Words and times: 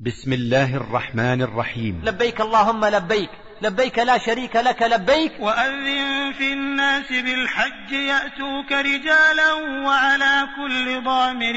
بسم 0.00 0.32
الله 0.32 0.76
الرحمن 0.76 1.42
الرحيم. 1.42 2.02
لبيك 2.04 2.40
اللهم 2.40 2.84
لبيك. 2.84 3.30
لبيك 3.62 3.98
لا 3.98 4.18
شريك 4.18 4.56
لك 4.56 4.82
لبيك. 4.82 5.32
وأذن 5.40 6.32
في 6.38 6.52
الناس 6.52 7.08
بالحج 7.08 7.92
يأتوك 7.92 8.72
رجالا 8.72 9.52
وعلى 9.86 10.46
كل 10.56 11.04
ضامر 11.04 11.54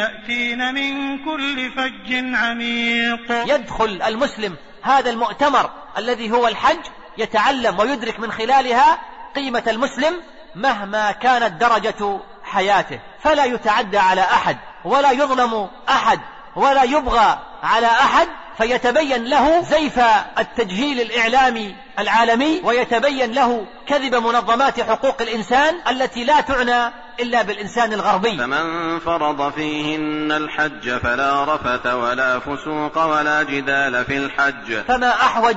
يأتين 0.00 0.74
من 0.74 1.24
كل 1.24 1.70
فج 1.70 2.34
عميق. 2.34 3.54
يدخل 3.54 4.02
المسلم 4.02 4.56
هذا 4.82 5.10
المؤتمر 5.10 5.70
الذي 5.98 6.30
هو 6.30 6.48
الحج 6.48 6.86
يتعلم 7.18 7.78
ويدرك 7.78 8.20
من 8.20 8.32
خلالها 8.32 8.98
قيمة 9.36 9.64
المسلم 9.66 10.14
مهما 10.54 11.12
كانت 11.12 11.60
درجة 11.60 12.20
حياته. 12.44 13.00
فلا 13.20 13.44
يتعدى 13.44 13.98
على 13.98 14.20
أحد 14.20 14.56
ولا 14.84 15.10
يظلم 15.10 15.68
أحد. 15.88 16.20
ولا 16.56 16.82
يبغى 16.82 17.38
على 17.62 17.86
أحد 17.86 18.28
فيتبين 18.58 19.24
له 19.24 19.62
زيف 19.62 20.00
التجهيل 20.38 21.00
الإعلامي 21.00 21.76
العالمي 21.98 22.60
ويتبين 22.64 23.32
له 23.32 23.66
كذب 23.86 24.14
منظمات 24.14 24.80
حقوق 24.80 25.22
الإنسان 25.22 25.74
التي 25.90 26.24
لا 26.24 26.40
تعنى 26.40 26.92
إلا 27.20 27.42
بالإنسان 27.42 27.92
الغربي. 27.92 28.38
فمن 28.38 28.98
فرض 28.98 29.52
فيهن 29.52 30.32
الحج 30.32 30.98
فلا 30.98 31.54
رفث 31.54 31.86
ولا 31.86 32.38
فسوق 32.38 33.04
ولا 33.04 33.42
جدال 33.42 34.04
في 34.04 34.16
الحج. 34.16 34.82
فما 34.88 35.10
أحوج 35.10 35.56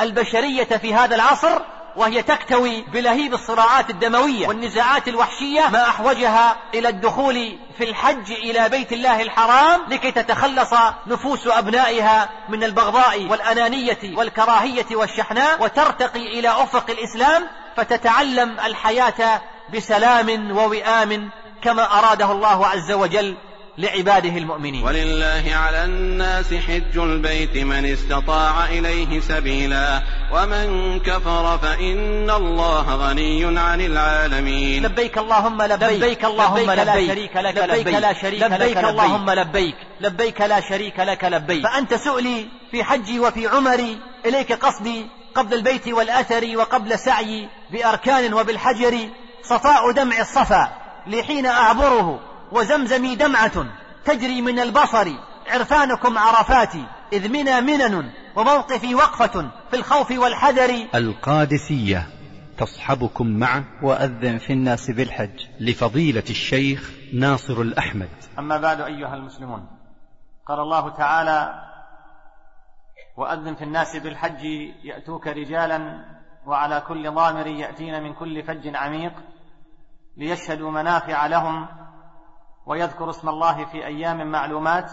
البشرية 0.00 0.64
في 0.64 0.94
هذا 0.94 1.14
العصر 1.14 1.60
وهي 1.96 2.22
تكتوي 2.22 2.82
بلهيب 2.82 3.34
الصراعات 3.34 3.90
الدموية 3.90 4.48
والنزاعات 4.48 5.08
الوحشية 5.08 5.68
ما 5.68 5.88
أحوجها 5.88 6.56
إلى 6.74 6.88
الدخول 6.88 7.58
في 7.78 7.84
الحج 7.84 8.32
إلى 8.32 8.68
بيت 8.68 8.92
الله 8.92 9.22
الحرام 9.22 9.80
لكي 9.88 10.10
تتخلص 10.10 10.74
نفوس 11.06 11.46
أبنائها 11.46 12.28
من 12.48 12.64
البغضاء 12.64 13.26
والأنانية 13.26 13.98
والكراهية 14.14 14.86
والشحناء 14.92 15.62
وترتقي 15.62 16.38
إلى 16.38 16.48
أفق 16.48 16.90
الإسلام 16.90 17.46
فتتعلم 17.76 18.60
الحياة 18.60 19.42
بسلام 19.74 20.56
ووئام 20.56 21.30
كما 21.62 21.98
أراده 21.98 22.32
الله 22.32 22.66
عز 22.66 22.92
وجل 22.92 23.36
لعباده 23.78 24.38
المؤمنين. 24.38 24.84
ولله 24.84 25.44
على 25.54 25.84
الناس 25.84 26.54
حج 26.54 26.98
البيت 26.98 27.56
من 27.56 27.86
استطاع 27.86 28.64
إليه 28.64 29.20
سبيلا 29.20 30.02
ومن 30.32 31.00
كفر 31.00 31.58
فإن 31.58 32.30
الله 32.30 32.96
غني 32.96 33.60
عن 33.60 33.80
العالمين. 33.80 34.82
لبيك 34.86 35.18
اللهم 35.18 35.62
لبيك 35.62 35.92
لبيك 35.92 36.24
اللهم 36.24 36.70
لبيك 36.70 36.86
لا 36.86 37.06
شريك 37.06 37.36
لك 37.36 37.56
لبيك 37.56 37.94
لا 37.94 38.12
شريك 38.12 38.42
لك 38.42 38.52
لبيك. 38.52 38.78
اللهم 38.78 39.30
لبيك. 39.30 39.76
لبيك 40.00 40.40
لا 40.40 40.60
شريك 40.60 41.00
لك 41.00 41.24
لبيك. 41.24 41.62
فأنت 41.62 41.94
سؤلي 41.94 42.46
في 42.70 42.84
حجي 42.84 43.20
وفي 43.20 43.46
عمري 43.46 43.98
إليك 44.26 44.52
قصدي 44.52 45.06
قبل 45.34 45.54
البيت 45.54 45.88
والأثر 45.88 46.56
وقبل 46.56 46.98
سعي 46.98 47.48
بأركان 47.70 48.34
وبالحجر 48.34 48.98
صفاء 49.42 49.90
دمع 49.92 50.20
الصفا 50.20 50.68
لحين 51.06 51.46
أعبره. 51.46 52.31
وزمزمي 52.52 53.16
دمعة 53.16 53.66
تجري 54.04 54.42
من 54.42 54.58
البصر 54.58 55.08
عرفانكم 55.46 56.18
عرفاتي 56.18 56.86
إذ 57.12 57.28
منا 57.28 57.60
منن 57.60 58.10
وموقفي 58.36 58.94
وقفة 58.94 59.50
في 59.70 59.76
الخوف 59.76 60.10
والحذر. 60.10 60.88
القادسية 60.94 62.06
تصحبكم 62.58 63.26
مع 63.26 63.64
وأذن 63.82 64.38
في 64.38 64.52
الناس 64.52 64.90
بالحج 64.90 65.46
لفضيلة 65.60 66.24
الشيخ 66.30 66.90
ناصر 67.14 67.60
الأحمد. 67.60 68.08
أما 68.38 68.58
بعد 68.58 68.80
أيها 68.80 69.14
المسلمون 69.14 69.66
قال 70.46 70.60
الله 70.60 70.88
تعالى 70.88 71.62
وأذن 73.16 73.54
في 73.54 73.64
الناس 73.64 73.96
بالحج 73.96 74.44
يأتوك 74.84 75.26
رجالا 75.26 76.04
وعلى 76.46 76.82
كل 76.88 77.10
ضامر 77.10 77.46
يأتين 77.46 78.02
من 78.02 78.14
كل 78.14 78.42
فج 78.42 78.76
عميق 78.76 79.12
ليشهدوا 80.16 80.70
منافع 80.70 81.26
لهم 81.26 81.66
ويذكر 82.66 83.10
اسم 83.10 83.28
الله 83.28 83.64
في 83.64 83.86
أيام 83.86 84.30
معلومات 84.30 84.92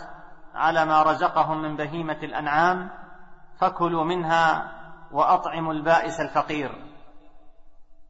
على 0.56 0.86
ما 0.86 1.04
رزقهم 1.04 1.62
من 1.62 1.76
بهيمة 1.76 2.18
الأنعام 2.24 2.90
فكلوا 3.60 4.04
منها 4.04 4.72
وأطعموا 5.12 5.74
البائس 5.74 6.20
الفقير. 6.20 6.72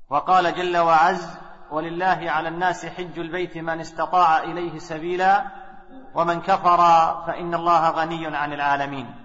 وقال 0.10 0.56
جل 0.56 0.78
وعز 0.78 1.40
ولله 1.72 2.32
على 2.32 2.48
الناس 2.48 2.86
حج 2.86 3.20
البيت 3.20 3.58
من 3.58 3.80
استطاع 3.80 4.38
إليه 4.44 4.80
سبيلا 4.80 5.46
ومن 6.16 6.42
كفر 6.42 6.78
فإن 7.28 7.54
الله 7.54 7.90
غني 7.90 8.38
عن 8.38 8.54
العالمين. 8.54 9.16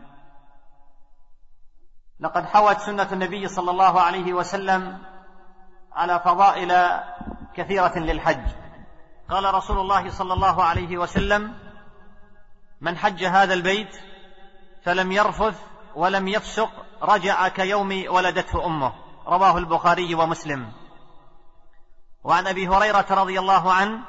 لقد 2.21 2.45
حوت 2.45 2.79
سنة 2.79 3.09
النبي 3.13 3.49
صلى 3.49 3.71
الله 3.71 4.01
عليه 4.01 4.33
وسلم 4.33 4.99
على 5.93 6.21
فضائل 6.21 6.73
كثيرة 7.55 7.99
للحج. 7.99 8.64
قال 9.31 9.55
رسول 9.55 9.79
الله 9.79 10.11
صلى 10.11 10.33
الله 10.33 10.65
عليه 10.65 10.99
وسلم 10.99 11.55
من 12.81 12.97
حج 12.97 13.25
هذا 13.25 13.55
البيت 13.55 13.97
فلم 14.85 15.13
يرفث 15.13 15.61
ولم 15.95 16.29
يفسق 16.29 16.71
رجع 17.03 17.49
كيوم 17.49 18.05
ولدته 18.09 18.67
أمه. 18.67 18.93
رواه 19.27 19.59
البخاري 19.59 20.15
ومسلم. 20.15 20.73
وعن 22.25 22.47
أبي 22.47 22.69
هريرة 22.69 23.07
رضي 23.11 23.39
الله 23.39 23.73
عنه 23.73 24.01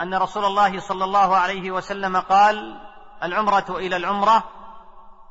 أن 0.00 0.14
رسول 0.14 0.44
الله 0.44 0.80
صلى 0.80 1.04
الله 1.04 1.36
عليه 1.36 1.70
وسلم 1.70 2.16
قال 2.16 2.80
العمرة 3.22 3.64
إلى 3.68 3.96
العمرة 3.96 4.44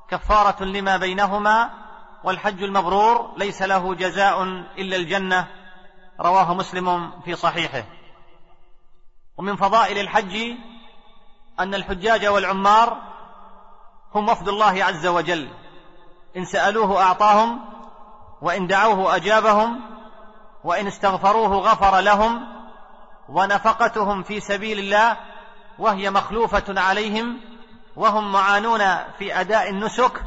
كفارة 0.10 0.64
لما 0.64 0.98
بينهما 0.98 1.70
والحج 2.24 2.64
المبرور 2.64 3.34
ليس 3.38 3.62
له 3.62 3.96
جزاء 3.96 4.44
إلا 4.78 4.96
الجنة. 4.96 5.48
رواه 6.22 6.54
مسلم 6.54 7.22
في 7.22 7.36
صحيحه. 7.36 7.84
ومن 9.38 9.56
فضائل 9.56 9.98
الحج 9.98 10.56
أن 11.60 11.76
الحجاج 11.76 12.26
والعمار 12.26 12.98
هم 14.16 14.30
وفد 14.30 14.48
الله 14.48 14.84
عز 14.84 15.08
وجل. 15.08 15.50
إن 16.38 16.46
سألوه 16.46 17.04
أعطاهم 17.04 17.60
وإن 18.42 18.68
دعوه 18.68 19.16
أجابهم 19.16 19.82
وإن 20.64 20.88
استغفروه 20.88 21.56
غفر 21.56 22.00
لهم 22.00 22.48
ونفقتهم 23.30 24.24
في 24.24 24.40
سبيل 24.40 24.80
الله 24.80 25.18
وهي 25.80 26.10
مخلوفة 26.10 26.82
عليهم 26.82 27.40
وهم 27.96 28.32
معانون 28.32 28.80
في 29.20 29.40
أداء 29.40 29.70
النسك 29.70 30.24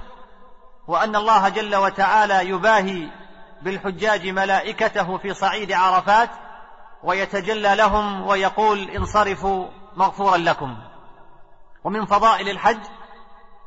وأن 0.88 1.16
الله 1.16 1.48
جل 1.48 1.76
وتعالى 1.76 2.48
يباهي 2.48 3.08
بالحجاج 3.62 4.28
ملائكته 4.28 5.18
في 5.18 5.34
صعيد 5.34 5.72
عرفات 5.72 6.30
ويتجلى 7.06 7.74
لهم 7.74 8.26
ويقول 8.26 8.90
انصرفوا 8.90 9.66
مغفورا 9.96 10.36
لكم. 10.36 10.76
ومن 11.84 12.06
فضائل 12.06 12.48
الحج 12.48 12.80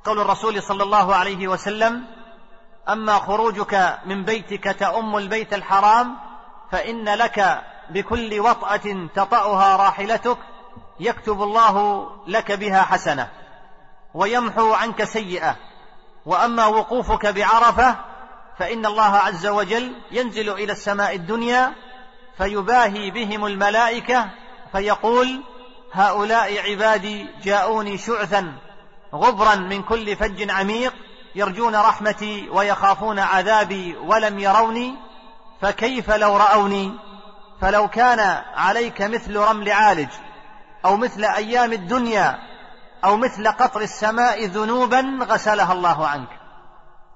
قول 0.04 0.20
الرسول 0.20 0.64
صلى 0.64 0.84
الله 0.84 1.16
عليه 1.16 1.48
وسلم 1.48 2.06
أما 2.90 3.14
خروجك 3.14 4.00
من 4.06 4.26
بيتك 4.26 4.64
تأم 4.64 5.18
البيت 5.18 5.54
الحرام 5.54 6.18
فإن 6.72 7.10
لك 7.10 7.64
بكل 7.90 8.40
وطأة 8.40 9.08
تطأها 9.16 9.76
راحلتك 9.76 10.38
يكتب 11.00 11.42
الله 11.42 12.08
لك 12.28 12.52
بها 12.52 12.82
حسنة 12.82 13.30
ويمحو 14.14 14.74
عنك 14.74 15.04
سيئة. 15.04 15.56
وأما 16.26 16.66
وقوفك 16.66 17.26
بعرفة 17.26 17.96
فإن 18.58 18.86
الله 18.86 19.16
عز 19.16 19.48
وجل 19.48 19.96
ينزل 20.12 20.50
إلى 20.50 20.72
السماء 20.72 21.16
الدنيا 21.16 21.74
فيباهي 22.40 23.12
بهم 23.12 23.46
الملائكة 23.46 24.30
فيقول 24.72 25.44
هؤلاء 25.94 26.70
عبادي 26.70 27.28
جاءوني 27.44 27.98
شعثا 27.98 28.54
غبرا 29.14 29.56
من 29.56 29.84
كل 29.84 30.16
فج 30.16 30.50
عميق 30.52 30.94
يرجون 31.36 31.76
رحمتي 31.76 32.50
ويخافون 32.50 33.20
عذابي 33.20 33.96
ولم 33.98 34.40
يروني 34.40 34.96
فكيف 35.62 36.12
لو 36.12 36.38
رأوني؟ 36.38 36.92
فلو 37.62 37.88
كان 37.88 38.20
عليك 38.56 39.02
مثل 39.02 39.38
رمل 39.38 39.72
عالج 39.72 40.10
أو 40.86 40.98
مثل 40.98 41.24
أيام 41.24 41.74
الدنيا 41.74 42.40
أو 43.04 43.18
مثل 43.18 43.48
قطر 43.48 43.82
السماء 43.82 44.46
ذنوبا 44.46 45.20
غسلها 45.22 45.74
الله 45.74 46.08
عنك. 46.08 46.30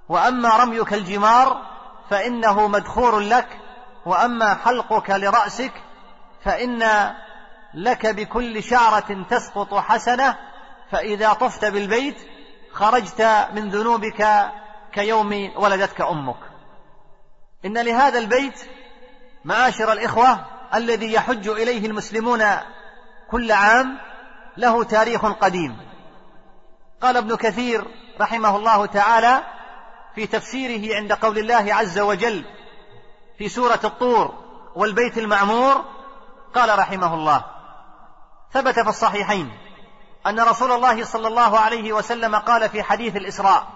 وأما 0.09 0.49
رميك 0.57 0.93
الجمار 0.93 1.61
فإنه 2.09 2.67
مدخور 2.67 3.19
لك 3.19 3.47
وأما 4.05 4.55
حلقك 4.55 5.09
لرأسك 5.09 5.73
فإن 6.45 6.83
لك 7.73 8.07
بكل 8.07 8.63
شعرة 8.63 9.25
تسقط 9.29 9.73
حسنة 9.73 10.38
فإذا 10.91 11.33
طفت 11.33 11.65
بالبيت 11.65 12.17
خرجت 12.71 13.47
من 13.53 13.69
ذنوبك 13.69 14.51
كيوم 14.91 15.51
ولدتك 15.55 16.01
أمك. 16.01 16.39
إن 17.65 17.77
لهذا 17.77 18.19
البيت 18.19 18.59
معاشر 19.45 19.91
الإخوة 19.91 20.45
الذي 20.73 21.13
يحج 21.13 21.47
إليه 21.47 21.85
المسلمون 21.85 22.44
كل 23.31 23.51
عام 23.51 23.97
له 24.57 24.83
تاريخ 24.83 25.25
قديم. 25.25 25.77
قال 27.01 27.17
ابن 27.17 27.35
كثير 27.35 27.85
رحمه 28.21 28.55
الله 28.55 28.85
تعالى 28.85 29.44
في 30.15 30.27
تفسيره 30.27 30.95
عند 30.95 31.13
قول 31.13 31.38
الله 31.38 31.73
عز 31.73 32.00
وجل 32.00 32.45
في 33.43 33.49
سورة 33.49 33.79
الطور 33.83 34.33
والبيت 34.75 35.17
المعمور 35.17 35.85
قال 36.55 36.79
رحمه 36.79 37.13
الله. 37.13 37.45
ثبت 38.53 38.79
في 38.79 38.89
الصحيحين 38.89 39.51
أن 40.27 40.39
رسول 40.39 40.71
الله 40.71 41.03
صلى 41.03 41.27
الله 41.27 41.59
عليه 41.59 41.93
وسلم 41.93 42.35
قال 42.35 42.69
في 42.69 42.83
حديث 42.83 43.15
الإسراء 43.15 43.67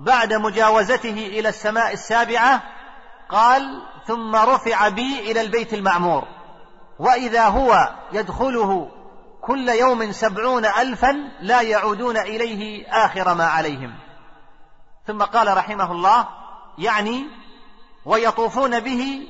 بعد 0.00 0.34
مجاوزته 0.34 1.10
إلى 1.10 1.48
السماء 1.48 1.92
السابعة 1.92 2.62
قال 3.28 3.82
ثم 4.06 4.36
رفع 4.36 4.88
بي 4.88 5.30
إلى 5.30 5.40
البيت 5.40 5.74
المعمور. 5.74 6.24
وإذا 6.98 7.48
هو 7.48 7.88
يدخله 8.12 8.90
كل 9.42 9.68
يوم 9.68 10.12
سبعون 10.12 10.64
ألفا 10.64 11.12
لا 11.40 11.60
يعودون 11.60 12.16
إليه 12.16 12.88
آخر 12.88 13.34
ما 13.34 13.44
عليهم. 13.44 13.94
ثم 15.06 15.22
قال 15.22 15.56
رحمه 15.56 15.92
الله 15.92 16.28
يعني 16.78 17.43
ويطوفون 18.06 18.80
به 18.80 19.28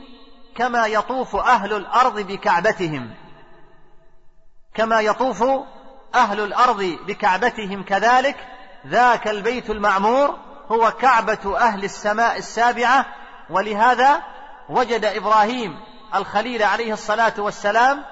كما 0.56 0.86
يطوف 0.86 1.36
أهل 1.36 1.72
الأرض 1.72 2.20
بكعبتهم. 2.20 3.10
كما 4.74 5.00
يطوف 5.00 5.44
أهل 6.14 6.40
الأرض 6.40 6.82
بكعبتهم 7.06 7.82
كذلك 7.82 8.36
ذاك 8.86 9.28
البيت 9.28 9.70
المعمور 9.70 10.38
هو 10.68 10.90
كعبة 10.90 11.58
أهل 11.58 11.84
السماء 11.84 12.38
السابعة. 12.38 13.06
ولهذا 13.50 14.22
وجد 14.68 15.04
إبراهيم 15.04 15.80
الخليل 16.14 16.62
عليه 16.62 16.92
الصلاة 16.92 17.34
والسلام 17.38 18.04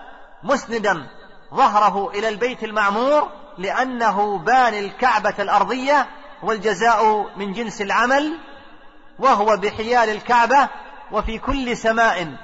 مسندا 0.42 1.06
ظهره 1.54 2.10
إلى 2.10 2.28
البيت 2.28 2.64
المعمور 2.64 3.28
لأنه 3.58 4.38
بان 4.38 4.74
الكعبة 4.74 5.34
الأرضية 5.38 6.06
والجزاء 6.42 7.30
من 7.36 7.52
جنس 7.52 7.82
العمل 7.82 8.38
وهو 9.22 9.56
بحيال 9.56 10.08
الكعبة 10.08 10.68
وفي 11.12 11.38
كل 11.38 11.76
سماء. 11.76 12.36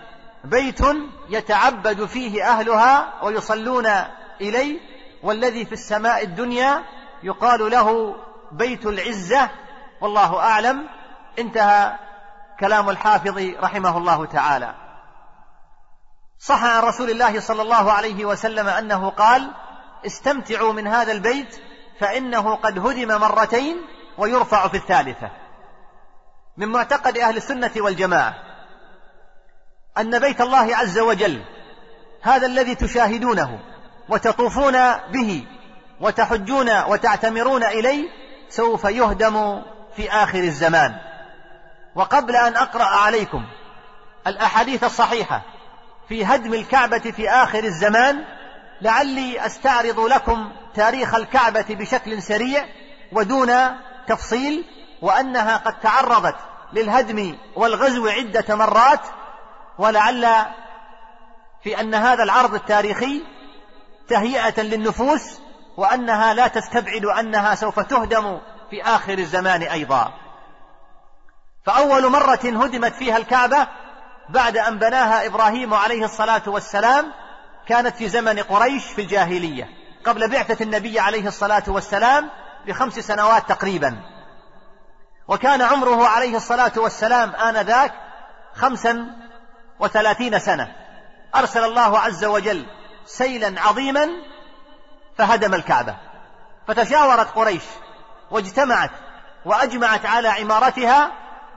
بيت 0.44 0.80
يتعبد 1.28 2.04
فيه 2.04 2.50
أهلها 2.50 3.12
ويصلون 3.22 3.86
إليه 4.40 4.80
والذي 5.22 5.64
في 5.64 5.72
السماء 5.72 6.22
الدنيا 6.22 6.82
يقال 7.22 7.70
له 7.70 8.16
بيت 8.52 8.86
العزة. 8.86 9.50
والله 10.00 10.38
أعلم. 10.38 10.88
انتهى 11.38 11.96
كلام 12.60 12.90
الحافظ 12.90 13.38
رحمه 13.38 13.98
الله 13.98 14.24
تعالى. 14.24 14.74
صح 16.38 16.64
عن 16.64 16.82
رسول 16.82 17.10
الله 17.10 17.40
صلى 17.40 17.62
الله 17.62 17.92
عليه 17.92 18.24
وسلم 18.24 18.68
أنه 18.68 19.10
قال 19.10 19.50
استمتعوا 20.06 20.72
من 20.72 20.86
هذا 20.86 21.12
البيت 21.12 21.60
فإنه 22.00 22.54
قد 22.54 22.78
هدم 22.78 23.20
مرتين 23.20 23.76
ويرفع 24.18 24.68
في 24.68 24.76
الثالثة. 24.76 25.30
من 26.58 26.68
معتقد 26.68 27.18
أهل 27.18 27.36
السنة 27.36 27.70
والجماعة 27.76 28.34
أن 29.98 30.18
بيت 30.18 30.40
الله 30.40 30.76
عز 30.76 30.98
وجل 30.98 31.42
هذا 32.22 32.46
الذي 32.46 32.74
تشاهدونه 32.74 33.58
وتطوفون 34.08 34.92
به 35.12 35.46
وتحجون 36.00 36.82
وتعتمرون 36.82 37.64
إليه 37.64 38.08
سوف 38.48 38.84
يهدم 38.84 39.62
في 39.96 40.10
آخر 40.10 40.38
الزمان. 40.38 40.94
وقبل 41.94 42.36
أن 42.36 42.56
أقرأ 42.56 42.84
عليكم 42.84 43.44
الأحاديث 44.26 44.84
الصحيحة 44.84 45.42
في 46.08 46.24
هدم 46.24 46.54
الكعبة 46.54 46.98
في 46.98 47.30
آخر 47.30 47.64
الزمان 47.64 48.24
لعلي 48.80 49.46
أستعرض 49.46 50.00
لكم 50.00 50.52
تاريخ 50.74 51.14
الكعبة 51.14 51.66
بشكل 51.70 52.22
سريع 52.22 52.64
ودون 53.12 53.52
تفصيل 54.06 54.64
وأنها 55.02 55.56
قد 55.56 55.80
تعرضت 55.80 56.36
للهدم 56.72 57.38
والغزو 57.56 58.06
عدة 58.08 58.54
مرات 58.56 59.00
ولعل 59.78 60.26
في 61.62 61.80
أن 61.80 61.94
هذا 61.94 62.22
العرض 62.22 62.54
التاريخي 62.54 63.22
تهيئة 64.08 64.60
للنفوس 64.60 65.40
وأنها 65.76 66.34
لا 66.34 66.48
تستبعد 66.48 67.04
أنها 67.04 67.54
سوف 67.54 67.80
تهدم 67.80 68.40
في 68.70 68.82
آخر 68.82 69.18
الزمان 69.18 69.62
أيضا. 69.62 70.12
فأول 71.66 72.10
مرة 72.10 72.40
هدمت 72.44 72.94
فيها 72.94 73.16
الكعبة 73.16 73.68
بعد 74.28 74.56
أن 74.56 74.78
بناها 74.78 75.26
إبراهيم 75.26 75.74
عليه 75.74 76.04
الصلاة 76.04 76.42
والسلام 76.46 77.12
كانت 77.66 77.96
في 77.96 78.08
زمن 78.08 78.38
قريش 78.38 78.84
في 78.84 79.02
الجاهلية 79.02 79.68
قبل 80.04 80.30
بعثة 80.30 80.62
النبي 80.64 81.00
عليه 81.00 81.28
الصلاة 81.28 81.62
والسلام 81.68 82.30
بخمس 82.66 82.98
سنوات 82.98 83.48
تقريبا. 83.48 84.17
وكان 85.28 85.62
عمره 85.62 86.06
عليه 86.06 86.36
الصلاة 86.36 86.72
والسلام 86.76 87.34
آنذاك 87.34 87.92
خمسا 88.54 89.06
وثلاثين 89.80 90.38
سنة. 90.38 90.72
أرسل 91.34 91.64
الله 91.64 91.98
عز 91.98 92.24
وجل 92.24 92.66
سيلا 93.06 93.60
عظيما 93.60 94.08
فهدم 95.18 95.54
الكعبة. 95.54 95.96
فتشاورت 96.68 97.30
قريش 97.34 97.62
واجتمعت 98.30 98.90
وأجمعت 99.44 100.06
على 100.06 100.28
عمارتها 100.28 101.12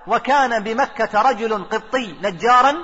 وكان 0.07 0.63
بمكة 0.63 1.21
رجل 1.21 1.63
قبطي 1.63 2.15
نجارا 2.21 2.75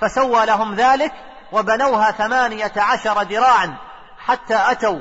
فسوى 0.00 0.46
لهم 0.46 0.74
ذلك 0.74 1.12
وبنوها 1.52 2.10
ثمانية 2.10 2.72
عشر 2.76 3.22
ذراعا 3.22 3.76
حتى 4.18 4.58
أتوا 4.70 5.00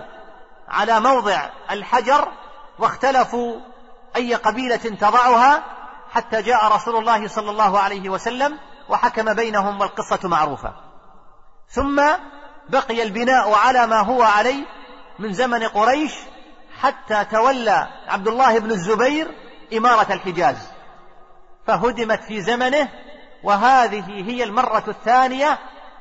على 0.68 1.00
موضع 1.00 1.50
الحجر 1.72 2.28
واختلفوا 2.80 3.60
أي 4.16 4.36
قبيلة 4.36 4.76
تضعها 4.76 5.64
حتى 6.12 6.42
جاء 6.42 6.76
رسول 6.76 6.96
الله 6.98 7.28
صلى 7.28 7.52
الله 7.52 7.80
عليه 7.80 8.10
وسلم 8.10 8.60
وحكم 8.90 9.34
بينهم 9.34 9.82
والقصة 9.82 10.30
معروفة. 10.30 10.74
ثم 11.70 12.02
بقي 12.70 13.04
البناء 13.04 13.54
على 13.54 13.88
ما 13.88 14.00
هو 14.00 14.24
عليه 14.24 14.66
من 15.20 15.34
زمن 15.34 15.64
قريش 15.64 16.14
حتى 16.82 17.26
تولى 17.26 17.88
عبد 18.08 18.28
الله 18.28 18.60
بن 18.60 18.72
الزبير 18.72 19.32
إمارة 19.78 20.14
الحجاز. 20.14 20.72
فهدمت 21.68 22.24
في 22.24 22.42
زمنه 22.42 22.90
وهذه 23.44 24.30
هي 24.30 24.44
المرة 24.44 24.84
الثانية 24.88 25.60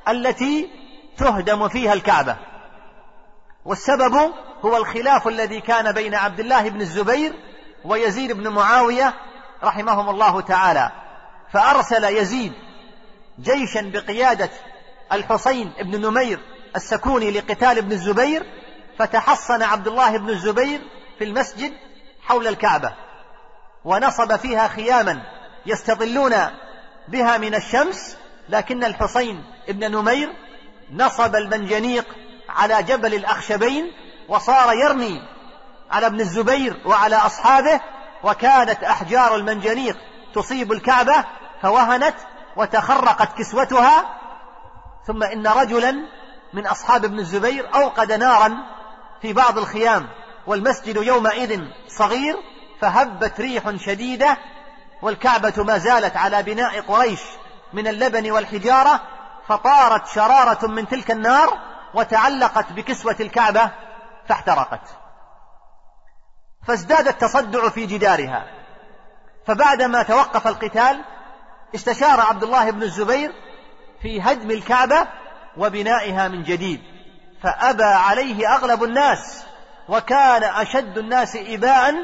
التي 0.09 0.71
تهدم 1.19 1.69
فيها 1.69 1.93
الكعبة. 1.93 2.37
والسبب 3.65 4.33
هو 4.65 4.77
الخلاف 4.77 5.29
الذي 5.29 5.61
كان 5.61 5.93
بين 5.93 6.15
عبد 6.15 6.41
الله 6.41 6.69
بن 6.69 6.81
الزبير 6.81 7.50
ويزيد 7.85 8.33
بن 8.33 8.49
معاوية 8.49 9.15
رحمهم 9.63 10.09
الله 10.09 10.41
تعالى 10.41 10.91
فأرسل 11.53 12.05
يزيد 12.05 12.53
جيشا 13.41 13.81
بقيادة 13.95 14.51
الحسين 15.13 15.73
بن 15.81 16.01
نمير 16.01 16.41
السكوني 16.77 17.31
لقتال 17.31 17.79
ابن 17.79 17.93
الزبير 17.93 18.47
فتحصن 18.99 19.63
عبد 19.63 19.89
الله 19.89 20.19
بن 20.19 20.29
الزبير 20.29 20.81
في 21.19 21.25
المسجد 21.25 21.73
حول 22.23 22.47
الكعبة 22.47 22.93
ونصب 23.85 24.37
فيها 24.37 24.69
خياما 24.69 25.23
يستظلون 25.67 26.35
بها 27.09 27.39
من 27.39 27.55
الشمس 27.55 28.17
لكن 28.49 28.85
الحسين 28.85 29.45
ابن 29.69 29.91
نمير 29.91 30.33
نصب 30.93 31.37
المنجنيق 31.37 32.07
على 32.49 32.83
جبل 32.83 33.15
الأخشبين 33.15 33.93
وصار 34.29 34.73
يرمي 34.75 35.23
على 35.91 36.07
ابن 36.07 36.21
الزبير 36.21 36.83
وعلى 36.85 37.17
أصحابه 37.17 37.81
وكانت 38.23 38.85
أحجار 38.85 39.37
المنجنيق 39.37 39.97
تصيب 40.35 40.73
الكعبة 40.73 41.25
فوهنت 41.63 42.15
وتخرقت 42.57 43.39
كسوتها. 43.39 44.05
ثم 45.07 45.23
إن 45.23 45.47
رجلا 45.47 45.95
من 46.53 46.67
أصحاب 46.67 47.05
ابن 47.05 47.19
الزبير 47.19 47.75
أوقد 47.75 48.13
نارا 48.13 48.57
في 49.23 49.33
بعض 49.33 49.59
الخيام 49.59 50.09
والمسجد 50.47 50.97
يومئذ 50.97 51.61
صغير 51.89 52.37
فهبت 52.81 53.41
ريح 53.41 53.77
شديدة 53.77 54.37
والكعبة 55.03 55.53
ما 55.57 55.79
زالت 55.79 56.17
على 56.17 56.43
بناء 56.43 56.81
قريش 56.81 57.21
من 57.73 57.89
اللبن 57.89 58.31
والحجارة 58.31 59.01
فطارت 59.49 60.07
شرارة 60.07 60.67
من 60.67 60.89
تلك 60.89 61.11
النار 61.11 61.59
وتعلقت 61.95 62.73
بكسوة 62.73 63.17
الكعبة 63.21 63.71
فاحترقت. 64.29 65.00
فازداد 66.67 67.09
التصدع 67.09 67.69
في 67.69 67.87
جدارها. 67.87 68.47
فبعدما 69.47 70.03
توقف 70.03 70.47
القتال 70.47 71.05
استشار 71.75 72.21
عبد 72.21 72.43
الله 72.43 72.71
بن 72.71 72.83
الزبير 72.83 73.33
في 74.03 74.23
هدم 74.23 74.51
الكعبة 74.51 75.07
وبنائها 75.57 76.29
من 76.29 76.43
جديد. 76.43 76.81
فأبى 77.43 77.85
عليه 77.85 78.55
أغلب 78.55 78.85
الناس 78.85 79.45
وكان 79.89 80.45
أشد 80.45 80.99
الناس 80.99 81.37
إباء 81.37 81.95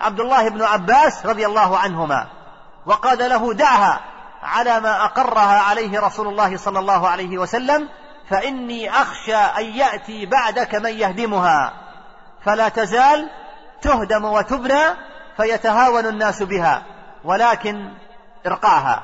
عبد 0.00 0.20
الله 0.20 0.48
بن 0.48 0.62
عباس 0.62 1.26
رضي 1.26 1.46
الله 1.46 1.78
عنهما. 1.78 2.26
وقال 2.86 3.18
له 3.18 3.54
دعها 3.54 4.00
على 4.42 4.80
ما 4.80 5.04
أقرها 5.04 5.60
عليه 5.60 6.00
رسول 6.00 6.28
الله 6.28 6.56
صلى 6.56 6.78
الله 6.78 7.08
عليه 7.08 7.38
وسلم 7.38 7.88
فإني 8.30 8.90
أخشى 8.90 9.36
أن 9.36 9.64
يأتي 9.64 10.26
بعدك 10.26 10.74
من 10.74 10.90
يهدمها. 10.90 11.72
فلا 12.44 12.68
تزال 12.68 13.30
تهدم 13.84 14.24
وتبنى 14.24 14.82
فيتهاون 15.36 16.06
الناس 16.06 16.42
بها 16.42 16.82
ولكن 17.24 17.90
ارقعها 18.46 19.02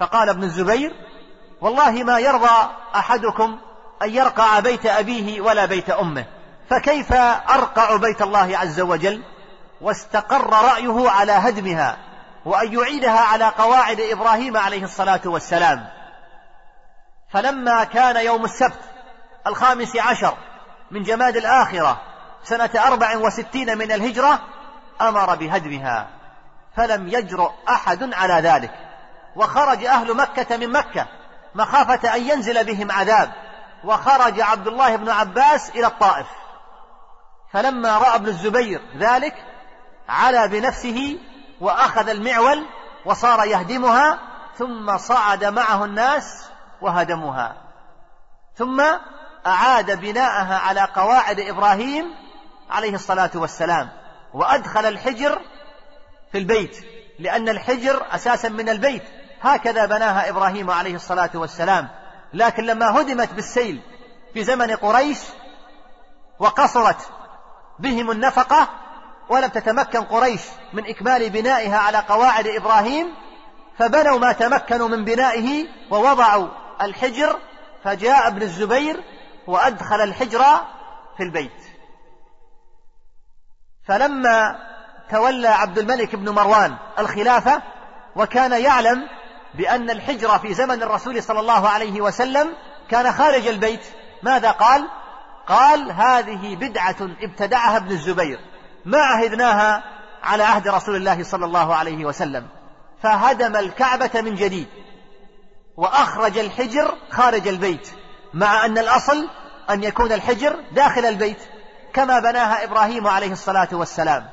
فقال 0.00 0.28
ابن 0.28 0.42
الزبير 0.42 0.94
والله 1.60 1.90
ما 1.90 2.18
يرضى 2.18 2.70
أحدكم 2.94 3.58
أن 4.02 4.10
يرقع 4.10 4.60
بيت 4.60 4.86
أبيه 4.86 5.40
ولا 5.40 5.66
بيت 5.66 5.90
أمه 5.90 6.24
فكيف 6.70 7.12
أرقع 7.50 7.96
بيت 7.96 8.22
الله 8.22 8.58
عز 8.58 8.80
وجل؟ 8.80 9.22
واستقر 9.80 10.50
رأيه 10.50 11.10
على 11.10 11.32
هدمها 11.32 11.96
وأن 12.44 12.72
يعيدها 12.72 13.20
على 13.20 13.44
قواعد 13.44 14.00
إبراهيم 14.00 14.56
عليه 14.56 14.84
الصلاة 14.84 15.20
والسلام. 15.24 15.86
فلما 17.32 17.84
كان 17.84 18.24
يوم 18.24 18.44
السبت 18.44 18.80
الخامس 19.46 19.96
عشر 19.96 20.34
من 20.90 21.02
جماد 21.02 21.36
الآخرة 21.36 22.09
سنة 22.44 22.70
أربع 22.86 23.16
وستين 23.16 23.78
من 23.78 23.92
الهجرة 23.92 24.40
أمر 25.00 25.34
بهدمها 25.34 26.08
فلم 26.76 27.08
يجرؤ 27.08 27.50
أحد 27.68 28.14
على 28.14 28.34
ذلك 28.34 28.70
وخرج 29.36 29.84
أهل 29.84 30.16
مكة 30.16 30.56
من 30.56 30.72
مكة 30.72 31.06
مخافة 31.54 32.14
أن 32.14 32.22
ينزل 32.22 32.64
بهم 32.64 32.92
عذاب 32.92 33.32
وخرج 33.84 34.40
عبد 34.40 34.66
الله 34.66 34.96
بن 34.96 35.08
عباس 35.08 35.70
إلى 35.70 35.86
الطائف. 35.86 36.26
فلما 37.52 37.98
رأى 37.98 38.14
ابن 38.14 38.26
الزبير 38.28 38.80
ذلك 38.96 39.34
علا 40.08 40.46
بنفسه 40.46 41.18
وأخذ 41.60 42.08
المعول 42.08 42.66
وصار 43.04 43.44
يهدمها 43.44 44.18
ثم 44.58 44.98
صعد 44.98 45.44
معه 45.44 45.84
الناس 45.84 46.50
وهدموها. 46.80 47.56
ثم 48.56 48.82
أعاد 49.46 50.00
بناءها 50.00 50.58
على 50.58 50.80
قواعد 50.80 51.40
إبراهيم 51.40 52.14
عليه 52.70 52.94
الصلاة 52.94 53.30
والسلام. 53.34 53.88
وأدخل 54.34 54.86
الحجر 54.86 55.40
في 56.32 56.38
البيت 56.38 56.76
لأن 57.18 57.48
الحجر 57.48 58.06
أساسا 58.10 58.48
من 58.48 58.68
البيت. 58.68 59.02
هكذا 59.40 59.86
بناها 59.86 60.28
إبراهيم 60.28 60.70
عليه 60.70 60.94
الصلاة 60.94 61.30
والسلام. 61.34 61.88
لكن 62.34 62.64
لما 62.64 63.00
هدمت 63.00 63.32
بالسيل 63.32 63.80
في 64.34 64.44
زمن 64.44 64.76
قريش 64.76 65.18
وقصرت 66.38 67.10
بهم 67.78 68.10
النفقة 68.10 68.68
ولم 69.28 69.48
تتمكن 69.48 70.04
قريش 70.04 70.40
من 70.72 70.86
إكمال 70.86 71.30
بنائها 71.30 71.78
على 71.78 71.98
قواعد 71.98 72.46
إبراهيم 72.46 73.14
فبنوا 73.78 74.18
ما 74.18 74.32
تمكنوا 74.32 74.88
من 74.88 75.04
بنائه 75.04 75.66
ووضعوا 75.90 76.48
الحجر. 76.82 77.38
فجاء 77.84 78.26
ابن 78.26 78.42
الزبير 78.42 79.04
وأدخل 79.46 80.00
الحجر 80.00 80.44
في 81.16 81.22
البيت. 81.22 81.69
فلما 83.90 84.58
تولى 85.10 85.48
عبد 85.48 85.78
الملك 85.78 86.16
بن 86.16 86.28
مروان 86.28 86.76
الخلافة 86.98 87.62
وكان 88.16 88.52
يعلم 88.52 89.08
بأن 89.54 89.90
الحجرة 89.90 90.38
في 90.38 90.54
زمن 90.54 90.82
الرسول 90.82 91.22
صلى 91.22 91.40
الله 91.40 91.68
عليه 91.68 92.00
وسلم 92.00 92.52
كان 92.90 93.12
خارج 93.12 93.46
البيت. 93.46 93.80
ماذا 94.22 94.50
قال؟ 94.50 94.88
قال 95.46 95.92
هذه 95.92 96.56
بدعة 96.56 96.96
ابتدعها 97.22 97.76
ابن 97.76 97.90
الزبير 97.90 98.38
ما 98.84 98.98
عهدناها 98.98 99.82
على 100.22 100.42
عهد 100.42 100.68
رسول 100.68 100.96
الله 100.96 101.22
صلى 101.22 101.44
الله 101.44 101.74
عليه 101.74 102.04
وسلم 102.04 102.46
فهدم 103.02 103.56
الكعبة 103.56 104.20
من 104.20 104.34
جديد 104.34 104.68
وأخرج 105.76 106.38
الحجر 106.38 106.94
خارج 107.10 107.48
البيت 107.48 107.88
مع 108.34 108.64
أن 108.64 108.78
الأصل 108.78 109.28
أن 109.70 109.84
يكون 109.84 110.12
الحجر 110.12 110.56
داخل 110.72 111.04
البيت. 111.04 111.42
كما 111.94 112.20
بناها 112.20 112.64
إبراهيم 112.64 113.06
عليه 113.06 113.32
الصلاة 113.32 113.68
والسلام. 113.72 114.26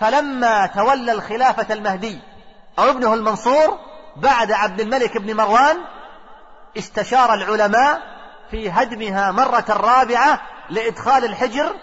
فلما 0.00 0.66
تولى 0.66 1.12
الخلافة 1.12 1.74
المهدي 1.74 2.20
أو 2.78 2.90
ابنه 2.90 3.14
المنصور 3.14 3.78
بعد 4.16 4.52
عبد 4.52 4.80
الملك 4.80 5.18
بن 5.18 5.36
مروان 5.36 5.76
استشار 6.78 7.34
العلماء 7.34 8.02
في 8.50 8.70
هدمها 8.70 9.30
مرة 9.30 9.64
رابعة 9.68 10.40
لإدخال 10.70 11.24
الحجر 11.24 11.76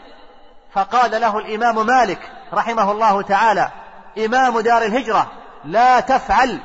فقال 0.74 1.22
له 1.22 1.38
الإمام 1.38 1.86
مالك 1.86 2.32
رحمه 2.54 2.92
الله 2.92 3.22
تعالى 3.22 3.72
إمام 4.26 4.60
دار 4.60 4.82
الهجرة 4.82 5.32
لا 5.66 6.00
تفعل 6.00 6.60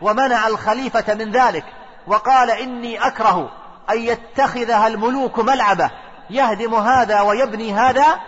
ومنع 0.00 0.48
الخليفة 0.48 1.14
من 1.14 1.30
ذلك 1.30 1.64
وقال 2.06 2.50
إني 2.50 3.06
أكره 3.06 3.50
أن 3.90 3.98
يتخذها 3.98 4.86
الملوك 4.86 5.38
ملعبة 5.38 5.90
يهدم 6.32 6.74
هذا 6.74 7.20
ويبني 7.20 7.74
هذا 7.74 8.20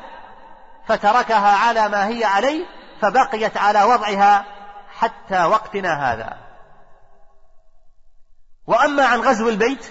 فتركها 0.86 1.56
على 1.56 1.88
ما 1.88 2.06
هي 2.06 2.24
عليه 2.24 2.64
فبقيت 3.00 3.56
على 3.56 3.82
وضعها 3.82 4.44
حتى 4.98 5.44
وقتنا 5.44 6.12
هذا. 6.12 6.36
وأما 8.66 9.06
عن 9.06 9.20
غزو 9.20 9.48
البيت 9.48 9.86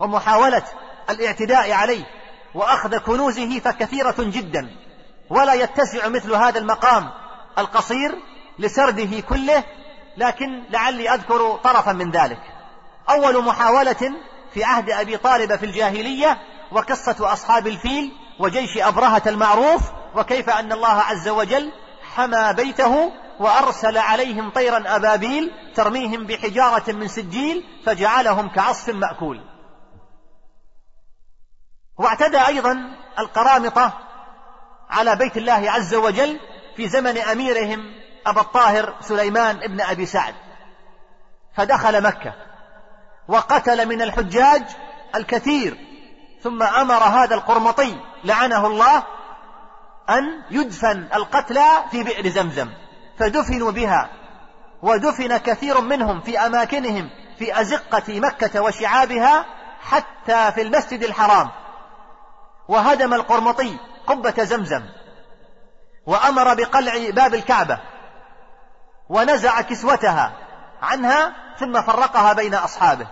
ومحاولة 0.00 0.62
الاعتداء 1.10 1.72
عليه 1.72 2.04
وأخذ 2.54 2.98
كنوزه 2.98 3.58
فكثيرة 3.58 4.14
جدا 4.18 4.70
ولا 5.30 5.54
يتسع 5.54 6.08
مثل 6.08 6.34
هذا 6.34 6.58
المقام 6.58 7.10
القصير 7.58 8.18
لسرده 8.58 9.20
كله 9.20 9.64
لكن 10.16 10.64
لعلي 10.70 11.10
أذكر 11.10 11.56
طرفا 11.56 11.92
من 11.92 12.10
ذلك. 12.10 12.40
أول 13.10 13.44
محاولة 13.44 14.14
في 14.54 14.64
عهد 14.64 14.90
أبي 14.90 15.16
طالب 15.16 15.56
في 15.56 15.66
الجاهلية 15.66 16.38
وقصة 16.74 17.32
أصحاب 17.32 17.66
الفيل 17.66 18.12
وجيش 18.40 18.78
أبرهة 18.78 19.22
المعروف 19.26 19.82
وكيف 20.14 20.50
أن 20.50 20.72
الله 20.72 21.02
عز 21.02 21.28
وجل 21.28 21.72
حمى 22.14 22.52
بيته 22.56 23.12
وأرسل 23.40 23.98
عليهم 23.98 24.50
طيرا 24.50 24.96
أبابيل 24.96 25.50
ترميهم 25.74 26.26
بحجارة 26.26 26.92
من 26.92 27.08
سجيل 27.08 27.64
فجعلهم 27.86 28.48
كعصف 28.48 28.88
مأكول. 28.88 29.40
واعتدى 31.98 32.46
أيضا 32.46 32.78
القرامطة 33.18 33.92
على 34.90 35.16
بيت 35.16 35.36
الله 35.36 35.70
عز 35.70 35.94
وجل 35.94 36.40
في 36.76 36.88
زمن 36.88 37.18
أميرهم 37.18 37.80
أبا 38.26 38.40
الطاهر 38.40 38.94
سليمان 39.00 39.56
ابن 39.62 39.80
أبي 39.80 40.06
سعد. 40.06 40.34
فدخل 41.56 42.02
مكة 42.02 42.34
وقتل 43.28 43.88
من 43.88 44.02
الحجاج 44.02 44.62
الكثير 45.14 45.93
ثم 46.44 46.62
أمر 46.62 46.94
هذا 46.94 47.34
القرمطي 47.34 48.00
لعنه 48.24 48.66
الله 48.66 49.02
أن 50.10 50.42
يدفن 50.50 51.08
القتلى 51.14 51.64
في 51.90 52.02
بئر 52.02 52.28
زمزم 52.28 52.68
فدفنوا 53.18 53.70
بها 53.70 54.10
ودفن 54.82 55.36
كثير 55.36 55.80
منهم 55.80 56.20
في 56.20 56.38
أماكنهم 56.38 57.10
في 57.38 57.60
أزقة 57.60 58.20
مكة 58.20 58.62
وشعابها 58.62 59.44
حتى 59.80 60.52
في 60.52 60.62
المسجد 60.62 61.02
الحرام. 61.02 61.50
وهدم 62.68 63.14
القرمطي 63.14 63.76
قبة 64.06 64.44
زمزم 64.44 64.82
وأمر 66.06 66.54
بقلع 66.54 67.10
باب 67.10 67.34
الكعبة 67.34 67.78
ونزع 69.08 69.60
كسوتها 69.60 70.32
عنها 70.82 71.32
ثم 71.58 71.82
فرقها 71.82 72.32
بين 72.32 72.54
أصحابه 72.54 73.06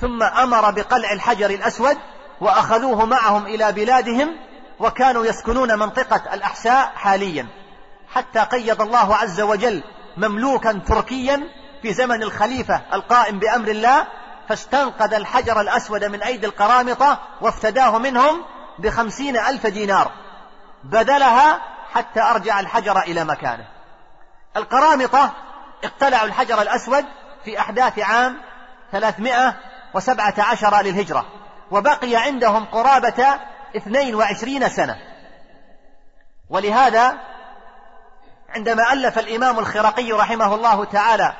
ثم 0.00 0.22
أمر 0.22 0.70
بقلع 0.70 1.12
الحجر 1.12 1.50
الأسود 1.50 1.96
وأخذوه 2.44 3.04
معهم 3.04 3.46
إلى 3.46 3.72
بلادهم 3.72 4.36
وكانوا 4.80 5.26
يسكنون 5.26 5.78
منطقة 5.78 6.34
الأحساء 6.34 6.92
حاليا. 6.96 7.46
حتى 8.14 8.40
قيض 8.40 8.82
الله 8.82 9.16
عز 9.16 9.40
وجل 9.40 9.82
مملوكا 10.16 10.72
تركيا 10.72 11.48
في 11.82 11.92
زمن 11.92 12.22
الخليفة 12.22 12.80
القائم 12.92 13.38
بأمر 13.38 13.68
الله 13.68 14.06
فاستنقذ 14.48 15.14
الحجر 15.14 15.60
الأسود 15.60 16.04
من 16.04 16.22
أيدي 16.22 16.46
القرامطة 16.46 17.18
وافتداه 17.40 17.98
منهم 17.98 18.44
بخمسين 18.78 19.36
ألف 19.36 19.66
دينار. 19.66 20.10
بذلها 20.84 21.60
حتى 21.94 22.20
أرجع 22.20 22.60
الحجر 22.60 22.98
إلى 22.98 23.24
مكانه. 23.24 23.66
القرامطة 24.56 25.30
اقتلعوا 25.84 26.26
الحجر 26.26 26.62
الأسود 26.62 27.04
في 27.44 27.60
أحداث 27.60 27.98
عام 27.98 28.36
ثلاثمائة 28.92 29.54
وسبعة 29.94 30.34
عشر 30.38 30.82
للهجرة. 30.82 31.43
وبقي 31.70 32.16
عندهم 32.16 32.64
قرابة 32.64 33.40
اثنين 33.76 34.14
وعشرين 34.14 34.68
سنة. 34.68 34.96
ولهذا 36.50 37.18
عندما 38.48 38.92
ألف 38.92 39.18
الإمام 39.18 39.58
الخرقي 39.58 40.12
رحمه 40.12 40.54
الله 40.54 40.84
تعالى 40.84 41.32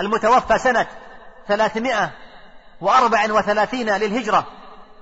المتوفى 0.00 0.58
سنة 0.58 0.86
ثلاثمائة 1.48 2.10
وأربع 2.80 3.32
وثلاثين 3.32 3.96
للهجرة 3.96 4.46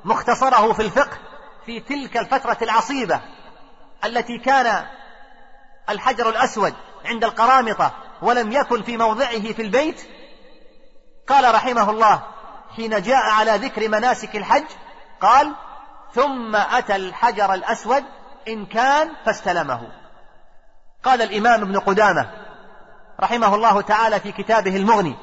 مختصره 0.05 0.73
في 0.73 0.83
الفقه 0.83 1.19
في 1.67 1.81
تلك 1.81 2.17
الفترة 2.17 2.57
العصيبة 2.63 3.21
التي 4.05 4.39
كان 4.39 4.87
الحجر 5.89 6.29
الأسود 6.29 6.75
عند 7.05 7.25
القرامطة 7.25 7.93
ولم 8.23 8.53
يكن 8.53 8.83
في 8.83 8.97
موضعه 8.97 9.53
في 9.53 9.63
البيت 9.63 10.09
قال 11.29 11.55
رحمه 11.55 11.91
الله 11.91 12.23
حين 12.77 13.03
جاء 13.03 13.31
على 13.31 13.57
ذكر 13.57 13.89
مناسك 13.89 14.37
الحج 14.37 14.67
قال 15.21 15.53
ثم 16.15 16.57
أتى 16.57 16.97
الحجر 16.97 17.55
الأسود 17.55 18.05
إن 18.49 18.67
كان 18.67 19.11
فاستلمه. 19.27 19.81
قال 21.05 21.23
الإمام 21.23 21.63
ابن 21.63 21.79
قدامة 21.79 22.31
رحمه 23.21 23.55
الله 23.55 23.81
تعالى 23.81 24.21
في 24.21 24.33
كتابه 24.33 24.77
المغني 24.77 25.17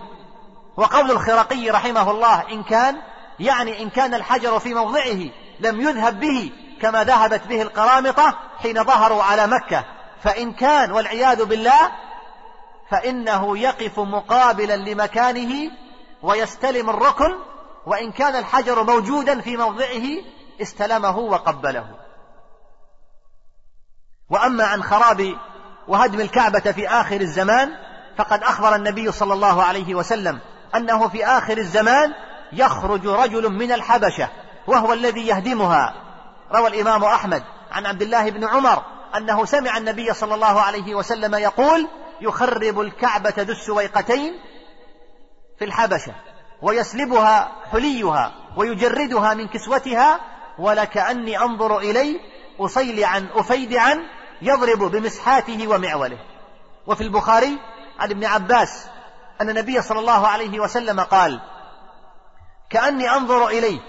وقول 0.77 1.11
الخرقي 1.11 1.69
رحمه 1.69 2.11
الله 2.11 2.51
إن 2.51 2.63
كان 2.63 2.97
يعني 3.39 3.83
إن 3.83 3.89
كان 3.89 4.13
الحجر 4.13 4.59
في 4.59 4.73
موضعه 4.73 5.19
لم 5.59 5.81
يذهب 5.81 6.19
به 6.19 6.51
كما 6.81 7.03
ذهبت 7.03 7.47
به 7.47 7.61
القرامطة 7.61 8.39
حين 8.63 8.83
ظهروا 8.83 9.23
على 9.23 9.47
مكة 9.47 9.85
فإن 10.23 10.53
كان 10.53 10.91
والعياذ 10.91 11.45
بالله 11.45 11.91
فإنه 12.91 13.57
يقف 13.57 13.99
مقابلا 13.99 14.75
لمكانه 14.75 15.71
ويستلم 16.23 16.89
الركن 16.89 17.35
وإن 17.85 18.11
كان 18.11 18.35
الحجر 18.35 18.83
موجودا 18.83 19.41
في 19.41 19.57
موضعه 19.57 20.03
استلمه 20.61 21.17
وقبله. 21.17 21.85
وأما 24.29 24.63
عن 24.63 24.83
خراب 24.83 25.37
وهدم 25.87 26.21
الكعبة 26.21 26.59
في 26.71 26.87
آخر 26.87 27.21
الزمان 27.21 27.71
فقد 28.17 28.43
أخبر 28.43 28.75
النبي 28.75 29.11
صلى 29.11 29.33
الله 29.33 29.63
عليه 29.63 29.95
وسلم 29.95 30.39
أنه 30.75 31.07
في 31.07 31.25
آخر 31.25 31.57
الزمان 31.57 32.13
يخرج 32.53 33.07
رجل 33.07 33.49
من 33.49 33.71
الحبشة 33.71 34.29
وهو 34.67 34.93
الذي 34.93 35.27
يهدمها. 35.27 35.93
روى 36.51 36.67
الإمام 36.67 37.03
أحمد 37.03 37.43
عن 37.71 37.85
عبد 37.85 38.01
الله 38.01 38.29
بن 38.29 38.43
عمر 38.43 38.83
أنه 39.15 39.45
سمع 39.45 39.77
النبي 39.77 40.13
صلى 40.13 40.35
الله 40.35 40.61
عليه 40.61 40.95
وسلم 40.95 41.35
يقول 41.35 41.87
يخرب 42.21 42.79
الكعبة 42.79 43.33
ذو 43.37 43.51
السويقتين 43.51 44.39
في 45.59 45.65
الحبشة 45.65 46.15
ويسلبها 46.61 47.51
حليها 47.71 48.31
ويجردها 48.57 49.33
من 49.33 49.47
كسوتها 49.47 50.19
ولكأني 50.59 51.39
أنظر 51.39 51.77
إليه 51.77 52.19
أصيلعا 52.59 53.27
أفيدعا 53.33 53.97
يضرب 54.41 54.83
بمسحاته 54.91 55.67
ومعوله. 55.67 56.17
وفي 56.87 57.01
البخاري 57.01 57.59
عن 57.99 58.11
ابن 58.11 58.25
عباس 58.25 58.87
أن 59.41 59.49
النبي 59.49 59.81
صلى 59.81 59.99
الله 59.99 60.27
عليه 60.27 60.59
وسلم 60.59 60.99
قال 60.99 61.41
كأني 62.69 63.09
أنظر 63.09 63.47
إليه 63.47 63.79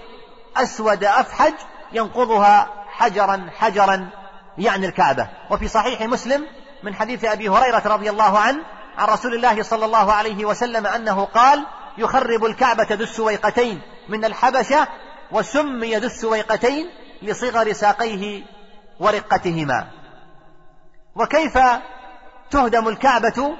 أسود 0.57 1.03
أفحج 1.03 1.53
ينقضها 1.91 2.85
حجرا 2.87 3.49
حجرا 3.57 4.09
يعني 4.57 4.85
الكعبة. 4.85 5.29
وفي 5.51 5.67
صحيح 5.67 6.01
مسلم 6.01 6.47
من 6.83 6.95
حديث 6.95 7.25
أبي 7.25 7.49
هريرة 7.49 7.81
رضي 7.85 8.09
الله 8.09 8.39
عنه 8.39 8.63
عن 8.97 9.07
رسول 9.07 9.33
الله 9.35 9.63
صلى 9.63 9.85
الله 9.85 10.13
عليه 10.13 10.45
وسلم 10.45 10.87
أنه 10.87 11.25
قال 11.25 11.65
يخرب 11.97 12.45
الكعبة 12.45 12.87
ذو 12.91 13.03
السويقتين. 13.03 13.81
من 14.09 14.25
الحبشة 14.25 14.87
وسمي 15.31 15.95
ذو 15.95 16.07
السويقتين 16.07 16.89
لصغر 17.21 17.73
ساقيه 17.73 18.43
ورقتهما. 18.99 19.87
وكيف 21.15 21.59
تهدم 22.51 22.87
الكعبة؟ 22.87 23.57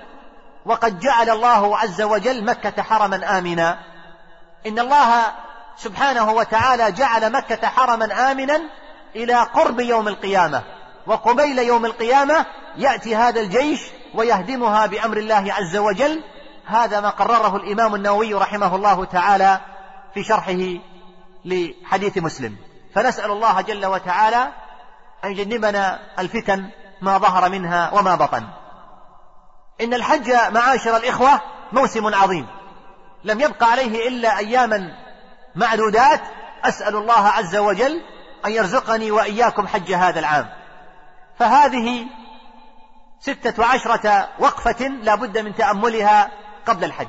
وقد 0.65 0.99
جعل 0.99 1.29
الله 1.29 1.77
عز 1.77 2.01
وجل 2.01 2.45
مكة 2.45 2.81
حرما 2.81 3.37
آمنا. 3.37 3.79
إن 4.67 4.79
الله 4.79 5.25
سبحانه 5.77 6.31
وتعالى 6.31 6.91
جعل 6.91 7.31
مكة 7.31 7.67
حرما 7.67 8.31
آمنا 8.31 8.61
إلى 9.15 9.33
قرب 9.33 9.79
يوم 9.79 10.07
القيامة. 10.07 10.63
وقبيل 11.07 11.59
يوم 11.59 11.85
القيامة 11.85 12.45
يأتي 12.77 13.15
هذا 13.15 13.41
الجيش 13.41 13.79
ويهدمها 14.13 14.85
بأمر 14.85 15.17
الله 15.17 15.53
عز 15.53 15.77
وجل. 15.77 16.23
هذا 16.65 16.99
ما 16.99 17.09
قرره 17.09 17.55
الإمام 17.55 17.95
النووي 17.95 18.33
رحمه 18.33 18.75
الله 18.75 19.05
تعالى 19.05 19.59
في 20.13 20.23
شرحه 20.23 20.57
لحديث 21.45 22.17
مسلم. 22.17 22.57
فنسأل 22.95 23.31
الله 23.31 23.61
جل 23.61 23.85
وتعالى 23.85 24.47
أن 25.23 25.31
يجنبنا 25.31 25.99
الفتن 26.19 26.69
ما 27.01 27.17
ظهر 27.17 27.49
منها 27.49 27.91
وما 27.93 28.15
بطن. 28.15 28.43
إن 29.81 29.93
الحج 29.93 30.31
معاشر 30.51 30.97
الإخوة 30.97 31.41
موسم 31.71 32.15
عظيم. 32.15 32.47
لم 33.23 33.41
يبق 33.41 33.63
عليه 33.63 34.07
إلا 34.07 34.37
أياما 34.37 34.91
معدودات. 35.55 36.21
أسأل 36.63 36.95
الله 36.95 37.27
عز 37.27 37.55
وجل 37.55 38.01
أن 38.45 38.51
يرزقني 38.51 39.11
وإياكم 39.11 39.67
حج 39.67 39.93
هذا 39.93 40.19
العام. 40.19 40.49
فهذه 41.39 42.05
ستة 43.19 43.65
عشرة 43.65 44.29
وقفة 44.39 44.87
لا 44.87 45.15
بد 45.15 45.37
من 45.37 45.55
تأملها 45.55 46.31
قبل 46.65 46.83
الحج. 46.83 47.07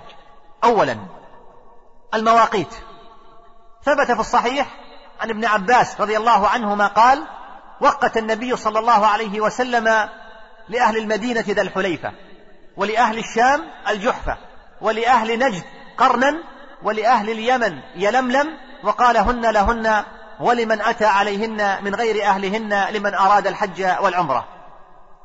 أولا 0.64 0.98
المواقيت. 2.14 2.74
ثبت 3.84 4.12
في 4.12 4.20
الصحيح 4.20 4.66
عن 5.20 5.30
ابن 5.30 5.44
عباس 5.44 6.00
رضي 6.00 6.16
الله 6.16 6.48
عنهما 6.48 6.86
قال 6.86 7.26
وقت 7.80 8.16
النبي 8.16 8.56
صلى 8.56 8.78
الله 8.78 9.06
عليه 9.06 9.40
وسلم 9.40 10.08
لأهل 10.68 10.96
المدينة 10.96 11.44
ذا 11.48 11.62
الحليفة 11.62 12.12
ولأهل 12.76 13.18
الشام 13.18 13.60
الجحفة 13.88 14.38
ولأهل 14.80 15.38
نجد 15.38 15.62
قرنا 15.98 16.42
ولأهل 16.82 17.30
اليمن 17.30 17.80
يلملم 17.96 18.48
وقال 18.84 19.16
هن 19.16 19.50
لهن 19.50 20.04
ولمن 20.40 20.80
أتى 20.80 21.04
عليهن 21.04 21.84
من 21.84 21.94
غير 21.94 22.24
أهلهن 22.24 22.88
لمن 22.90 23.14
أراد 23.14 23.46
الحج 23.46 23.82
والعمرة. 24.00 24.59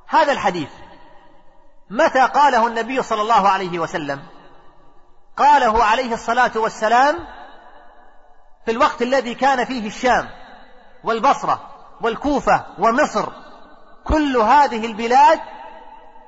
هذا 0.08 0.32
الحديث. 0.32 0.70
متى 1.90 2.20
قاله 2.20 2.68
النبي 2.68 3.04
صلى 3.04 3.22
الله 3.22 3.50
عليه 3.50 3.80
وسلم؟ 3.80 4.24
قاله 5.38 5.84
عليه 5.84 6.14
الصلاة 6.14 6.52
والسلام 6.56 7.16
في 8.66 8.72
الوقت 8.72 9.02
الذي 9.02 9.36
كان 9.36 9.66
فيه 9.66 9.88
الشام 9.88 10.30
والبصرة 11.04 11.70
والكوفة 12.02 12.66
ومصر. 12.80 13.32
كل 14.04 14.38
هذه 14.38 14.86
البلاد 14.86 15.40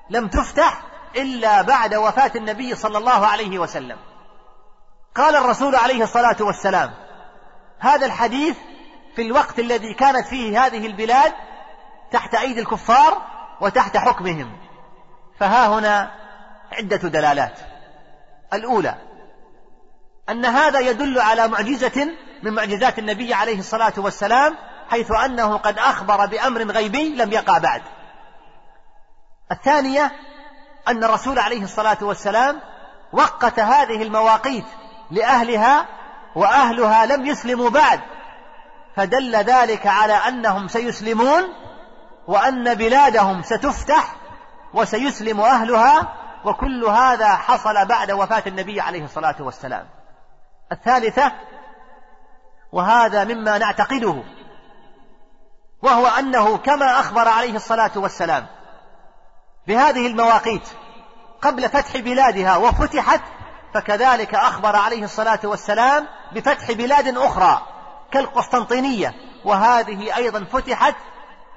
لم 0.09 0.27
تفتح 0.27 0.83
إلا 1.15 1.61
بعد 1.61 1.95
وفاة 1.95 2.31
النبي 2.35 2.75
صلى 2.75 2.97
الله 2.97 3.27
عليه 3.27 3.59
وسلم. 3.59 3.97
قال 5.15 5.35
الرسول 5.35 5.75
عليه 5.75 6.03
الصلاة 6.03 6.35
والسلام 6.39 6.93
هذا 7.79 8.05
الحديث 8.05 8.57
في 9.15 9.21
الوقت 9.21 9.59
الذي 9.59 9.93
كانت 9.93 10.27
فيه 10.27 10.65
هذه 10.65 10.85
البلاد 10.85 11.33
تحت 12.11 12.35
أيدي 12.35 12.59
الكفار 12.59 13.21
وتحت 13.61 13.97
حكمهم. 13.97 14.57
فها 15.39 15.67
هنا 15.67 16.11
عدة 16.71 16.97
دلالات. 16.97 17.59
الأولى 18.53 18.95
أن 20.29 20.45
هذا 20.45 20.79
يدل 20.79 21.19
على 21.19 21.47
معجزة 21.47 22.07
من 22.43 22.53
معجزات 22.53 22.99
النبي 22.99 23.33
عليه 23.33 23.59
الصلاة 23.59 23.93
والسلام 23.97 24.57
حيث 24.89 25.11
أنه 25.11 25.57
قد 25.57 25.79
أخبر 25.79 26.25
بأمر 26.25 26.63
غيبي 26.63 27.15
لم 27.15 27.31
يقع 27.31 27.57
بعد. 27.57 27.81
الثانية 29.51 30.11
أن 30.87 31.03
الرسول 31.03 31.39
عليه 31.39 31.63
الصلاة 31.63 31.97
والسلام 32.01 32.61
وقت 33.13 33.59
هذه 33.59 34.01
المواقيت 34.01 34.65
لأهلها 35.11 35.85
وأهلها 36.35 37.05
لم 37.05 37.25
يسلموا 37.25 37.69
بعد. 37.69 37.99
فدل 38.95 39.35
ذلك 39.35 39.87
على 39.87 40.13
أنهم 40.13 40.67
سيسلمون 40.67 41.43
وأن 42.27 42.73
بلادهم 42.73 43.41
ستفتح 43.41 44.15
وسيسلم 44.73 45.41
أهلها 45.41 46.13
وكل 46.45 46.85
هذا 46.85 47.35
حصل 47.35 47.85
بعد 47.85 48.11
وفاة 48.11 48.43
النبي 48.47 48.81
عليه 48.81 49.03
الصلاة 49.03 49.35
والسلام. 49.39 49.87
الثالثة 50.71 51.31
وهذا 52.71 53.23
مما 53.23 53.57
نعتقده 53.57 54.23
وهو 55.81 56.07
أنه 56.07 56.57
كما 56.57 56.99
أخبر 56.99 57.27
عليه 57.27 57.55
الصلاة 57.55 57.91
والسلام 57.95 58.47
بهذه 59.67 60.07
المواقيت 60.07 60.69
قبل 61.41 61.69
فتح 61.69 61.97
بلادها 61.97 62.57
وفتحت 62.57 63.21
فكذلك 63.73 64.35
أخبر 64.35 64.75
عليه 64.75 65.03
الصلاة 65.03 65.39
والسلام 65.43 66.07
بفتح 66.31 66.71
بلاد 66.71 67.17
أخرى 67.17 67.61
كالقسطنطينية 68.11 69.13
وهذه 69.45 70.15
أيضا 70.15 70.43
فتحت 70.43 70.95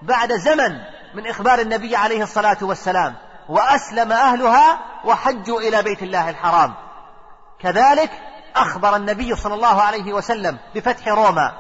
بعد 0.03 0.33
زمن 0.33 0.79
من 1.15 1.27
إخبار 1.27 1.59
النبي 1.59 1.97
عليه 1.97 2.23
الصلاة 2.23 2.59
والسلام 2.63 3.15
وأسلم 3.49 4.13
أهلها 4.13 4.79
وحجوا 5.05 5.61
إلى 5.61 5.83
بيت 5.83 6.03
الله 6.03 6.31
الحرام. 6.31 6.75
كذلك 7.61 8.11
أخبر 8.57 8.97
النبي 8.97 9.37
صلى 9.37 9.55
الله 9.55 9.83
عليه 9.83 10.13
وسلم 10.13 10.59
بفتح 10.75 11.09
روما 11.09 11.53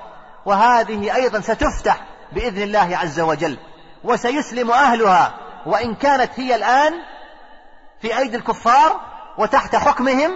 وهذه 0.46 1.14
أيضا 1.14 1.40
ستفتح 1.40 2.00
بإذن 2.33 2.62
الله 2.62 2.96
عز 2.96 3.20
وجل 3.20 3.59
وسيسلم 4.05 4.70
أهلها 4.70 5.35
وإن 5.66 5.94
كانت 5.94 6.40
هي 6.40 6.55
الآن 6.55 6.92
في 8.03 8.18
أيدي 8.18 8.37
الكفار 8.37 9.00
وتحت 9.38 9.76
حكمهم 9.76 10.31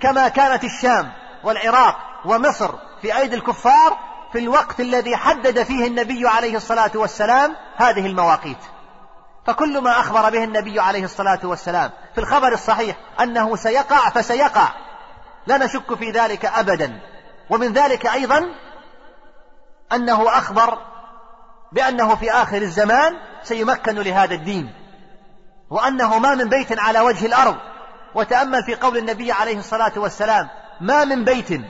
كما 0.00 0.28
كانت 0.28 0.64
الشام 0.64 1.12
والعراق 1.44 1.96
ومصر 2.24 2.74
في 3.02 3.16
أيدي 3.16 3.36
الكفار 3.36 3.98
في 4.34 4.40
الوقت 4.40 4.80
الذي 4.80 5.16
حدد 5.16 5.62
فيه 5.62 5.86
النبي 5.86 6.28
عليه 6.28 6.56
الصلاة 6.56 6.90
والسلام 6.94 7.56
هذه 7.76 8.06
المواقيت. 8.06 8.58
فكل 9.46 9.80
ما 9.80 10.00
أخبر 10.00 10.30
به 10.30 10.44
النبي 10.44 10.80
عليه 10.80 11.04
الصلاة 11.04 11.38
والسلام 11.44 11.90
في 12.14 12.20
الخبر 12.20 12.52
الصحيح 12.52 12.96
أنه 13.20 13.56
سيقع 13.56 14.10
فسيقع. 14.10 14.68
لا 15.46 15.56
نشك 15.56 15.94
في 15.94 16.10
ذلك 16.10 16.44
أبدا. 16.44 17.00
ومن 17.50 17.72
ذلك 17.72 18.06
أيضا 18.06 18.54
أنه 19.92 20.38
أخبر 20.38 20.78
بأنه 21.72 22.14
في 22.14 22.30
آخر 22.32 22.62
الزمان 22.62 23.16
سيمكن 23.42 23.94
لهذا 23.94 24.34
الدين. 24.34 24.72
وأنه 25.70 26.18
ما 26.18 26.34
من 26.34 26.48
بيت 26.48 26.78
على 26.80 27.00
وجه 27.00 27.26
الأرض. 27.26 27.56
وتأمل 28.14 28.64
في 28.64 28.74
قول 28.74 28.96
النبي 28.96 29.32
عليه 29.32 29.58
الصلاة 29.58 29.92
والسلام 29.96 30.48
ما 30.80 31.04
من 31.04 31.24
بيت 31.24 31.60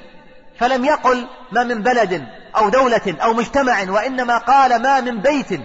فلم 0.59 0.85
يقل 0.85 1.29
ما 1.53 1.64
من 1.64 1.83
بلد. 1.83 2.43
أو 2.56 2.68
دولة 2.68 3.16
أو 3.22 3.32
مجتمع 3.32 3.90
وإنما 3.90 4.38
قال 4.38 4.82
ما 4.82 5.00
من 5.00 5.20
بيت 5.20 5.60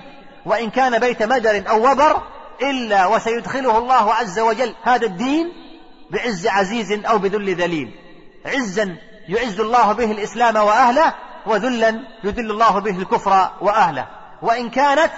وإن 0.45 0.69
كان 0.69 0.99
بيت 0.99 1.23
مدر 1.23 1.63
أو 1.69 1.91
وبر 1.91 2.21
إلا 2.62 3.06
وسيدخله 3.06 3.78
الله 3.78 4.13
عز 4.13 4.39
وجل. 4.39 4.75
هذا 4.84 5.06
الدين 5.06 5.52
بعز 6.12 6.47
عزيز 6.47 7.06
أو 7.06 7.17
بذل 7.17 7.56
ذليل. 7.56 7.91
عزا 8.45 8.95
يعز 9.30 9.60
الله 9.60 9.91
به 9.91 10.12
الإسلام 10.12 10.56
وأهله 10.56 11.13
وذلا 11.45 11.99
يذل 12.23 12.52
الله 12.52 12.80
به 12.80 12.97
الكفر 12.97 13.52
وأهله. 13.62 14.08
وإن 14.41 14.69
كانت 14.69 15.12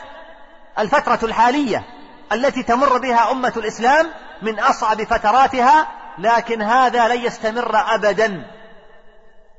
الفترة 0.80 1.20
الحالية 1.24 1.84
التي 2.32 2.64
تمر 2.64 2.98
بها 2.98 3.32
أمة 3.32 3.54
الإسلام 3.58 4.08
من 4.42 4.60
أصعب 4.60 5.04
فتراتها 5.04 5.88
لكن 6.18 6.62
هذا 6.62 7.08
لن 7.08 7.22
يستمر 7.22 7.96
أبدا 7.96 8.46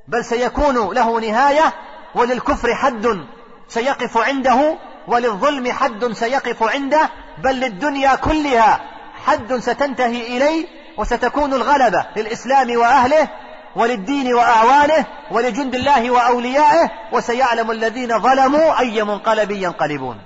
بل 0.09 0.25
سيكون 0.25 0.94
له 0.94 1.20
نهاية 1.20 1.72
وللكفر 2.14 2.75
حد 2.75 3.27
سيقف 3.68 4.16
عنده 4.16 4.79
وللظلم 5.09 5.72
حد 5.72 6.12
سيقف 6.12 6.62
عنده 6.62 7.11
بل 7.38 7.61
للدنيا 7.61 8.14
كلها 8.14 8.81
حد 9.27 9.57
ستنتهي 9.57 10.37
إليه 10.37 10.66
وستكون 10.98 11.53
الغلبة 11.53 12.07
للإسلام 12.16 12.77
وأهله 12.77 13.29
وللدين 13.77 14.35
وأعوانه 14.35 15.07
ولجند 15.31 15.75
الله 15.75 16.11
وأوليائه 16.11 16.90
وسيعلم 17.12 17.70
الذين 17.70 18.18
ظلموا 18.18 18.79
أي 18.79 19.03
منقلب 19.05 19.51
ينقلبون. 19.51 20.18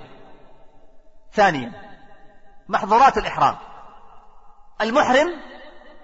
ثانيا 1.33 1.71
محظورات 2.69 3.17
الإحرام. 3.17 3.55
المحرم 4.81 5.27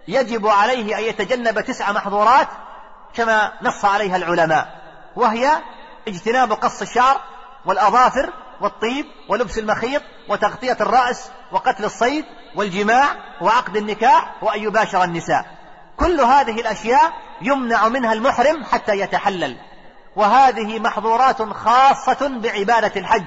يجب 0.07 0.47
عليه 0.47 0.97
أن 0.97 1.03
يتجنب 1.03 1.61
تسع 1.61 1.91
محظورات 1.91 2.47
كما 3.13 3.53
نص 3.61 3.85
عليها 3.85 4.15
العلماء. 4.15 4.82
وهي 5.15 5.61
اجتناب 6.07 6.53
قص 6.53 6.81
الشعر 6.81 7.21
والأظافر 7.65 8.33
والطيب 8.61 9.05
ولبس 9.29 9.57
المخيط 9.57 10.01
وتغطية 10.29 10.77
الرأس 10.81 11.31
وقتل 11.51 11.85
الصيد 11.85 12.25
والجماع 12.55 13.15
وعقد 13.41 13.77
النكاح 13.77 14.35
وأن 14.41 14.63
يباشر 14.63 15.03
النساء. 15.03 15.45
كل 15.97 16.21
هذه 16.21 16.61
الأشياء 16.61 17.13
يمنع 17.41 17.87
منها 17.87 18.13
المحرم 18.13 18.63
حتى 18.63 18.99
يتحلل. 18.99 19.57
وهذه 20.15 20.79
محظورات 20.79 21.41
خاصة 21.41 22.27
بعبادة 22.27 22.99
الحج. 22.99 23.25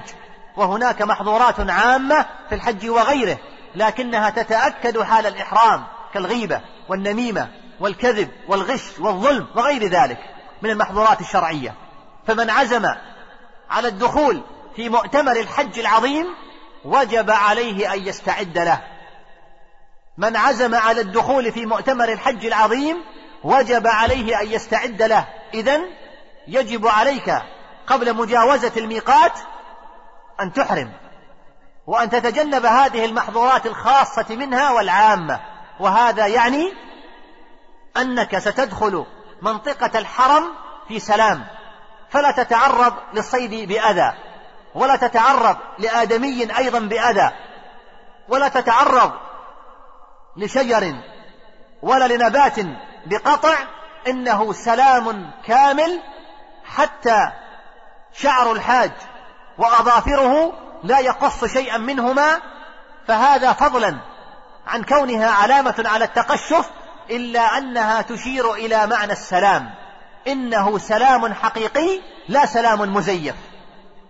وهناك 0.57 1.01
محظورات 1.01 1.69
عامة 1.69 2.25
في 2.49 2.55
الحج 2.55 2.89
وغيره 2.89 3.37
لكنها 3.75 4.29
تتأكد 4.29 5.01
حال 5.01 5.25
الإحرام 5.25 5.83
كالغيبة 6.13 6.61
والنميمة 6.89 7.47
والكذب 7.79 8.29
والغش 8.47 8.99
والظلم 8.99 9.47
وغير 9.55 9.83
ذلك. 9.83 10.36
من 10.61 10.69
المحظورات 10.69 11.21
الشرعية. 11.21 11.73
فمن 12.27 12.49
عزم 12.49 12.85
على 13.69 13.87
الدخول 13.87 14.43
في 14.75 14.89
مؤتمر 14.89 15.31
الحج 15.31 15.79
العظيم 15.79 16.25
وجب 16.85 17.31
عليه 17.31 17.93
أن 17.93 18.07
يستعد 18.07 18.57
له. 18.57 18.81
من 20.17 20.35
عزم 20.35 20.75
على 20.75 21.01
الدخول 21.01 21.51
في 21.51 21.65
مؤتمر 21.65 22.11
الحج 22.11 22.45
العظيم 22.45 23.03
وجب 23.43 23.87
عليه 23.87 24.41
أن 24.41 24.47
يستعد 24.47 25.01
له. 25.01 25.27
إذا 25.53 25.79
يجب 26.47 26.87
عليك 26.87 27.41
قبل 27.87 28.13
مجاوزة 28.13 28.71
الميقات 28.77 29.39
أن 30.41 30.53
تحرم 30.53 30.91
وأن 31.87 32.09
تتجنب 32.09 32.65
هذه 32.65 33.05
المحظورات 33.05 33.65
الخاصة 33.65 34.35
منها 34.35 34.71
والعامة. 34.71 35.39
وهذا 35.79 36.27
يعني 36.27 36.73
أنك 37.97 38.39
ستدخل 38.39 39.05
منطقة 39.41 39.99
الحرم 39.99 40.53
في 40.87 40.99
سلام. 40.99 41.47
فلا 42.09 42.31
تتعرض 42.31 42.93
للصيد 43.13 43.67
بأذى 43.67 44.13
ولا 44.75 44.95
تتعرض 44.95 45.57
لآدمي 45.79 46.57
أيضا 46.57 46.79
بأذى 46.79 47.31
ولا 48.29 48.47
تتعرض 48.47 49.11
لشجر 50.37 50.95
ولا 51.81 52.07
لنبات 52.07 52.55
بقطع 53.05 53.55
إنه 54.07 54.53
سلام 54.53 55.31
كامل 55.45 56.01
حتى 56.65 57.31
شعر 58.13 58.51
الحاج 58.51 58.91
وأظافره 59.57 60.53
لا 60.83 60.99
يقص 60.99 61.45
شيئا 61.45 61.77
منهما. 61.77 62.41
فهذا 63.07 63.53
فضلا 63.53 63.97
عن 64.67 64.83
كونها 64.83 65.31
علامة 65.31 65.83
على 65.85 66.05
التقشف 66.05 66.69
إلا 67.09 67.57
أنها 67.57 68.01
تشير 68.01 68.53
إلى 68.53 68.87
معنى 68.87 69.11
السلام. 69.11 69.69
إنه 70.27 70.77
سلام 70.77 71.33
حقيقي 71.33 72.01
لا 72.27 72.45
سلام 72.45 72.93
مزيف. 72.93 73.35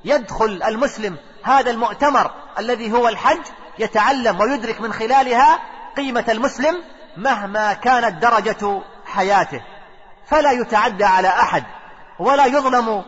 يدخل 0.05 0.63
المسلم 0.65 1.17
هذا 1.43 1.71
المؤتمر 1.71 2.31
الذي 2.59 2.91
هو 2.91 3.07
الحج 3.07 3.41
يتعلم 3.79 4.39
ويدرك 4.39 4.81
من 4.81 4.93
خلالها 4.93 5.59
قيمة 5.97 6.25
المسلم 6.29 6.83
مهما 7.17 7.73
كانت 7.73 8.21
درجة 8.21 8.81
حياته. 9.05 9.61
فلا 10.27 10.51
يتعدى 10.51 11.05
على 11.05 11.27
أحد 11.27 11.63
ولا 12.19 12.45
يظلم 12.45 13.03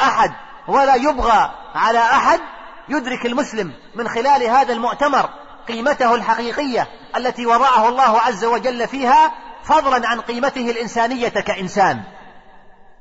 أحد 0.00 0.32
ولا 0.68 0.94
يبغى 0.94 1.50
على 1.74 1.98
أحد. 1.98 2.40
يدرك 2.88 3.26
المسلم 3.26 3.72
من 3.94 4.08
خلال 4.08 4.42
هذا 4.42 4.72
المؤتمر 4.72 5.30
قيمته 5.68 6.14
الحقيقية 6.14 6.88
التي 7.16 7.46
وضعه 7.46 7.88
الله 7.88 8.20
عز 8.20 8.44
وجل 8.44 8.88
فيها 8.88 9.32
فضلا 9.64 10.08
عن 10.08 10.20
قيمته 10.20 10.70
الإنسانية 10.70 11.28
كإنسان. 11.28 12.02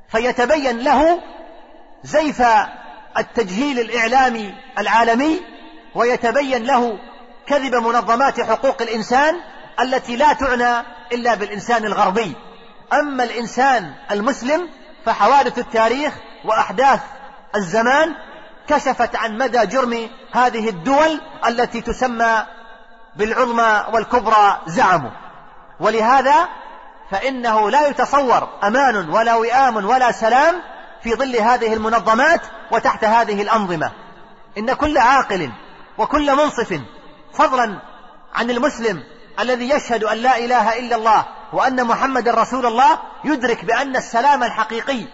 فيتبين 0.10 0.80
له 0.80 1.20
زيف 2.04 2.44
التجهيل 3.18 3.80
الإعلامي 3.80 4.56
العالمي 4.78 5.42
ويتبين 5.96 6.64
له 6.64 7.00
كذب 7.48 7.76
منظمات 7.76 8.42
حقوق 8.42 8.82
الإنسان 8.82 9.36
التي 9.80 10.16
لا 10.16 10.34
تعنى 10.34 10.86
إلا 11.12 11.36
بالإنسان 11.36 11.86
الغربي. 11.86 12.36
أما 12.94 13.24
الإنسان 13.24 13.94
المسلم 14.12 14.70
فحوادث 15.06 15.60
التاريخ 15.60 16.14
وأحداث 16.46 17.00
الزمان 17.56 18.16
كشفت 18.68 19.16
عن 19.16 19.38
مدى 19.38 19.66
جرم 19.66 20.10
هذه 20.32 20.70
الدول 20.70 21.22
التي 21.48 21.82
تسمى 21.82 22.46
بالعظمى 23.16 23.86
والكبرى 23.94 24.62
زعموا. 24.68 25.12
ولهذا 25.80 26.48
فإنه 27.12 27.70
لا 27.70 27.88
يتصور 27.88 28.50
أمان 28.64 29.10
ولا 29.10 29.36
وئام 29.36 29.76
ولا 29.76 30.12
سلام 30.12 30.62
في 31.04 31.16
ظل 31.16 31.36
هذه 31.36 31.74
المنظمات 31.74 32.42
وتحت 32.72 33.04
هذه 33.04 33.42
الأنظمة. 33.42 33.92
إن 34.58 34.74
كل 34.74 34.98
عاقل 34.98 35.52
وكل 35.98 36.36
منصف 36.36 36.82
فضلا 37.34 37.80
عن 38.36 38.50
المسلم 38.50 39.04
الذي 39.40 39.70
يشهد 39.70 40.04
أن 40.04 40.18
لا 40.18 40.38
إله 40.38 40.80
إلا 40.80 40.96
الله 40.96 41.26
وأن 41.54 41.88
محمد 41.88 42.30
رسول 42.30 42.66
الله 42.66 43.00
يدرك 43.24 43.66
بأن 43.66 43.96
السلام 43.96 44.44
الحقيقي 44.44 45.06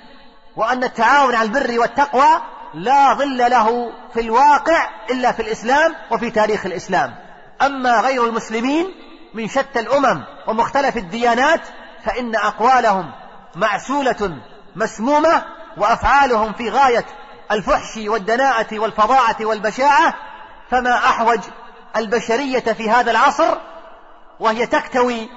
وأن 0.55 0.83
التعاون 0.83 1.35
على 1.35 1.47
البر 1.47 1.79
والتقوى 1.79 2.41
لا 2.73 3.13
ظل 3.13 3.37
له 3.37 3.91
في 4.13 4.19
الواقع 4.19 4.87
إلا 5.09 5.31
في 5.31 5.41
الإسلام 5.41 5.95
وفي 6.11 6.31
تاريخ 6.31 6.65
الإسلام. 6.65 7.15
أما 7.61 8.01
غير 8.01 8.25
المسلمين 8.25 8.93
من 9.33 9.47
شتى 9.47 9.79
الأمم 9.79 10.23
ومختلف 10.47 10.97
الديانات 10.97 11.61
فإن 12.05 12.35
أقوالهم 12.35 13.11
معسولة 13.55 14.37
مسمومة 14.75 15.45
وأفعالهم 15.77 16.53
في 16.53 16.69
غاية 16.69 17.05
الفحش 17.51 17.97
والدناءة 17.97 18.79
والفظاعة 18.79 19.37
والبشاعة 19.41 20.13
فما 20.71 20.95
أحوج 20.95 21.39
البشرية 21.95 22.59
في 22.59 22.89
هذا 22.89 23.11
العصر 23.11 23.57
وهي 24.39 24.65
تكتوي 24.65 25.29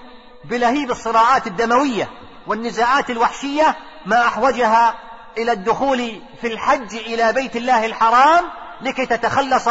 بلهيب 0.45 0.90
الصراعات 0.90 1.47
الدموية 1.47 2.09
والنزاعات 2.47 3.11
الوحشية 3.11 3.77
ما 4.07 4.27
أحوجها 4.27 4.95
إلى 5.38 5.53
الدخول 5.53 6.23
في 6.40 6.47
الحج 6.47 6.95
إلى 6.97 7.33
بيت 7.33 7.57
الله 7.57 7.87
الحرام 7.87 8.45
لكي 8.81 9.07
تتخلص 9.07 9.68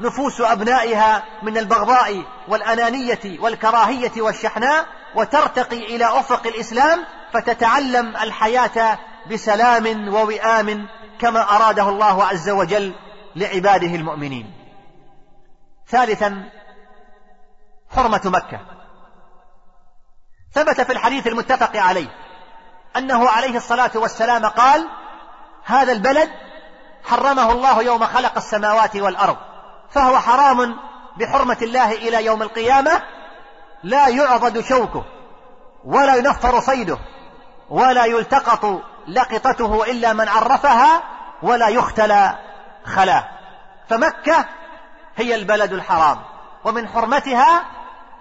نفوس 0.00 0.40
أبنائها 0.40 1.22
من 1.42 1.58
البغضاء 1.58 2.22
والأنانية 2.48 3.40
والكراهية 3.40 4.22
والشحناء 4.22 4.86
وترتقي 5.14 5.78
إلى 5.78 6.04
أفق 6.04 6.46
الإسلام 6.46 7.04
فتتعلم 7.32 8.16
الحياة 8.16 8.98
بسلام 9.30 10.14
ووئام 10.14 10.88
كما 11.18 11.56
أراده 11.56 11.88
الله 11.88 12.24
عز 12.24 12.50
وجل 12.50 12.94
لعباده 13.36 13.94
المؤمنين. 13.94 14.52
ثالثا 15.88 16.50
حرمة 17.90 18.20
مكة. 18.24 18.60
ثبت 20.52 20.80
في 20.80 20.92
الحديث 20.92 21.26
المتفق 21.26 21.76
عليه 21.76 22.08
أنه 22.96 23.28
عليه 23.28 23.56
الصلاة 23.56 23.90
والسلام 23.94 24.46
قال 24.46 24.88
هذا 25.64 25.92
البلد 25.92 26.30
حرمه 27.04 27.52
الله 27.52 27.82
يوم 27.82 28.04
خلق 28.04 28.36
السماوات 28.36 28.96
والأرض 28.96 29.36
فهو 29.90 30.18
حرام 30.18 30.76
بحرمة 31.16 31.56
الله 31.62 31.92
إلى 31.92 32.24
يوم 32.24 32.42
القيامة 32.42 33.02
لا 33.82 34.08
يعضد 34.08 34.60
شوكه 34.60 35.04
ولا 35.84 36.14
ينفر 36.14 36.60
صيده 36.60 36.98
ولا 37.70 38.04
يلتقط 38.04 38.82
لقطته 39.08 39.84
إلا 39.84 40.12
من 40.12 40.28
عرفها 40.28 41.02
ولا 41.42 41.68
يختلى 41.68 42.38
خلاه. 42.84 43.28
فمكة 43.88 44.44
هي 45.16 45.34
البلد 45.34 45.72
الحرام 45.72 46.18
ومن 46.64 46.88
حرمتها 46.88 47.64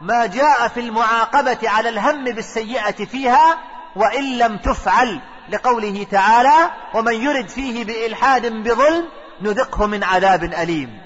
ما 0.02 0.26
جاء 0.26 0.68
في 0.68 0.80
المعاقبة 0.80 1.58
على 1.64 1.90
الهم 1.90 2.24
بالسيئة 2.24 3.06
فيها 3.06 3.58
وإن 3.96 4.38
لم 4.38 4.58
تفعل. 4.58 5.22
لقوله 5.50 6.08
تعالى 6.12 6.72
ومن 6.94 7.14
يرد 7.14 7.50
فيه 7.50 7.86
بإلحاد 7.86 8.46
بظلم 8.46 9.06
نذقه 9.42 9.86
من 9.86 10.04
عذاب 10.04 10.44
أليم. 10.44 11.02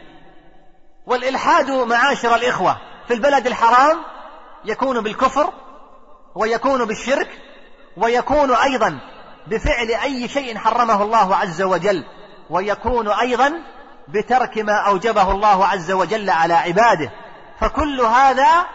والإلحاد 1.06 1.72
معاشر 1.72 2.36
الإخوة 2.36 2.78
في 3.08 3.14
البلد 3.14 3.48
الحرام 3.48 3.98
يكون 4.66 5.02
بالكفر 5.02 5.54
ويكون 6.36 6.86
بالشرك 6.86 7.30
ويكون 7.98 8.52
أيضا 8.52 9.00
بفعل 9.48 9.92
أي 10.04 10.28
شيء 10.28 10.58
حرمه 10.58 11.04
الله 11.04 11.36
عز 11.36 11.62
وجل 11.62 12.06
ويكون 12.50 13.08
أيضا 13.08 13.54
بترك 14.08 14.58
ما 14.58 14.88
أوجبه 14.88 15.32
الله 15.32 15.66
عز 15.66 15.92
وجل 15.92 16.30
على 16.30 16.54
عباده. 16.54 17.12
فكل 17.60 18.02
هذا 18.02 18.66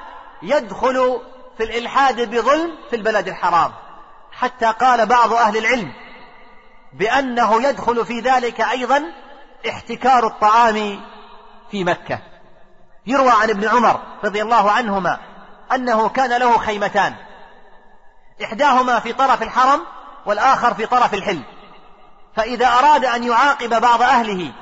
يدخل 0.43 1.21
في 1.59 1.65
الإلحاد 1.65 2.31
بظلم 2.31 2.71
في 2.91 2.97
البلد 2.97 3.29
الحرام. 3.29 3.73
حتى 4.41 4.67
قال 4.67 5.07
بعض 5.07 5.33
أهل 5.33 5.57
العلم 5.57 5.93
بأنه 6.93 7.63
يدخل 7.63 8.07
في 8.07 8.21
ذلك 8.21 8.61
أيضا 8.61 9.03
احتكار 9.69 10.27
الطعام 10.27 11.01
في 11.71 11.85
مكة. 11.85 12.19
يروى 13.07 13.31
عن 13.31 13.51
ابن 13.51 13.69
عمر 13.69 14.01
رضي 14.25 14.43
الله 14.43 14.71
عنهما 14.71 15.19
أنه 15.75 16.09
كان 16.09 16.39
له 16.39 16.59
خيمتان 16.59 17.15
إحداهما 18.45 19.01
في 19.01 19.13
طرف 19.13 19.43
الحرم 19.43 19.81
والآخر 20.27 20.75
في 20.75 20.87
طرف 20.87 21.15
الحل. 21.15 21.43
فإذا 22.37 22.67
أراد 22.67 23.05
أن 23.05 23.25
يعاقب 23.25 23.81
بعض 23.81 24.03
أهله 24.03 24.53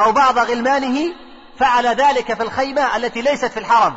أو 0.00 0.12
بعض 0.12 0.38
غلمانه 0.38 1.14
فعل 1.58 1.86
ذلك 1.86 2.34
في 2.34 2.42
الخيمة 2.42 2.96
التي 2.96 3.22
ليست 3.22 3.44
في 3.44 3.60
الحرم. 3.60 3.96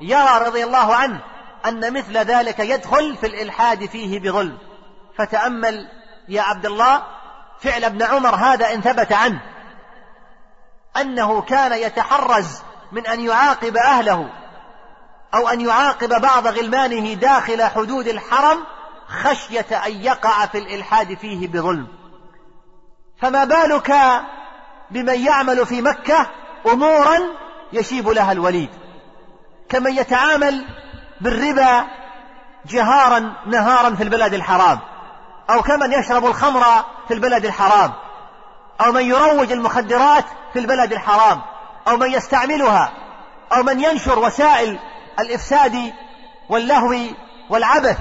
يرى 0.00 0.38
رضي 0.46 0.64
الله 0.64 0.94
عنه 0.94 1.20
أن 1.68 1.92
مثل 1.92 2.18
ذلك 2.18 2.58
يدخل 2.58 3.16
في 3.16 3.26
الإلحاد 3.26 3.86
فيه 3.86 4.20
بظلم. 4.20 4.58
فتأمل 5.18 5.88
يا 6.28 6.42
عبد 6.42 6.66
الله 6.66 7.02
فعل 7.60 7.84
ابن 7.84 8.02
عمر 8.02 8.34
هذا 8.34 8.74
إن 8.74 8.80
ثبت 8.80 9.12
عنه. 9.12 9.40
أنه 10.96 11.42
كان 11.42 11.72
يتحرز 11.72 12.62
من 12.92 13.06
أن 13.06 13.20
يعاقب 13.20 13.76
أهله 13.76 14.30
أو 15.34 15.48
أن 15.48 15.60
يعاقب 15.60 16.20
بعض 16.20 16.46
غلمانه 16.46 17.14
داخل 17.14 17.62
حدود 17.62 18.08
الحرم 18.08 18.64
خشية 19.06 19.86
أن 19.86 19.92
يقع 19.92 20.46
في 20.46 20.58
الإلحاد 20.58 21.18
فيه 21.18 21.48
بظلم. 21.48 21.86
فما 23.20 23.44
بالك 23.44 23.94
بمن 24.90 25.24
يعمل 25.26 25.66
في 25.66 25.82
مكة 25.82 26.26
أمورا 26.66 27.18
يشيب 27.72 28.08
لها 28.08 28.32
الوليد؟ 28.32 28.70
كمن 29.68 29.96
يتعامل 29.96 30.64
بالربا 31.20 31.86
جهارا 32.66 33.32
نهارا 33.46 33.94
في 33.94 34.02
البلد 34.02 34.34
الحرام 34.34 34.78
أو 35.50 35.62
كمن 35.62 35.92
يشرب 35.92 36.26
الخمر 36.26 36.64
في 37.08 37.14
البلد 37.14 37.44
الحرام 37.44 37.92
أو 38.80 38.92
من 38.92 39.02
يروج 39.02 39.52
المخدرات 39.52 40.24
في 40.52 40.58
البلد 40.58 40.92
الحرام 40.92 41.40
أو 41.88 41.96
من 41.96 42.12
يستعملها 42.12 42.92
أو 43.52 43.62
من 43.62 43.80
ينشر 43.80 44.18
وسائل 44.18 44.78
الإفساد 45.18 45.92
واللهو 46.48 46.96
والعبث 47.50 47.98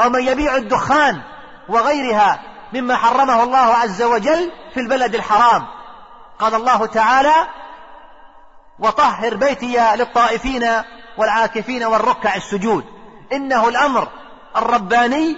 أو 0.00 0.10
من 0.10 0.22
يبيع 0.22 0.56
الدخان 0.56 1.22
وغيرها 1.68 2.40
مما 2.72 2.96
حرمه 2.96 3.42
الله 3.42 3.74
عز 3.74 4.02
وجل 4.02 4.52
في 4.74 4.80
البلد 4.80 5.14
الحرام. 5.14 5.66
قال 6.38 6.54
الله 6.54 6.86
تعالى 6.86 7.34
وطهر 8.78 9.34
بيتي 9.34 9.96
للطائفين 9.96 10.82
والعاكفين 11.18 11.84
والركع 11.84 12.34
السجود. 12.34 12.84
إنه 13.32 13.68
الأمر 13.68 14.08
الرباني 14.56 15.36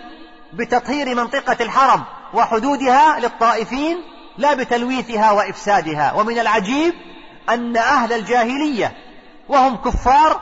بتطهير 0.53 1.15
منطقة 1.15 1.57
الحرم 1.61 2.05
وحدودها 2.35 3.21
للطائفين 3.21 4.03
لا 4.39 4.55
بتلويثها 4.55 5.33
وإفسادها. 5.33 6.13
ومن 6.13 6.39
العجيب 6.39 6.95
أن 7.49 7.77
أهل 7.77 8.13
الجاهلية 8.13 8.97
وهم 9.49 9.77
كفار 9.77 10.41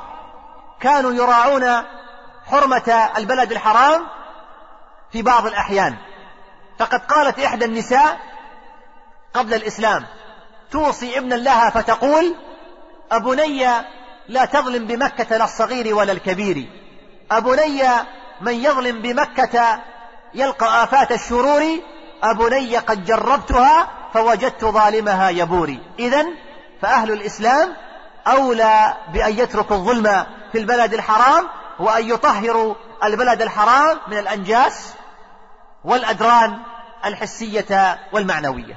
كانوا 0.81 1.13
يراعون 1.13 1.83
حرمة 2.47 3.11
البلد 3.17 3.53
الحرام 3.53 4.07
في 5.13 5.23
بعض 5.23 5.47
الأحيان. 5.47 5.97
فقد 6.79 7.01
قالت 7.01 7.39
إحدى 7.39 7.65
النساء 7.65 8.21
قبل 9.35 9.55
الإسلام 9.55 10.05
توصي 10.71 11.19
ابنا 11.19 11.35
لها 11.35 11.71
فتقول 11.71 12.35
أبني 13.13 13.67
لا 14.33 14.45
تظلم 14.45 14.87
بمكة 14.87 15.37
لا 15.37 15.45
الصغير 15.45 15.95
ولا 15.95 16.13
الكبير. 16.13 16.69
أبني 17.31 17.83
من 18.41 18.55
يظلم 18.55 19.03
بمكة 19.03 19.81
يلقى 20.35 20.85
آفات 20.85 21.13
الشرور 21.13 21.63
أبني 22.23 22.77
قد 22.77 23.05
جربتها 23.05 23.89
فوجدت 24.15 24.65
ظالمها 24.65 25.29
يبوري 25.29 25.81
إذا 25.99 26.27
فأهل 26.83 27.13
الإسلام 27.13 27.75
أولى 28.27 28.97
بأن 29.13 29.33
يتركوا 29.39 29.77
الظلم 29.77 30.27
في 30.53 30.59
البلد 30.59 30.95
الحرام 30.95 31.49
وأن 31.79 32.09
يطهروا 32.09 32.75
البلد 33.05 33.43
الحرام 33.43 33.99
من 34.09 34.19
الأنجاس 34.19 34.95
والأدران 35.85 36.59
الحسية 37.05 37.99
والمعنوية. 38.13 38.77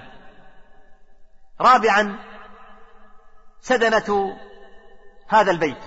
رابعا 1.61 2.15
سدنة 3.61 4.37
هذا 5.27 5.51
البيت. 5.51 5.77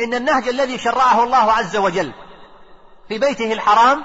إن 0.00 0.14
النهج 0.14 0.48
الذي 0.48 0.78
شرعه 0.78 1.24
الله 1.24 1.52
عز 1.52 1.76
وجل 1.76 2.12
في 3.08 3.18
بيته 3.18 3.52
الحرام 3.52 4.04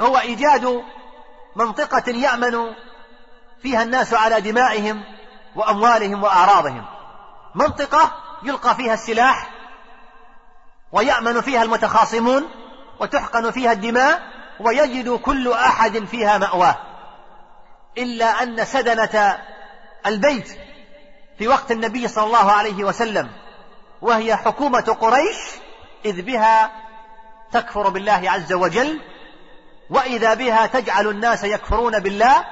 هو 0.00 0.18
إيجاد 0.18 0.82
منطقة 1.56 2.10
يأمن 2.10 2.74
فيها 3.62 3.82
الناس 3.82 4.14
على 4.14 4.40
دمائهم 4.40 5.04
وأموالهم 5.56 6.22
وأعراضهم. 6.22 6.84
منطقة 7.54 8.12
يلقى 8.42 8.74
فيها 8.74 8.94
السلاح 8.94 9.50
ويأمن 10.92 11.40
فيها 11.40 11.62
المتخاصمون 11.62 12.48
وتحقن 13.00 13.50
فيها 13.50 13.72
الدماء 13.72 14.22
ويجد 14.60 15.10
كل 15.10 15.52
أحد 15.52 16.04
فيها 16.04 16.38
مأواه. 16.38 16.76
إلا 17.98 18.42
أن 18.42 18.64
سدنة 18.64 19.38
البيت 20.06 20.67
في 21.38 21.48
وقت 21.48 21.70
النبي 21.70 22.08
صلى 22.08 22.24
الله 22.24 22.52
عليه 22.52 22.84
وسلم 22.84 23.30
وهي 24.02 24.36
حكومة 24.36 24.96
قريش 25.00 25.36
إذ 26.04 26.22
بها 26.22 26.70
تكفر 27.52 27.88
بالله 27.88 28.22
عز 28.24 28.52
وجل 28.52 29.00
وإذا 29.90 30.34
بها 30.34 30.66
تجعل 30.66 31.06
الناس 31.06 31.44
يكفرون 31.44 31.98
بالله 31.98 32.44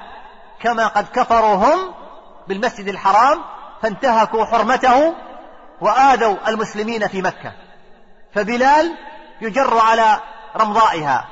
كما 0.59 0.87
قد 0.87 1.07
كفروا 1.13 1.55
هم 1.55 1.93
بالمسجد 2.47 2.87
الحرام 2.87 3.41
فانتهكوا 3.81 4.45
حرمته 4.45 5.15
وآذوا 5.81 6.49
المسلمين 6.49 7.07
في 7.07 7.21
مكة. 7.21 7.53
فبلال 8.35 8.97
يجر 9.41 9.79
على 9.79 10.19
رمضائها 10.57 11.27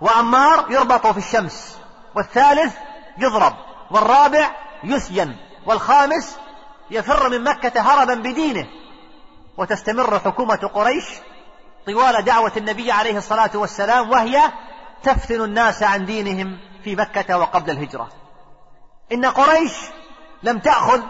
وعمار 0.00 0.66
يربط 0.70 1.06
في 1.06 1.18
الشمس 1.18 1.78
والثالث 2.14 2.74
يضرب 3.18 3.54
والرابع 3.90 4.50
يسجن 4.84 5.36
والخامس 5.66 6.39
يفر 6.90 7.28
من 7.28 7.44
مكة 7.44 7.80
هربا 7.80 8.14
بدينه. 8.14 8.66
وتستمر 9.56 10.18
حكومة 10.18 10.70
قريش 10.74 11.04
طوال 11.86 12.24
دعوة 12.24 12.52
النبي 12.56 12.92
عليه 12.92 13.16
الصلاة 13.18 13.50
والسلام 13.54 14.10
وهي 14.10 14.40
تفتن 15.02 15.44
الناس 15.44 15.82
عن 15.82 16.04
دينهم 16.04 16.58
في 16.84 16.96
مكة 16.96 17.38
وقبل 17.38 17.70
الهجرة. 17.70 18.08
إن 19.12 19.26
قريش 19.26 19.72
لم 20.42 20.58
تأخذ 20.58 21.00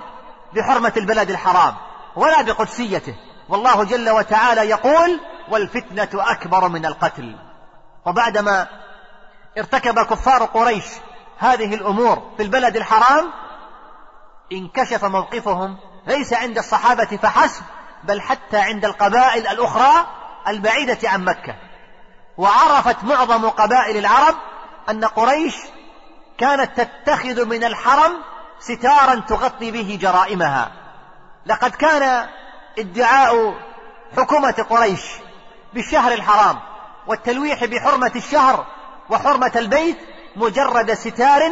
بحرمة 0.54 0.92
البلد 0.96 1.30
الحرام 1.30 1.74
ولا 2.16 2.42
بقدسيته. 2.42 3.14
والله 3.48 3.84
جل 3.84 4.10
وتعالى 4.10 4.60
يقول 4.60 5.20
والفتنة 5.50 6.08
أكبر 6.14 6.68
من 6.68 6.86
القتل. 6.86 7.36
وبعدما 8.06 8.68
ارتكب 9.58 9.98
كفار 9.98 10.44
قريش 10.44 10.84
هذه 11.38 11.74
الأمور 11.74 12.22
في 12.36 12.42
البلد 12.42 12.76
الحرام 12.76 13.32
انكشف 14.52 15.04
موقفهم 15.04 15.76
ليس 16.06 16.32
عند 16.32 16.58
الصحابة 16.58 17.04
فحسب 17.04 17.62
بل 18.04 18.20
حتى 18.20 18.58
عند 18.58 18.84
القبائل 18.84 19.46
الأخرى 19.46 20.06
البعيدة 20.48 21.08
عن 21.08 21.24
مكة. 21.24 21.54
وعرفت 22.38 23.04
معظم 23.04 23.48
قبائل 23.48 23.96
العرب 23.96 24.34
أن 24.90 25.04
قريش 25.04 25.56
كانت 26.38 26.80
تتخذ 26.80 27.44
من 27.44 27.64
الحرم 27.64 28.12
ستارا 28.60 29.14
تغطي 29.28 29.70
به 29.70 29.98
جرائمها. 30.00 30.72
لقد 31.46 31.70
كان 31.70 32.28
ادعاء 32.78 33.54
حكومة 34.16 34.66
قريش 34.70 35.02
بالشهر 35.74 36.12
الحرام 36.12 36.58
والتلويح 37.06 37.64
بحرمة 37.64 38.12
الشهر 38.16 38.66
وحرمة 39.10 39.52
البيت 39.56 39.98
مجرد 40.36 40.94
ستار 40.94 41.42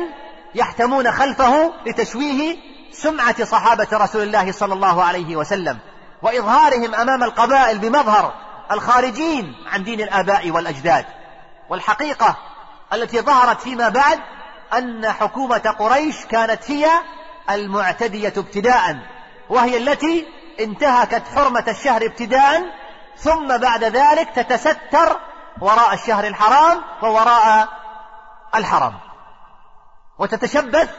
يحتمون 0.54 1.12
خلفه 1.12 1.72
لتشويه 1.87 2.56
سمعة 3.02 3.44
صحابة 3.44 3.88
رسول 3.92 4.22
الله 4.22 4.52
صلى 4.52 4.74
الله 4.74 5.04
عليه 5.04 5.37
وسلم 5.37 5.78
وإظهارهم 6.22 6.94
أمام 6.94 7.22
القبائل 7.24 7.78
بمظهر 7.78 8.34
الخارجين 8.70 9.54
عن 9.72 9.84
دين 9.84 10.00
الآباء 10.00 10.50
والأجداد. 10.50 11.06
والحقيقة 11.68 12.37
التي 12.92 13.20
ظهرت 13.20 13.61
فيما 13.61 13.88
بعد 13.88 14.20
أن 14.72 15.12
حكومة 15.12 15.74
قريش 15.78 16.26
كانت 16.26 16.70
هي 16.70 16.90
المعتدية 17.50 18.32
ابتداء 18.37 18.98
وهي 19.50 19.76
التي 19.76 20.26
انتهكت 20.61 21.22
حرمة 21.34 21.64
الشهر 21.68 22.06
ابتداء 22.06 22.62
ثم 23.16 23.56
بعد 23.56 23.84
ذلك 23.84 24.28
تتستر 24.30 25.16
وراء 25.61 25.94
الشهر 25.94 26.26
الحرام 26.26 26.82
ووراء 27.02 27.68
الحرم 28.54 28.94
وتتشبث 30.18 30.90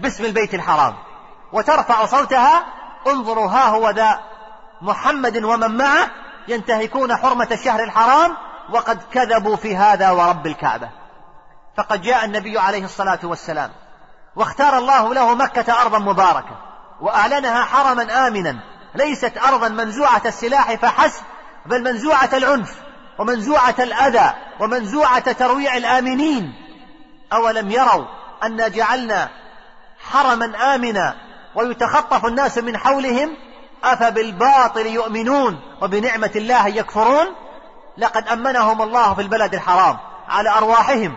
باسم 0.00 0.24
البيت 0.24 0.54
الحرام. 0.54 0.94
وترفع 1.52 2.06
صوتها 2.06 2.64
انظروا 3.06 3.48
ها 3.50 3.68
هو 3.68 3.90
ذا 3.90 4.20
محمد 4.82 5.44
ومن 5.44 5.76
معه 5.76 6.10
ينتهكون 6.48 7.16
حرمة 7.16 7.48
الشهر 7.50 7.82
الحرام 7.82 8.36
وقد 8.70 9.02
كذبوا 9.12 9.56
في 9.56 9.76
هذا 9.76 10.10
ورب 10.10 10.46
الكعبة. 10.46 10.88
فقد 11.76 12.02
جاء 12.02 12.24
النبي 12.24 12.58
عليه 12.58 12.84
الصلاة 12.84 13.18
والسلام 13.22 13.70
واختار 14.36 14.78
الله 14.78 15.14
له 15.14 15.34
مكة 15.34 15.82
أرضا 15.82 15.98
مباركة 15.98 16.56
وأعلنها 17.00 17.64
حرما 17.64 18.28
آمنا 18.28 18.60
ليست 18.94 19.38
أرضا 19.38 19.68
منزوعة 19.68 20.22
السلاح 20.26 20.74
فحسب 20.74 21.22
بل 21.66 21.82
منزوعة 21.82 22.30
العنف 22.32 22.74
ومنزوعة 23.18 23.74
الأذى 23.78 24.34
ومنزوعة 24.60 25.32
ترويع 25.32 25.76
الآمنين. 25.76 26.54
أولم 27.32 27.70
يروا 27.70 28.06
أن 28.44 28.70
جعلنا 28.70 29.28
حرما 30.10 30.74
آمنا 30.74 31.27
ويتخطف 31.54 32.26
الناس 32.26 32.58
من 32.58 32.76
حولهم 32.76 33.36
أفبالباطل 33.84 34.86
يؤمنون 34.86 35.60
وبنعمة 35.82 36.30
الله 36.36 36.68
يكفرون؟ 36.68 37.26
لقد 37.98 38.28
أمنهم 38.28 38.82
الله 38.82 39.14
في 39.14 39.22
البلد 39.22 39.54
الحرام 39.54 39.98
على 40.28 40.50
أرواحهم 40.50 41.16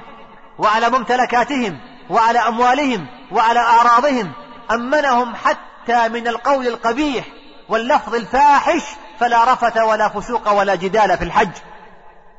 وعلى 0.59 0.89
ممتلكاتهم 0.89 1.79
وعلى 2.09 2.39
أموالهم 2.39 3.07
وعلى 3.31 3.59
أعراضهم. 3.59 4.31
أمنهم 4.71 5.35
حتى 5.35 6.09
من 6.09 6.27
القول 6.27 6.67
القبيح 6.67 7.25
واللفظ 7.69 8.15
الفاحش 8.15 8.81
فلا 9.19 9.53
رفث 9.53 9.77
ولا 9.77 10.09
فسوق 10.09 10.51
ولا 10.51 10.75
جدال 10.75 11.17
في 11.17 11.23
الحج. 11.23 11.51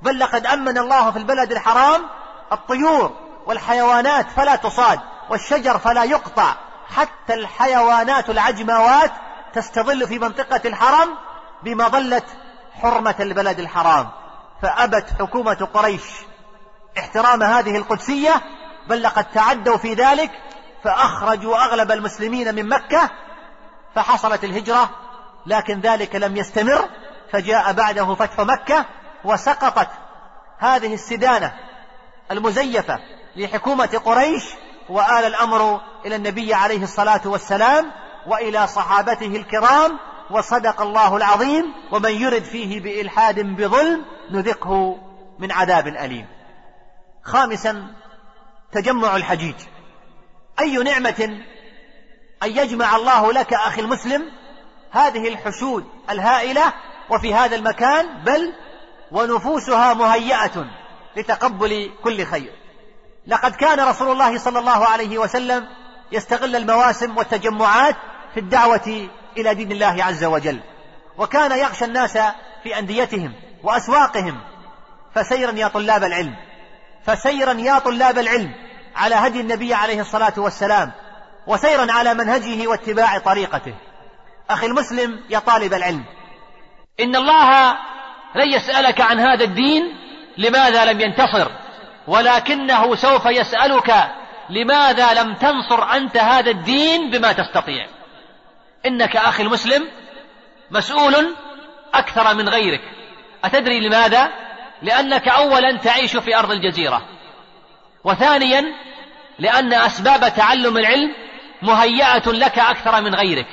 بل 0.03 0.19
لقد 0.19 0.47
أمن 0.47 0.79
الله 0.79 1.11
في 1.11 1.19
البلد 1.19 1.53
الحرام 1.53 2.03
الطيور 2.53 3.13
والحيوانات 3.47 4.27
فلا 4.37 4.57
تصاد 4.57 5.01
والشجر 5.31 5.79
فلا 5.79 6.05
يقطع. 6.05 6.55
حتى 6.97 7.35
الحيوانات 7.35 8.31
العجماوات 8.31 9.13
تستظل 9.55 10.09
في 10.09 10.19
منطقة 10.19 10.61
الحرم 10.65 11.09
بمظلة 11.63 12.23
حرمة 12.83 13.15
البلد 13.21 13.59
الحرام. 13.59 14.11
فأبت 14.63 15.07
حكومة 15.21 15.69
قريش 15.75 16.03
احترام 16.99 17.43
هذه 17.43 17.77
القدسية 17.77 18.43
بل 18.89 19.03
لقد 19.03 19.25
تعدوا 19.25 19.77
في 19.77 19.95
ذلك 19.95 20.31
فأخرجوا 20.85 21.57
أغلب 21.57 21.93
المسلمين 21.93 22.55
من 22.55 22.69
مكة 22.69 23.11
فحصلت 23.95 24.45
الهجرة 24.45 24.91
لكن 25.47 25.81
ذلك 25.81 26.15
لم 26.15 26.37
يستمر 26.37 26.89
فجاء 27.33 27.73
بعده 27.73 28.15
فتح 28.15 28.41
مكة 28.41 28.87
وسقطت 29.25 29.89
هذه 30.59 30.95
السدانة 30.95 31.53
المزيفة 32.31 32.99
لحكومة 33.37 34.01
قريش 34.05 34.45
وآل 34.89 35.25
الأمر 35.25 35.81
إلى 36.07 36.17
النبي 36.17 36.55
عليه 36.55 36.83
الصلاة 36.83 37.21
والسلام 37.25 37.91
وإلى 38.27 38.67
صحابته 38.67 39.37
الكرام 39.37 39.99
وصدق 40.31 40.81
الله 40.81 41.17
العظيم 41.17 41.65
ومن 41.93 42.11
يرد 42.11 42.43
فيه 42.43 42.81
بإلحاد 42.81 43.41
بظلم 43.41 44.05
نذقه 44.31 44.99
من 45.39 45.53
عذاب 45.53 45.87
أليم. 45.87 46.27
خامسا 47.23 47.95
تجمع 48.73 49.17
الحجيج. 49.17 49.55
أي 50.61 50.77
نعمة 50.77 51.43
أن 52.43 52.51
يجمع 52.51 52.97
الله 52.97 53.33
لك 53.33 53.55
أخي 53.55 53.81
المسلم 53.81 54.23
هذه 54.91 55.29
الحشود 55.29 55.85
الهائلة 56.11 56.73
وفي 57.11 57.35
هذا 57.35 57.57
المكان 57.57 58.23
بل 58.25 58.55
ونفوسها 59.13 59.95
مهيئة 59.95 60.67
لتقبل 61.17 61.91
كل 62.05 62.25
خير. 62.25 62.62
لقد 63.27 63.53
كان 63.53 63.81
رسول 63.81 64.13
الله 64.13 64.39
صلى 64.39 64.59
الله 64.59 64.87
عليه 64.87 65.19
وسلم 65.19 65.67
يستغل 66.13 66.57
المواسم 66.57 67.17
والتجمعات 67.17 67.97
في 68.35 68.41
الدعوة 68.41 69.09
إلى 69.37 69.55
دين 69.55 69.73
الله 69.73 70.05
عز 70.05 70.25
وجل 70.25 70.61
وكان 71.19 71.59
يغشى 71.59 71.85
الناس 71.85 72.19
في 72.63 72.79
أنديتهم 72.79 73.33
وأسواقهم 73.63 74.41
فسيرا 75.15 75.53
يا 75.53 75.69
طلاب 75.69 76.05
العلم 76.05 76.37
فسيرا 77.07 77.53
يا 77.53 77.79
طلاب 77.79 78.19
العلم 78.19 78.55
على 78.97 79.15
هدي 79.15 79.41
النبي 79.41 79.75
عليه 79.75 80.01
الصلاة 80.01 80.33
والسلام 80.37 80.93
وسيرا 81.47 81.93
على 81.93 82.15
منهجه 82.15 82.69
واتباع 82.69 83.19
طريقته. 83.19 83.75
أخي 84.51 84.67
المسلم 84.67 85.21
يا 85.31 85.39
طالب 85.39 85.75
العلم 85.75 86.05
إن 87.01 87.17
الله 87.17 87.73
لن 88.35 88.53
يسألك 88.53 89.01
عن 89.01 89.21
هذا 89.21 89.45
الدين 89.45 89.83
لماذا 90.39 90.85
لم 90.85 91.01
ينتصر؟ 91.01 91.62
ولكنه 92.07 92.95
سوف 92.95 93.27
يسألك 93.27 93.95
لماذا 94.51 95.15
لم 95.23 95.35
تنصر 95.35 95.83
أنت 95.93 96.17
هذا 96.17 96.51
الدين 96.51 97.11
بما 97.11 97.33
تستطيع. 97.33 97.87
إنك 98.87 99.17
أخي 99.17 99.43
المسلم 99.43 99.89
مسؤول 100.71 101.35
أكثر 101.95 102.35
من 102.35 102.49
غيرك. 102.49 102.81
أتدري 103.45 103.81
لماذا؟ 103.81 104.31
لأنك 104.83 105.29
أولا 105.29 105.77
تعيش 105.77 106.17
في 106.17 106.37
أرض 106.37 106.51
الجزيرة. 106.51 107.03
وثانيا 108.05 108.65
لأن 109.39 109.73
أسباب 109.73 110.35
تعلم 110.35 110.77
العلم 110.77 111.15
مهيئة 111.63 112.31
لك 112.31 112.59
أكثر 112.59 113.01
من 113.01 113.15
غيرك. 113.15 113.47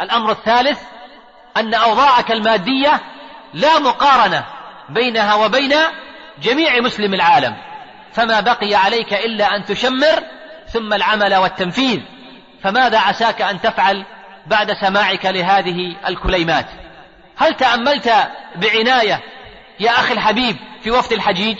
الأمر 0.00 0.30
الثالث 0.30 0.82
أن 1.56 1.74
أوضاعك 1.74 2.32
المادية 2.32 3.00
لا 3.54 3.78
مقارنة 3.78 4.44
بينها 4.88 5.34
وبين 5.34 5.74
جميع 6.42 6.80
مسلم 6.80 7.14
العالم. 7.14 7.56
فما 8.12 8.40
بقي 8.40 8.74
عليك 8.74 9.14
إلا 9.14 9.56
أن 9.56 9.64
تشمر 9.64 10.22
ثم 10.72 10.92
العمل 10.92 11.34
والتنفيذ. 11.34 12.00
فماذا 12.62 12.98
عساك 12.98 13.42
أن 13.42 13.60
تفعل 13.60 14.04
بعد 14.46 14.72
سماعك 14.72 15.26
لهذه 15.26 15.96
الكليمات؟ 16.08 16.66
هل 17.36 17.54
تأملت 17.54 18.12
بعناية 18.56 19.20
يا 19.80 19.90
أخي 19.90 20.12
الحبيب 20.14 20.56
في 20.82 20.90
وفد 20.90 21.12
الحجيج؟ 21.12 21.56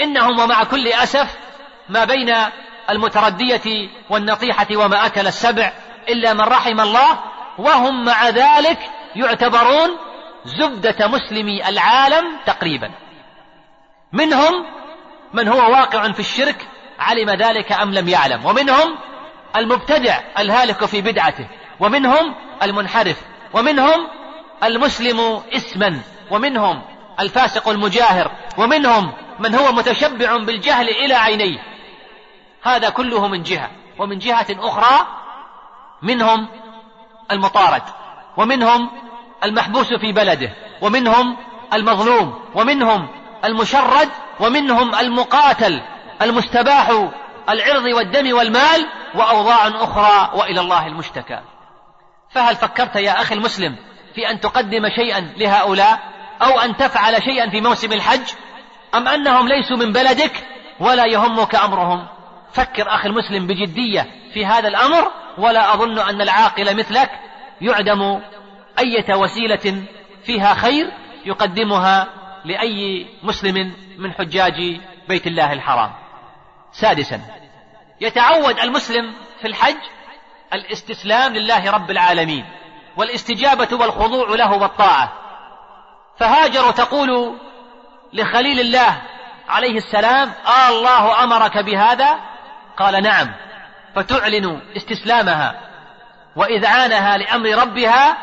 إنهم 0.00 0.38
ومع 0.38 0.64
كل 0.64 0.88
أسف 0.88 1.36
ما 1.88 2.04
بين 2.04 2.34
المتردية 2.90 3.88
والنطيحة 4.10 4.66
وما 4.72 5.06
أكل 5.06 5.26
السبع 5.26 5.72
إلا 6.08 6.32
من 6.32 6.40
رحم 6.40 6.80
الله 6.80 7.18
وهم 7.58 8.04
مع 8.04 8.28
ذلك 8.28 8.78
يعتبرون 9.16 9.90
زبدة 10.44 11.08
مسلمي 11.08 11.68
العالم 11.68 12.24
تقريبا. 12.46 12.90
منهم 14.14 14.66
من 15.32 15.48
هو 15.48 15.72
واقع 15.72 16.12
في 16.12 16.20
الشرك 16.20 16.68
علم 16.98 17.30
ذلك 17.30 17.72
أم 17.72 17.94
لم 17.94 18.08
يعلم. 18.08 18.46
ومنهم 18.46 18.96
المبتدع 19.56 20.20
الهالك 20.38 20.84
في 20.84 21.00
بدعته. 21.00 21.48
ومنهم 21.80 22.34
المنحرف. 22.62 23.16
ومنهم 23.52 24.08
المسلم 24.64 25.42
اسما. 25.52 26.00
ومنهم 26.30 26.82
الفاسق 27.20 27.68
المجاهر. 27.68 28.30
ومنهم 28.58 29.12
من 29.38 29.54
هو 29.54 29.72
متشبع 29.72 30.36
بالجهل 30.36 30.88
إلى 30.88 31.14
عينيه. 31.14 31.58
هذا 32.62 32.88
كله 32.88 33.28
من 33.28 33.42
جهة. 33.42 33.70
ومن 33.98 34.18
جهة 34.18 34.46
أخرى 34.50 35.06
منهم 36.02 36.48
المطارد. 37.30 37.82
ومنهم 38.36 38.90
المحبوس 39.44 39.92
في 39.94 40.12
بلده. 40.12 40.50
ومنهم 40.80 41.36
المظلوم. 41.72 42.40
ومنهم 42.54 43.08
المشرد 43.44 44.08
ومنهم 44.40 44.94
المقاتل 44.94 45.82
المستباح 46.22 46.90
العرض 47.48 47.84
والدم 47.84 48.36
والمال 48.36 48.86
وأوضاع 49.14 49.68
أخرى 49.68 50.38
وإلى 50.38 50.60
الله 50.60 50.86
المشتكى. 50.86 51.40
فهل 52.30 52.56
فكرت 52.56 52.96
يا 52.96 53.20
أخي 53.20 53.34
المسلم 53.34 53.76
في 54.14 54.30
أن 54.30 54.40
تقدم 54.40 54.88
شيئا 54.96 55.20
لهؤلاء 55.36 55.98
أو 56.42 56.60
أن 56.60 56.76
تفعل 56.76 57.22
شيئا 57.22 57.50
في 57.50 57.60
موسم 57.60 57.92
الحج؟ 57.92 58.32
أم 58.94 59.08
أنهم 59.08 59.48
ليسوا 59.48 59.76
من 59.76 59.92
بلدك 59.92 60.46
ولا 60.80 61.06
يهمك 61.06 61.54
أمرهم؟ 61.54 62.06
فكر 62.52 62.94
أخي 62.94 63.08
المسلم 63.08 63.46
بجدية 63.46 64.06
في 64.34 64.46
هذا 64.46 64.68
الأمر 64.68 65.10
ولا 65.38 65.74
أظن 65.74 65.98
أن 65.98 66.20
العاقل 66.20 66.76
مثلك 66.76 67.10
يعدم 67.60 68.20
أية 68.78 69.14
وسيلة 69.14 69.84
فيها 70.24 70.54
خير 70.54 70.92
يقدمها 71.26 72.08
لأي 72.44 73.06
مسلم 73.22 73.76
من 73.98 74.12
حجاج 74.12 74.80
بيت 75.08 75.26
الله 75.26 75.52
الحرام. 75.52 75.92
سادسا 76.72 77.20
يتعود 78.00 78.58
المسلم 78.58 79.14
في 79.40 79.48
الحج 79.48 79.76
الاستسلام 80.52 81.32
لله 81.32 81.70
رب 81.70 81.90
العالمين 81.90 82.44
والاستجابة 82.96 83.68
والخضوع 83.72 84.28
له 84.28 84.52
والطاعة. 84.52 85.12
فهاجر 86.18 86.70
تقول 86.70 87.38
لخليل 88.12 88.60
الله 88.60 89.02
عليه 89.48 89.76
السلام 89.76 90.32
آه 90.46 90.68
الله 90.68 91.24
أمرك 91.24 91.58
بهذا؟ 91.58 92.20
قال 92.76 93.02
نعم. 93.02 93.34
فتعلن 93.94 94.60
استسلامها 94.76 95.60
وإذعانها 96.36 97.18
لأمر 97.18 97.48
ربها 97.48 98.16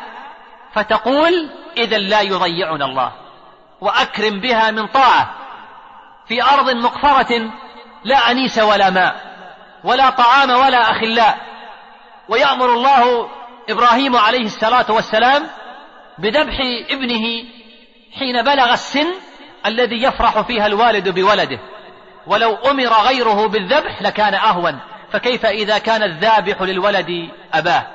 فتقول 0.74 1.50
إذا 1.76 1.98
لا 1.98 2.20
يضيعنا 2.20 2.84
الله. 2.84 3.21
وأكرم 3.82 4.40
بها 4.40 4.70
من 4.70 4.86
طاعة. 4.86 5.34
في 6.28 6.42
أرض 6.42 6.70
مقفرة 6.70 7.50
لا 8.04 8.30
أنيس 8.30 8.58
ولا 8.58 8.90
ماء 8.90 9.14
ولا 9.84 10.10
طعام 10.10 10.50
ولا 10.50 10.90
أخلاء. 10.90 11.38
ويأمر 12.28 12.72
الله 12.72 13.28
إبراهيم 13.68 14.16
عليه 14.16 14.44
الصلاة 14.44 14.86
والسلام 14.88 15.46
بذبح 16.18 16.60
ابنه 16.90 17.44
حين 18.18 18.42
بلغ 18.42 18.72
السن 18.72 19.06
الذي 19.66 20.02
يفرح 20.02 20.40
فيها 20.40 20.66
الوالد 20.66 21.08
بولده. 21.08 21.58
ولو 22.26 22.54
أمر 22.54 22.92
غيره 23.08 23.48
بالذبح 23.48 24.02
لكان 24.02 24.34
أهون. 24.34 24.80
فكيف 25.12 25.46
إذا 25.46 25.78
كان 25.78 26.02
الذابح 26.02 26.62
للولد 26.62 27.30
أباه؟ 27.52 27.86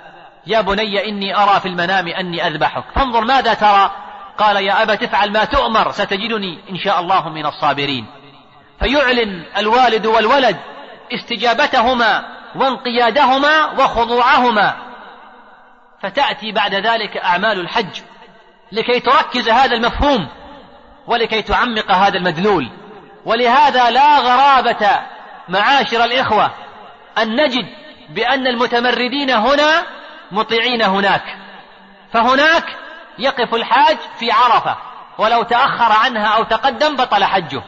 يا 0.48 0.62
بني 0.62 1.10
إني 1.10 1.38
أرى 1.38 1.60
في 1.60 1.68
المنام 1.68 2.08
أني 2.08 2.48
أذبحك. 2.48 2.84
فانظر 2.96 3.22
ماذا 3.26 3.54
ترى. 3.54 4.07
قال 4.38 4.56
يا 4.56 4.84
أبا 4.84 4.96
تفعل 4.96 5.32
ما 5.32 5.46
تؤمر 5.46 5.92
ستجدني 5.92 6.60
إن 6.70 6.78
شاء 6.78 7.00
الله 7.00 7.30
من 7.30 7.46
الصابرين. 7.46 8.06
فيعلن 8.80 9.44
الوالد 9.58 10.06
والولد 10.06 10.58
استجابتهما 11.14 12.26
وانقيادهما 12.56 13.66
وخضوعهما. 13.66 14.74
فتأتي 16.02 16.52
بعد 16.52 16.74
ذلك 16.74 17.18
أعمال 17.18 17.60
الحج 17.60 18.02
لكي 18.72 19.00
تركز 19.00 19.50
هذا 19.50 19.76
المفهوم 19.76 20.28
ولكي 21.08 21.42
تعمق 21.42 21.92
هذا 21.92 22.18
المدلول. 22.18 22.70
ولهذا 23.26 23.90
لا 23.90 24.20
غرابة 24.20 25.00
معاشر 25.50 26.04
الإخوة 26.04 26.52
أن 27.18 27.36
نجد 27.36 27.66
بأن 28.10 28.48
المتمردين 28.48 29.30
هنا 29.30 29.84
مطيعين 30.32 30.82
هناك. 30.82 31.38
فهناك 32.14 32.78
يقف 33.20 33.53
الحاج 33.53 33.97
في 34.20 34.32
عرفة 34.32 34.78
ولو 35.18 35.43
تأخر 35.43 35.91
عنها 35.91 36.28
أو 36.28 36.43
تقدم 36.43 36.95
بطل 36.95 37.24
حجه 37.24 37.63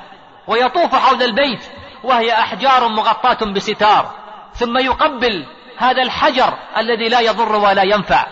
ويطوف 0.47 0.95
حول 0.95 1.23
البيت 1.23 1.63
وهي 2.03 2.33
أحجار 2.33 2.87
مغطاة 2.87 3.45
بستار 3.53 4.11
ثم 4.53 4.77
يقبل 4.77 5.45
هذا 5.77 6.01
الحجر 6.01 6.53
الذي 6.77 7.09
لا 7.09 7.19
يضر 7.19 7.55
ولا 7.55 7.83
ينفع. 7.83 8.27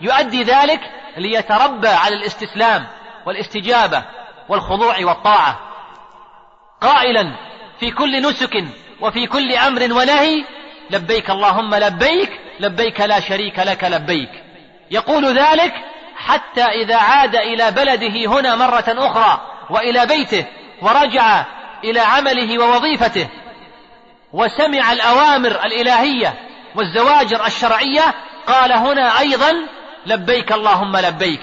يؤدي 0.00 0.42
ذلك 0.42 0.80
ليتربى 1.16 1.88
على 1.88 2.16
الاستسلام 2.16 2.86
والاستجابة 3.26 4.04
والخضوع 4.48 4.94
والطاعة. 5.00 5.58
قائلا 6.80 7.36
في 7.80 7.90
كل 7.90 8.22
نسك 8.22 8.64
وفي 9.00 9.26
كل 9.26 9.52
أمر 9.52 9.82
ونهي 9.82 10.44
لبيك 10.90 11.30
اللهم 11.30 11.74
لبيك 11.74 12.40
لبيك 12.60 13.00
لا 13.00 13.20
شريك 13.20 13.58
لك 13.58 13.84
لبيك. 13.84 14.30
يقول 14.90 15.38
ذلك 15.38 15.74
حتى 16.26 16.62
إذا 16.62 16.96
عاد 16.96 17.36
إلى 17.36 17.70
بلده 17.70 18.26
هنا 18.26 18.56
مرة 18.56 18.84
أخرى 18.88 19.40
وإلى 19.70 20.06
بيته 20.06 20.46
ورجع 20.82 21.44
إلى 21.84 22.00
عمله 22.00 22.58
ووظيفته 22.58 23.28
وسمع 24.32 24.92
الأوامر 24.92 25.50
الإلهية 25.50 26.34
والزواجر 26.74 27.46
الشرعية 27.46 28.14
قال 28.46 28.72
هنا 28.72 29.18
أيضا 29.18 29.52
لبيك 30.06 30.52
اللهم 30.52 30.96
لبيك 30.96 31.40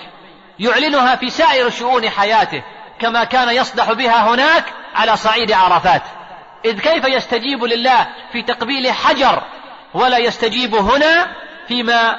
يعلنها 0.60 1.16
في 1.16 1.30
سائر 1.30 1.70
شؤون 1.70 2.10
حياته 2.10 2.64
كما 3.00 3.24
كان 3.24 3.50
يصدح 3.50 3.92
بها 3.92 4.34
هناك 4.34 4.64
على 4.96 5.18
صعيد 5.18 5.52
عرفات. 5.52 6.02
إذ 6.66 6.80
كيف 6.80 7.06
يستجيب 7.06 7.64
لله 7.64 8.08
في 8.32 8.42
تقبيل 8.42 8.92
حجر 8.92 9.44
ولا 9.94 10.18
يستجيب 10.18 10.76
هنا 10.76 11.28
فيما 11.68 12.18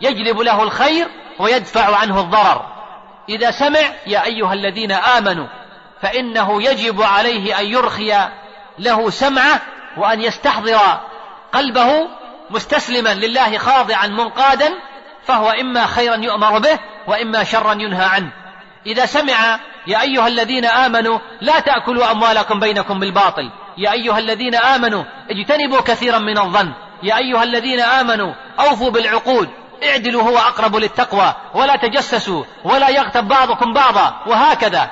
يجلب 0.00 0.38
له 0.38 0.62
الخير 0.62 1.08
ويدفع 1.38 1.96
عنه 1.96 2.20
الضرر. 2.20 2.66
إذا 3.28 3.50
سمع 3.50 3.80
يا 4.06 4.24
أيها 4.24 4.52
الذين 4.52 4.92
آمنوا 4.92 5.46
فإنه 6.02 6.62
يجب 6.62 7.02
عليه 7.02 7.60
أن 7.60 7.66
يرخي 7.66 8.28
له 8.78 9.10
سمعه 9.10 9.60
وأن 9.96 10.20
يستحضر 10.20 10.78
قلبه 11.52 12.08
مستسلما 12.50 13.14
لله 13.14 13.58
خاضعا 13.58 14.06
منقادا 14.06 14.70
فهو 15.24 15.50
إما 15.50 15.86
خيرا 15.86 16.16
يؤمر 16.16 16.58
به 16.58 16.78
وإما 17.06 17.44
شرا 17.44 17.72
ينهى 17.72 18.04
عنه. 18.04 18.30
إذا 18.86 19.06
سمع 19.06 19.60
يا 19.86 20.02
أيها 20.02 20.26
الذين 20.26 20.64
آمنوا 20.64 21.18
لا 21.40 21.60
تأكلوا 21.60 22.10
أموالكم 22.10 22.60
بينكم 22.60 23.00
بالباطل. 23.00 23.50
يا 23.78 23.92
أيها 23.92 24.18
الذين 24.18 24.54
آمنوا 24.54 25.04
اجتنبوا 25.30 25.80
كثيرا 25.80 26.18
من 26.18 26.38
الظن. 26.38 26.72
يا 27.02 27.18
أيها 27.18 27.42
الذين 27.42 27.80
آمنوا 27.80 28.34
أوفوا 28.60 28.90
بالعقود. 28.90 29.48
اعدلوا 29.82 30.22
هو 30.22 30.38
أقرب 30.38 30.76
للتقوى 30.76 31.34
ولا 31.54 31.76
تجسسوا 31.76 32.44
ولا 32.64 32.88
يغتب 32.88 33.28
بعضكم 33.28 33.72
بعضا 33.72 34.22
وهكذا. 34.26 34.90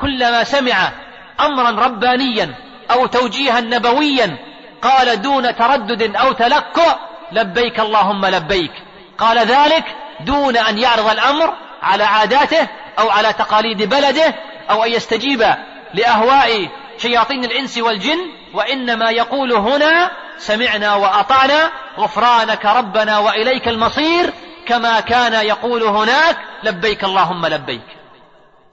كلما 0.00 0.44
سمع 0.44 0.92
أمرا 1.40 1.86
ربانيا 1.86 2.54
أو 2.90 3.06
توجيها 3.06 3.60
نبويا 3.60 4.38
قال 4.82 5.22
دون 5.22 5.56
تردد 5.56 6.16
أو 6.16 6.32
تلكؤ 6.32 6.90
لبيك 7.32 7.80
اللهم 7.80 8.26
لبيك. 8.26 8.72
قال 9.18 9.38
ذلك 9.38 9.84
دون 10.20 10.56
أن 10.56 10.78
يعرض 10.78 11.08
الأمر 11.08 11.54
على 11.82 12.04
عاداته 12.04 12.68
أو 12.98 13.10
على 13.10 13.32
تقاليد 13.32 13.82
بلده 13.82 14.34
أو 14.70 14.84
أن 14.84 14.92
يستجيب 14.92 15.54
لأهواء 15.94 16.68
شياطين 16.98 17.44
الإنس 17.44 17.78
والجن 17.78 18.18
وإنما 18.54 19.10
يقول 19.10 19.52
هنا 19.52 20.10
سمعنا 20.38 20.94
وأطعنا 20.94 21.70
غفرانك 21.98 22.66
ربنا 22.66 23.18
وإليك 23.18 23.68
المصير 23.68 24.32
كما 24.66 25.00
كان 25.00 25.46
يقول 25.46 25.82
هناك 25.82 26.36
لبيك 26.62 27.04
اللهم 27.04 27.46
لبيك. 27.46 27.86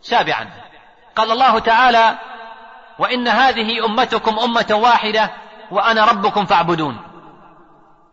سابعا. 0.02 0.50
قال 1.16 1.32
الله 1.32 1.60
تعالى 1.60 2.18
وإن 3.00 3.28
هذه 3.28 3.86
أمتكم 3.86 4.40
أمة 4.40 4.68
واحدة 4.72 5.32
وأنا 5.72 6.06
ربكم 6.06 6.46
فاعبدون. 6.46 6.98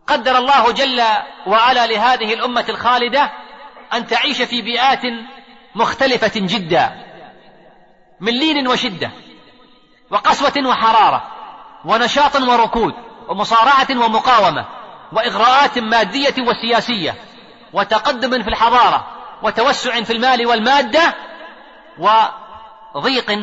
قدر 0.07 0.37
الله 0.37 0.71
جل 0.71 1.03
وعلا 1.47 1.85
لهذه 1.87 2.33
الأمة 2.33 2.65
الخالدة 2.69 3.31
أن 3.93 4.07
تعيش 4.07 4.41
في 4.41 4.61
بيئات 4.61 5.01
مختلفة 5.75 6.31
جدا 6.35 6.91
من 8.19 8.33
لين 8.33 8.67
وشدة 8.67 9.11
وقسوة 10.11 10.67
وحرارة. 10.67 11.36
ونشاط 11.85 12.35
وركود 12.35 12.93
ومصارعة 13.27 13.87
ومقاومة 13.89 14.65
وإغراءات 15.11 15.79
مادية 15.79 16.33
وسياسية 16.39 17.15
وتقدم 17.73 18.43
في 18.43 18.49
الحضارة 18.49 19.07
وتوسع 19.43 20.03
في 20.03 20.13
المال 20.13 20.47
والمادة 20.47 21.15
وضيق 22.95 23.39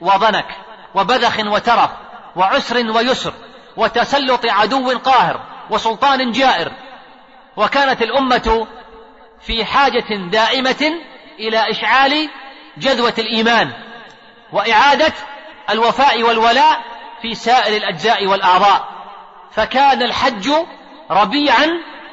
وضنك 0.00 0.46
وبذخ 0.94 1.38
وترف 1.38 1.90
وعسر 2.36 2.90
ويسر 2.90 3.32
وتسلط 3.76 4.40
عدو 4.46 4.98
قاهر 4.98 5.40
وسلطان 5.70 6.32
جائر 6.32 6.72
وكانت 7.56 8.02
الأمة 8.02 8.66
في 9.40 9.64
حاجة 9.64 10.16
دائمة 10.30 10.92
إلى 11.38 11.70
إشعال 11.70 12.28
جذوة 12.78 13.14
الإيمان 13.18 13.72
وإعادة 14.52 15.12
الوفاء 15.70 16.22
والولاء 16.22 16.95
في 17.26 17.34
سائر 17.34 17.76
الأجزاء 17.76 18.26
والأعضاء 18.26 18.88
فكان 19.52 20.02
الحج 20.02 20.50
ربيعا 21.10 21.66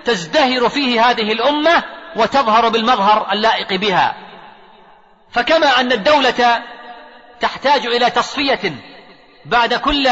تزدهر 0.06 0.70
فيه 0.70 1.10
هذه 1.10 1.32
الأمة 1.32 1.84
وتظهر 2.16 2.70
بالمظهر 2.70 3.32
اللائق 3.32 3.74
بها. 3.74 4.16
فكما 5.32 5.80
أن 5.80 5.92
الدولة 5.92 6.64
تحتاج 7.40 7.86
إلى 7.86 8.10
تصفية 8.10 8.76
بعد 9.46 9.74
كل 9.74 10.10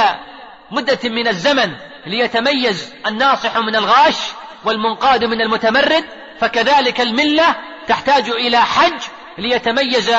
مدة 0.71 0.99
من 1.03 1.27
الزمن 1.27 1.75
ليتميز 2.05 2.93
الناصح 3.07 3.57
من 3.57 3.75
الغاش 3.75 4.17
والمنقاد 4.65 5.23
من 5.23 5.41
المتمرد 5.41 6.05
فكذلك 6.39 7.01
الملة 7.01 7.55
تحتاج 7.87 8.29
إلى 8.29 8.57
حج 8.57 9.01
ليتميز 9.37 10.11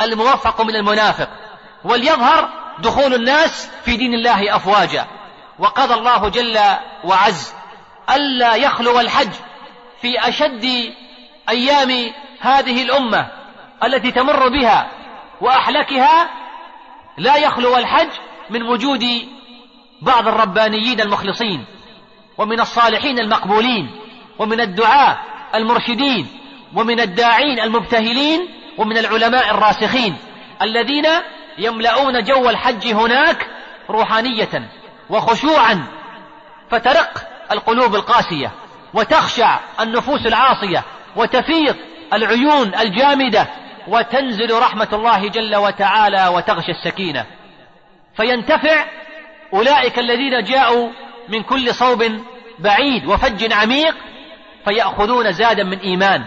الموفق 0.00 0.60
من 0.60 0.76
المنافق. 0.76 1.28
وليظهر 1.84 2.67
دخول 2.82 3.14
الناس 3.14 3.70
في 3.84 3.96
دين 3.96 4.14
الله 4.14 4.56
أفواجا. 4.56 5.06
وقضى 5.58 5.94
الله 5.94 6.28
جل 6.28 6.58
وعز 7.04 7.54
ألا 8.10 8.54
يخلو 8.54 9.00
الحج 9.00 9.30
في 10.02 10.28
أشد 10.28 10.94
أيام 11.48 12.12
هذه 12.40 12.82
الأمة 12.82 13.30
التي 13.84 14.10
تمر 14.10 14.48
بها 14.48 14.90
وأحلكها 15.40 16.28
لا 17.18 17.36
يخلو 17.36 17.76
الحج 17.76 18.08
من 18.50 18.62
وجود 18.62 19.04
بعض 20.02 20.28
الربانيين 20.28 21.00
المخلصين 21.00 21.64
ومن 22.38 22.60
الصالحين 22.60 23.18
المقبولين 23.18 23.90
ومن 24.38 24.60
الدعاة 24.60 25.18
المرشدين 25.54 26.26
ومن 26.74 27.00
الداعين 27.00 27.60
المبتهلين 27.60 28.48
ومن 28.78 28.98
العلماء 28.98 29.50
الراسخين 29.50 30.16
الذين 30.62 31.06
يملؤون 31.58 32.22
جو 32.24 32.50
الحج 32.50 32.86
هناك 32.86 33.46
روحانية 33.90 34.70
وخشوعا. 35.10 35.86
فترق 36.70 37.28
القلوب 37.52 37.94
القاسية 37.94 38.52
وتخشع 38.94 39.58
النفوس 39.80 40.26
العاصية 40.26 40.84
وتفيض 41.16 41.76
العيون 42.12 42.74
الجامدة 42.74 43.46
وتنزل 43.88 44.58
رحمة 44.58 44.88
الله 44.92 45.28
جل 45.28 45.56
وتعالى 45.56 46.28
وتغشى 46.28 46.72
السكينة. 46.72 47.26
فينتفع 48.16 48.84
أولئك 49.54 49.98
الذين 49.98 50.42
جاءوا 50.42 50.90
من 51.28 51.42
كل 51.42 51.74
صوب 51.74 52.04
بعيد 52.58 53.06
وفج 53.06 53.52
عميق 53.52 53.94
فيأخذون 54.64 55.32
زادا 55.32 55.64
من 55.64 55.78
إيمان 55.78 56.24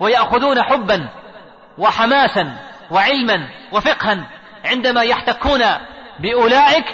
ويأخذون 0.00 0.62
حبا 0.62 1.08
وحماسا 1.78 2.56
وعلما 2.90 3.48
وفقها. 3.72 4.26
عندما 4.66 5.02
يحتكون 5.02 5.64
بأولئك 6.20 6.84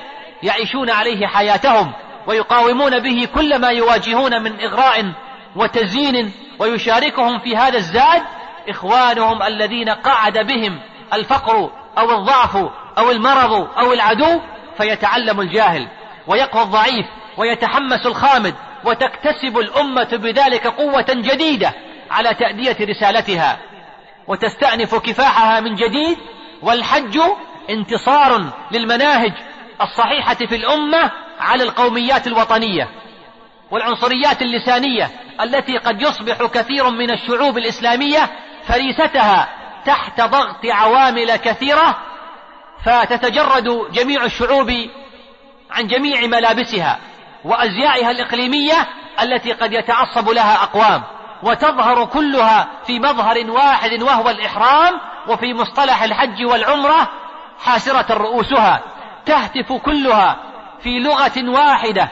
يعيشون 0.42 0.90
عليه 0.90 1.26
حياتهم 1.26 1.92
ويقاومون 2.26 2.98
به 2.98 3.28
كل 3.34 3.58
ما 3.58 3.68
يواجهون 3.68 4.42
من 4.42 4.60
إغراء 4.60 5.12
وتزيين 5.56 6.32
ويشاركهم 6.58 7.38
في 7.38 7.56
هذا 7.56 7.78
الزاد 7.78 8.22
إخوانهم 8.68 9.42
الذين 9.42 9.88
قعد 9.88 10.38
بهم 10.38 10.80
الفقر 11.12 11.70
أو 11.98 12.10
الضعف 12.10 12.56
أو 12.98 13.10
المرض 13.10 13.68
أو 13.78 13.92
العدو 13.92 14.40
فيتعلم 14.78 15.40
الجاهل 15.40 15.88
ويقوى 16.26 16.62
الضعيف 16.62 17.06
ويتحمس 17.36 18.06
الخامد 18.06 18.54
وتكتسب 18.84 19.58
الأمة 19.58 20.08
بذلك 20.12 20.66
قوة 20.66 21.06
جديدة 21.10 21.72
على 22.10 22.34
تأدية 22.34 22.76
رسالتها 22.80 23.58
وتستأنف 24.26 24.94
كفاحها 24.94 25.60
من 25.60 25.74
جديد 25.74 26.18
والحج 26.62 27.20
انتصار 27.70 28.52
للمناهج 28.70 29.32
الصحيحة 29.80 30.34
في 30.34 30.56
الأمة 30.56 31.10
على 31.40 31.62
القوميات 31.62 32.26
الوطنية 32.26 32.88
والعنصريات 33.70 34.42
اللسانية 34.42 35.10
التي 35.40 35.78
قد 35.78 36.02
يصبح 36.02 36.46
كثير 36.46 36.90
من 36.90 37.10
الشعوب 37.10 37.58
الإسلامية 37.58 38.30
فريستها 38.68 39.48
تحت 39.84 40.20
ضغط 40.20 40.64
عوامل 40.64 41.36
كثيرة 41.36 41.98
فتتجرد 42.84 43.92
جميع 43.92 44.24
الشعوب 44.24 44.72
عن 45.70 45.86
جميع 45.86 46.26
ملابسها 46.26 46.98
وأزيائها 47.44 48.10
الإقليمية 48.10 48.88
التي 49.22 49.52
قد 49.52 49.72
يتعصب 49.72 50.28
لها 50.28 50.62
أقوام 50.62 51.02
وتظهر 51.42 52.04
كلها 52.04 52.68
في 52.86 52.98
مظهر 52.98 53.50
واحد 53.50 54.02
وهو 54.02 54.30
الإحرام 54.30 55.00
وفي 55.28 55.54
مصطلح 55.54 56.02
الحج 56.02 56.44
والعمرة 56.44 57.08
حاسرة 57.64 58.14
رؤوسها 58.14 58.82
تهتف 59.26 59.72
كلها 59.72 60.36
في 60.82 60.98
لغة 60.98 61.50
واحدة 61.50 62.08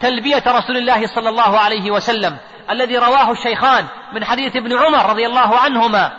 تلبية 0.00 0.42
رسول 0.46 0.76
الله 0.76 1.06
صلى 1.06 1.28
الله 1.28 1.58
عليه 1.58 1.90
وسلم 1.90 2.36
الذي 2.70 2.98
رواه 2.98 3.30
الشيخان 3.30 3.86
من 4.12 4.24
حديث 4.24 4.56
ابن 4.56 4.78
عمر 4.78 5.10
رضي 5.10 5.26
الله 5.26 5.58
عنهما 5.58 6.12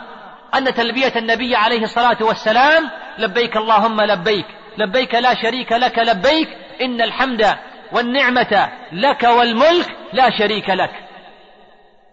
أن 0.54 0.74
تلبية 0.74 1.12
النبي 1.16 1.56
عليه 1.56 1.82
الصلاة 1.82 2.16
والسلام 2.20 2.90
لبيك 3.18 3.56
اللهم 3.56 4.00
لبيك 4.00 4.46
لبيك 4.78 5.14
لا 5.14 5.34
شريك 5.34 5.72
لك 5.72 5.98
لبيك 5.98 6.48
إن 6.80 7.02
الحمد 7.02 7.56
والنعمة 7.92 8.68
لك 8.92 9.22
والملك 9.22 9.96
لا 10.12 10.30
شريك 10.38 10.70
لك. 10.70 10.90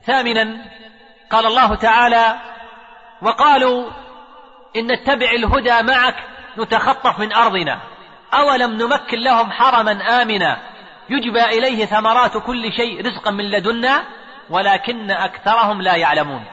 ثامنا 0.05 0.57
قال 1.29 1.45
الله 1.45 1.75
تعالى 1.75 2.35
وقالوا 3.21 3.89
إن 4.75 4.91
نتبع 4.91 5.31
الهدى 5.31 5.83
معك 5.83 6.15
نتخطف 6.57 7.19
من 7.19 7.33
أرضنا. 7.33 7.79
أولم 8.33 8.71
نمكن 8.71 9.19
لهم 9.19 9.51
حرما 9.51 10.21
آمنا. 10.21 10.57
يجبى 11.09 11.43
إليه 11.43 11.85
ثمرات 11.85 12.37
كل 12.37 12.73
شيء 12.73 13.05
رزقا 13.05 13.31
من 13.31 13.51
لدنا 13.51 14.03
ولكن 14.49 15.11
أكثرهم 15.11 15.81
لا 15.81 15.95
يعلمون. 15.95 16.45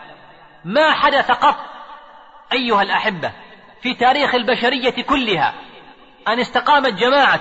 ما 0.65 0.93
حدث 0.93 1.31
قط 1.31 1.57
أيها 2.53 2.83
الأحبة 2.83 3.33
في 3.83 3.95
تاريخ 3.95 4.35
البشرية 4.35 5.03
كلها 5.03 5.55
أن 6.29 6.41
استقامت 6.41 6.93
جماعة 6.93 7.41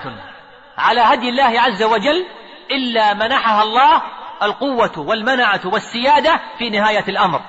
على 0.78 1.00
هدي 1.00 1.28
الله 1.28 1.60
عز 1.60 1.82
وجل 1.82 2.26
إلا 2.70 3.14
منحها 3.14 3.62
الله 3.62 4.02
القوة 4.42 4.98
والمنعة 4.98 5.60
والسيادة 5.64 6.40
في 6.58 6.70
نهاية 6.70 7.04
الأمر 7.08 7.40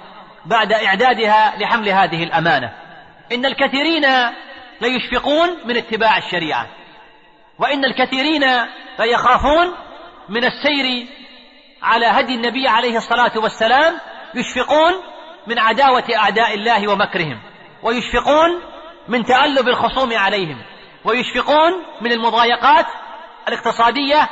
بعد 0.46 0.74
إعدادها 0.74 1.54
لحمل 1.58 1.90
هذه 1.90 2.24
الأمانة. 2.24 2.74
إن 3.32 3.46
الكثيرين 3.46 4.06
ليشفقون 4.82 5.50
من 5.66 5.78
اتباع 5.78 6.18
الشريعة. 6.18 6.68
وإن 7.60 7.86
الكثيرين 7.86 8.44
ليخافون 9.00 9.76
من 10.30 10.44
السير 10.44 11.08
على 11.82 12.06
هدي 12.06 12.36
النبي 12.36 12.68
عليه 12.68 12.98
الصلاة 12.98 13.32
والسلام 13.36 13.94
يشفقون 14.36 14.94
من 15.48 15.60
عداوة 15.60 16.04
أعداء 16.16 16.54
الله 16.54 16.92
ومكرهم 16.92 17.42
ويشفقون 17.84 18.62
من 19.08 19.26
تألب 19.26 19.68
الخصوم 19.68 20.18
عليهم 20.18 20.62
ويشفقون 21.06 21.72
من 22.02 22.12
المضايقات 22.12 22.86
الاقتصادية 23.48 24.30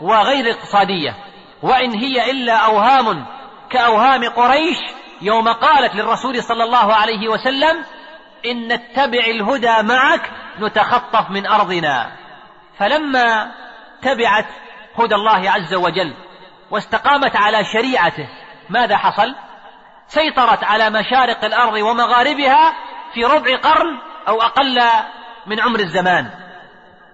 وغير 0.00 0.44
الاقتصادية. 0.44 1.16
وإن 1.62 1.90
هي 1.98 2.30
إلا 2.30 2.56
أوهام 2.56 3.26
كأوهام 3.70 4.28
قريش 4.28 4.78
يوم 5.22 5.48
قالت 5.48 5.94
للرسول 5.94 6.42
صلى 6.42 6.64
الله 6.64 6.94
عليه 6.94 7.28
وسلم 7.28 7.84
إن 8.46 8.72
نتبع 8.72 9.24
الهدى 9.26 9.82
معك 9.82 10.30
نتخطف 10.60 11.30
من 11.30 11.46
أرضنا. 11.46 12.12
فلما 12.78 13.52
تبعت 14.02 14.46
هدى 14.98 15.14
الله 15.14 15.50
عز 15.50 15.74
وجل 15.74 16.14
واستقامت 16.70 17.36
على 17.36 17.64
شريعته 17.64 18.28
ماذا 18.70 18.96
حصل؟ 18.96 19.34
سيطرت 20.06 20.64
على 20.64 20.90
مشارق 20.90 21.44
الأرض 21.44 21.74
ومغاربها 21.74 22.72
في 23.14 23.24
ربع 23.24 23.56
قرن 23.56 23.98
أو 24.28 24.42
أقل 24.42 24.80
من 25.46 25.60
عمر 25.60 25.80
الزمان. 25.80 26.30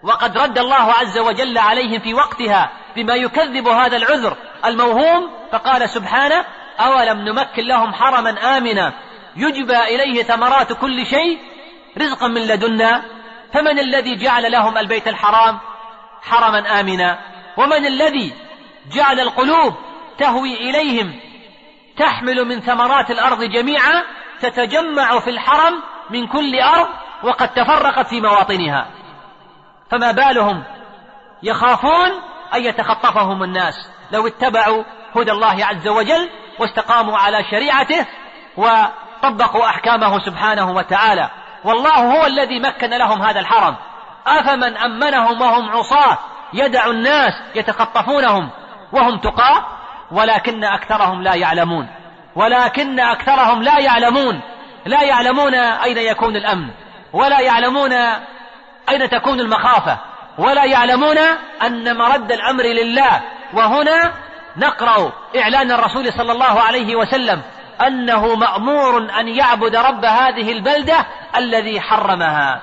وقد 0.03 0.39
رد 0.39 0.59
الله 0.59 0.93
عز 0.93 1.19
وجل 1.19 1.59
عليهم 1.59 2.01
في 2.01 2.15
وقتها 2.15 2.71
بما 2.97 3.15
يكذب 3.15 3.69
هذا 3.69 3.97
العذر 3.97 4.37
الموهوم 4.65 5.31
فقال 5.53 5.89
سبحانه 5.89 6.45
أولم 6.81 7.29
نمكن 7.29 7.65
لهم 7.65 7.95
حرما 7.95 8.59
آمنا 8.59 8.93
يجبى 9.39 9.79
إليه 9.79 10.23
ثمرات 10.23 10.73
كل 10.73 11.07
شيء 11.07 11.39
رزقا 11.99 12.29
من 12.29 12.41
لدنا 12.41 13.03
فمن 13.55 13.79
الذي 13.79 14.17
جعل 14.17 14.53
لهم 14.53 14.79
البيت 14.79 15.09
الحرام 15.09 15.59
حرما 16.23 16.81
آمنا؟ 16.81 17.19
ومن 17.57 17.87
الذي 17.87 18.35
جعل 18.93 19.21
القلوب 19.21 19.75
تهوي 20.19 20.55
إليهم 20.55 21.21
تحمل 21.97 22.45
من 22.45 22.61
ثمرات 22.61 23.11
الأرض 23.11 23.45
جميعا 23.45 24.05
تتجمع 24.41 25.19
في 25.19 25.31
الحرم 25.31 25.83
من 26.11 26.27
كل 26.27 26.61
أرض 26.61 26.89
وقد 27.23 27.49
تفرقت 27.49 28.07
في 28.07 28.21
مواطنها. 28.21 28.91
فما 29.91 30.13
بالهم 30.13 30.65
يخافون 31.43 32.11
أن 32.55 32.65
يتخطفهم 32.65 33.43
الناس. 33.43 33.75
لو 34.13 34.27
اتبعوا 34.27 34.85
هدى 35.17 35.33
الله 35.33 35.67
عز 35.67 35.89
وجل 35.89 36.31
واستقاموا 36.59 37.19
على 37.19 37.45
شريعته 37.51 38.07
وطبقوا 39.19 39.67
أحكامه 39.67 40.19
سبحانه 40.19 40.71
وتعالى. 40.71 41.31
والله 41.65 41.95
هو 41.95 42.27
الذي 42.27 42.61
مكن 42.61 42.91
لهم 42.91 43.23
هذا 43.23 43.41
الحرم. 43.41 43.77
أفمن 44.27 44.77
أمنهم 44.77 45.41
وهم 45.41 45.69
عصاة 45.71 46.19
يدع 46.53 46.87
الناس 46.87 47.33
يتخطفونهم 47.55 48.51
وهم 48.93 49.19
تقاة 49.19 49.65
ولكن 50.11 50.65
أكثرهم 50.65 51.23
لا 51.23 51.35
يعلمون. 51.35 51.89
ولكن 52.37 53.01
أكثرهم 53.01 53.63
لا 53.63 53.79
يعلمون. 53.79 54.41
لا 54.87 55.03
يعلمون 55.03 55.55
أين 55.55 55.99
يكون 55.99 56.37
الأمن 56.37 56.71
ولا 57.13 57.41
يعلمون 57.41 57.93
أين 58.89 59.11
تكون 59.11 59.41
المخافة 59.41 59.99
ولا 60.39 60.65
يعلمون 60.65 61.19
أن 61.63 61.97
مرد 61.97 62.33
الأمر 62.33 62.63
لله. 62.63 63.21
وهنا 63.55 64.13
نقرأ 64.57 65.13
إعلان 65.37 65.73
الرسول 65.73 66.13
صلى 66.13 66.33
الله 66.33 66.61
عليه 66.61 66.97
وسلم. 66.97 67.43
أنه 67.87 68.35
مأمور 68.35 68.99
أن 69.21 69.29
يعبد 69.29 69.77
رب 69.77 70.05
هذه 70.05 70.53
البلدة 70.53 71.07
الذي 71.37 71.81
حرمها. 71.81 72.61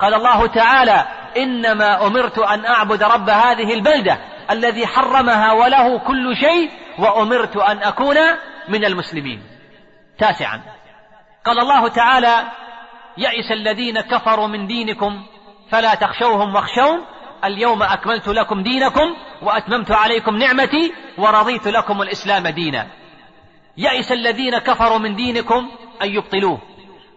قال 0.00 0.14
الله 0.14 0.46
تعالى 0.46 1.04
إنما 1.36 2.06
أمرت 2.06 2.38
أن 2.38 2.66
أعبد 2.66 3.02
رب 3.02 3.30
هذه 3.30 3.74
البلدة 3.74 4.18
الذي 4.50 4.86
حرمها 4.86 5.52
وله 5.52 5.98
كل 5.98 6.36
شيء 6.36 6.70
وأمرت 6.98 7.56
أن 7.56 7.82
أكون 7.82 8.16
من 8.68 8.84
المسلمين. 8.84 9.42
تاسعا. 10.18 10.62
قال 11.44 11.58
الله 11.60 11.88
تعالى 11.88 12.44
يئس 13.18 13.52
الذين 13.52 14.00
كفروا 14.00 14.46
من 14.46 14.66
دينكم 14.66 15.26
فلا 15.70 15.94
تخشوهم 15.94 16.54
واخشون. 16.54 17.04
اليوم 17.44 17.82
أكملت 17.82 18.28
لكم 18.28 18.62
دينكم 18.62 19.16
وأتممت 19.42 19.90
عليكم 19.90 20.36
نعمتي 20.36 20.92
ورضيت 21.18 21.68
لكم 21.68 22.02
الإسلام 22.02 22.48
دينا. 22.48 22.86
يئس 23.76 24.12
الذين 24.12 24.58
كفروا 24.58 24.98
من 24.98 25.16
دينكم 25.16 25.70
أن 26.02 26.08
يبطلوه 26.08 26.58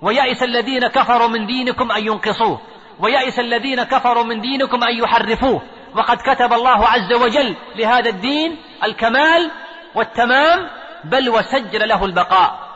ويئس 0.02 0.44
الذين 0.44 0.88
كفروا 0.88 1.28
من 1.28 1.46
دينكم 1.46 1.92
أن 1.92 2.06
ينقصوه 2.06 2.62
ويئس 3.00 3.40
الذين 3.40 3.84
كفروا 3.84 4.24
من 4.24 4.42
دينكم 4.42 4.84
أن 4.84 4.98
يحرفوه. 4.98 5.62
وقد 5.96 6.18
كتب 6.18 6.54
الله 6.54 6.88
عز 6.88 7.14
وجل 7.14 7.56
لهذا 7.76 8.10
الدين 8.10 8.58
الكمال 8.84 9.52
والتمام 9.96 10.70
بل 11.04 11.30
وسجل 11.30 11.88
له 11.88 12.06
البقاء. 12.06 12.70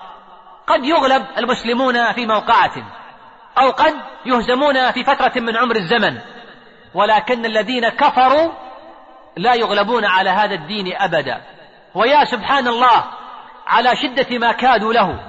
قد 0.67 0.85
يغلب 0.85 1.25
المسلمون 1.37 2.13
في 2.13 2.25
موقعة 2.25 2.71
أو 3.57 3.69
قد 3.69 3.93
يهزمون 4.25 4.91
في 4.91 5.03
فترة 5.03 5.41
من 5.41 5.57
عمر 5.57 5.75
الزمن. 5.75 6.17
ولكن 6.93 7.45
الذين 7.45 7.89
كفروا 7.89 8.51
لا 9.37 9.53
يغلبون 9.53 10.05
على 10.05 10.29
هذا 10.29 10.55
الدين 10.55 10.95
أبدا. 10.97 11.41
ويا 11.95 12.25
سبحان 12.25 12.67
الله 12.67 13.03
على 13.67 13.95
شدة 13.95 14.37
ما 14.37 14.51
كادوا 14.51 14.93
له 14.93 15.19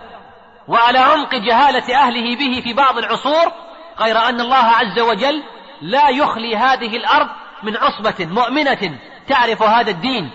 وعلى 0.68 0.98
عمق 0.98 1.34
جهالة 1.34 1.96
أهله 1.96 2.36
به 2.36 2.60
في 2.60 2.72
بعض 2.72 2.98
العصور 2.98 3.52
غير 3.98 4.18
أن 4.18 4.40
الله 4.40 4.64
عز 4.64 4.98
وجل 4.98 5.42
لا 5.82 6.08
يخلي 6.08 6.56
هذه 6.56 6.96
الأرض 6.96 7.28
من 7.62 7.76
عصبة 7.76 8.26
مؤمنة 8.26 8.98
تعرف 9.28 9.62
هذا 9.62 9.90
الدين 9.90 10.30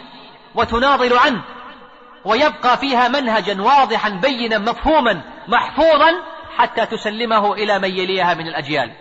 وتناضل 0.56 1.18
عنه 1.18 1.44
ويبقى 2.26 2.78
فيها 2.78 3.08
منهجا 3.08 3.62
واضحا 3.62 4.10
بينا 4.10 4.58
مفهوما 4.58 5.22
محفوظا 5.48 6.12
حتى 6.58 6.86
تسلمه 6.86 7.54
إلى 7.54 7.80
من 7.80 7.90
يليها 7.90 8.34
من 8.34 8.48
الأجيال. 8.48 8.92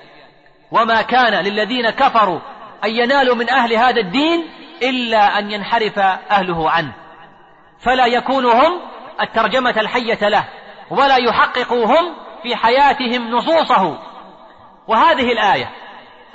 وما 0.71 1.03
كان 1.03 1.45
للذين 1.45 1.91
كفروا 1.91 2.41
أن 2.85 2.91
ينالوا 2.91 3.35
من 3.35 3.51
أهل 3.51 3.75
هذا 3.75 4.01
الدين 4.01 4.51
إلا 4.83 5.39
أن 5.39 5.51
ينحرف 5.51 5.99
أهله 6.31 6.71
عنه. 6.71 6.93
فلا 7.81 8.07
يكونوا 8.07 8.53
هم 8.53 8.81
الترجمة 9.21 9.75
الحية 9.81 10.29
له 10.29 10.49
ولا 10.91 11.17
يحققوا 11.17 11.87
هم 11.87 12.17
في 12.43 12.57
حياتهم 12.57 13.31
نصوصه. 13.31 13.99
وهذه 14.89 15.33
الآية 15.33 15.71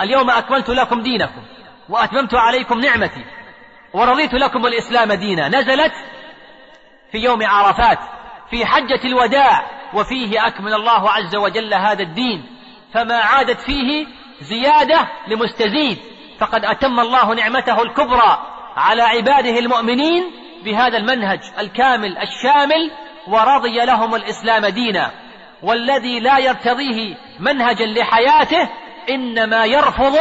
اليوم 0.01 0.29
أكملت 0.29 0.69
لكم 0.69 1.01
دينكم 1.01 1.41
وأتممت 1.89 2.35
عليكم 2.35 2.79
نعمتي 2.79 3.25
ورضيت 3.93 4.33
لكم 4.33 4.65
الإسلام 4.65 5.13
دينا. 5.13 5.47
نزلت 5.47 5.93
في 7.11 7.17
يوم 7.17 7.39
عرفات 7.45 7.99
في 8.49 8.65
حجة 8.65 8.99
الوداع 9.05 9.65
وفيه 9.93 10.47
أكمل 10.47 10.73
الله 10.73 11.09
عز 11.09 11.35
وجل 11.35 11.73
هذا 11.73 12.03
الدين. 12.03 12.45
فما 12.93 13.15
عادت 13.15 13.59
فيه 13.61 14.07
زيادة 14.41 15.07
لمستزيد 15.27 15.97
فقد 16.39 16.65
أتم 16.65 16.99
الله 16.99 17.33
نعمته 17.33 17.81
الكبرى 17.81 18.37
على 18.75 19.01
عباده 19.01 19.59
المؤمنين 19.59 20.23
بهذا 20.63 20.97
المنهج 20.97 21.39
الكامل 21.59 22.17
الشامل 22.17 22.91
ورضي 23.27 23.85
لهم 23.85 24.15
الإسلام 24.15 24.65
دينا. 24.65 25.11
والذي 25.63 26.19
لا 26.19 26.37
يرتضيه 26.37 27.15
منهجا 27.39 27.85
لحياته 27.85 28.69
إنما 29.09 29.65
يرفض 29.65 30.17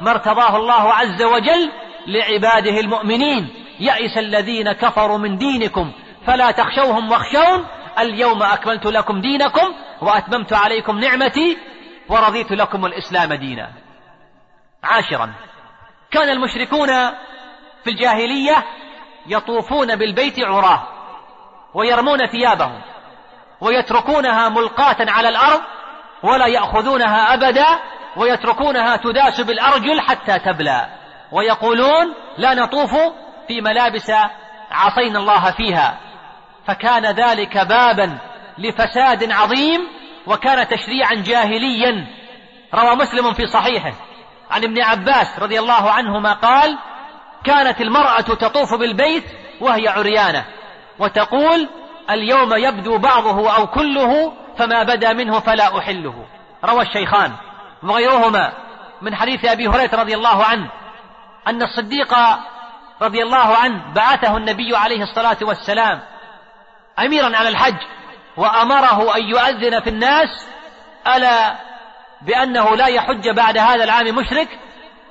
ما 0.00 0.10
ارتضاه 0.10 0.56
الله 0.56 0.92
عز 0.92 1.22
وجل 1.22 1.70
لعباده 2.06 2.80
المؤمنين. 2.80 3.48
يئس 3.80 4.18
الذين 4.18 4.72
كفروا 4.72 5.18
من 5.18 5.36
دينكم 5.38 5.92
فلا 6.26 6.50
تخشوهم 6.50 7.10
واخشون. 7.10 7.66
اليوم 7.98 8.42
أكملت 8.42 8.86
لكم 8.86 9.20
دينكم 9.20 9.74
وأتممت 10.02 10.52
عليكم 10.52 10.98
نعمتي 10.98 11.58
ورضيت 12.08 12.52
لكم 12.52 12.86
الإسلام 12.86 13.34
دينا. 13.34 13.70
عاشرا. 14.84 15.34
كان 16.10 16.28
المشركون 16.28 16.88
في 17.84 17.90
الجاهلية 17.90 18.64
يطوفون 19.26 19.96
بالبيت 19.96 20.40
عراه 20.40 20.82
ويرمون 21.74 22.26
ثيابهم 22.26 22.82
ويتركونها 23.60 24.48
ملقاة 24.48 24.96
على 25.00 25.28
الأرض 25.28 25.60
ولا 26.22 26.46
يأخذونها 26.46 27.34
أبدا 27.34 27.66
ويتركونها 28.16 28.96
تداس 28.96 29.40
بالأرجل 29.40 30.00
حتى 30.00 30.38
تبلى 30.38 30.88
ويقولون 31.32 32.14
لا 32.38 32.54
نطوف 32.54 32.94
في 33.48 33.60
ملابس 33.60 34.12
عصينا 34.70 35.18
الله 35.18 35.50
فيها 35.50 35.98
فكان 36.66 37.06
ذلك 37.06 37.58
بابا 37.58 38.18
لفساد 38.58 39.32
عظيم 39.32 39.80
وكان 40.26 40.68
تشريعا 40.68 41.14
جاهليا 41.14 42.06
روى 42.74 42.96
مسلم 42.96 43.32
في 43.32 43.46
صحيحه 43.46 43.92
عن 44.50 44.64
ابن 44.64 44.82
عباس 44.82 45.38
رضي 45.38 45.58
الله 45.58 45.90
عنهما 45.90 46.32
قال 46.32 46.78
كانت 47.46 47.80
المرأة 47.80 48.20
تطوف 48.20 48.74
بالبيت 48.74 49.24
وهي 49.60 49.88
عريانة 49.88 50.44
وتقول 50.98 51.68
اليوم 52.10 52.54
يبدو 52.54 52.98
بعضه 52.98 53.56
أو 53.56 53.66
كله 53.66 54.32
فما 54.58 54.82
بدا 54.82 55.12
منه 55.12 55.40
فلا 55.40 55.78
أحله. 55.78 56.26
روى 56.64 56.82
الشيخان 56.82 57.32
وغيرهما 57.82 58.52
من 59.02 59.14
حديث 59.14 59.44
أبي 59.44 59.68
هريرة 59.68 60.00
رضي 60.00 60.14
الله 60.14 60.44
عنه 60.44 60.70
أن 61.48 61.62
الصديق 61.62 62.14
رضي 63.02 63.22
الله 63.22 63.56
عنه 63.56 63.94
بعثه 63.94 64.36
النبي 64.36 64.76
عليه 64.76 65.02
الصلاة 65.02 65.36
والسلام 65.42 66.00
أميرا 66.98 67.36
على 67.36 67.48
الحج 67.48 67.76
وأمره 68.36 69.16
أن 69.16 69.22
يؤذن 69.22 69.80
في 69.80 69.90
الناس 69.90 70.28
ألا 71.16 71.56
بأنه 72.22 72.76
لا 72.76 72.86
يحج 72.86 73.28
بعد 73.28 73.58
هذا 73.58 73.84
العام 73.84 74.14
مشرك؟ 74.14 74.48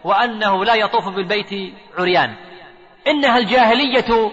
وأنه 0.05 0.65
لا 0.65 0.75
يطوف 0.75 1.09
بالبيت 1.09 1.73
عريان. 1.97 2.35
إنها 3.07 3.37
الجاهلية 3.37 4.31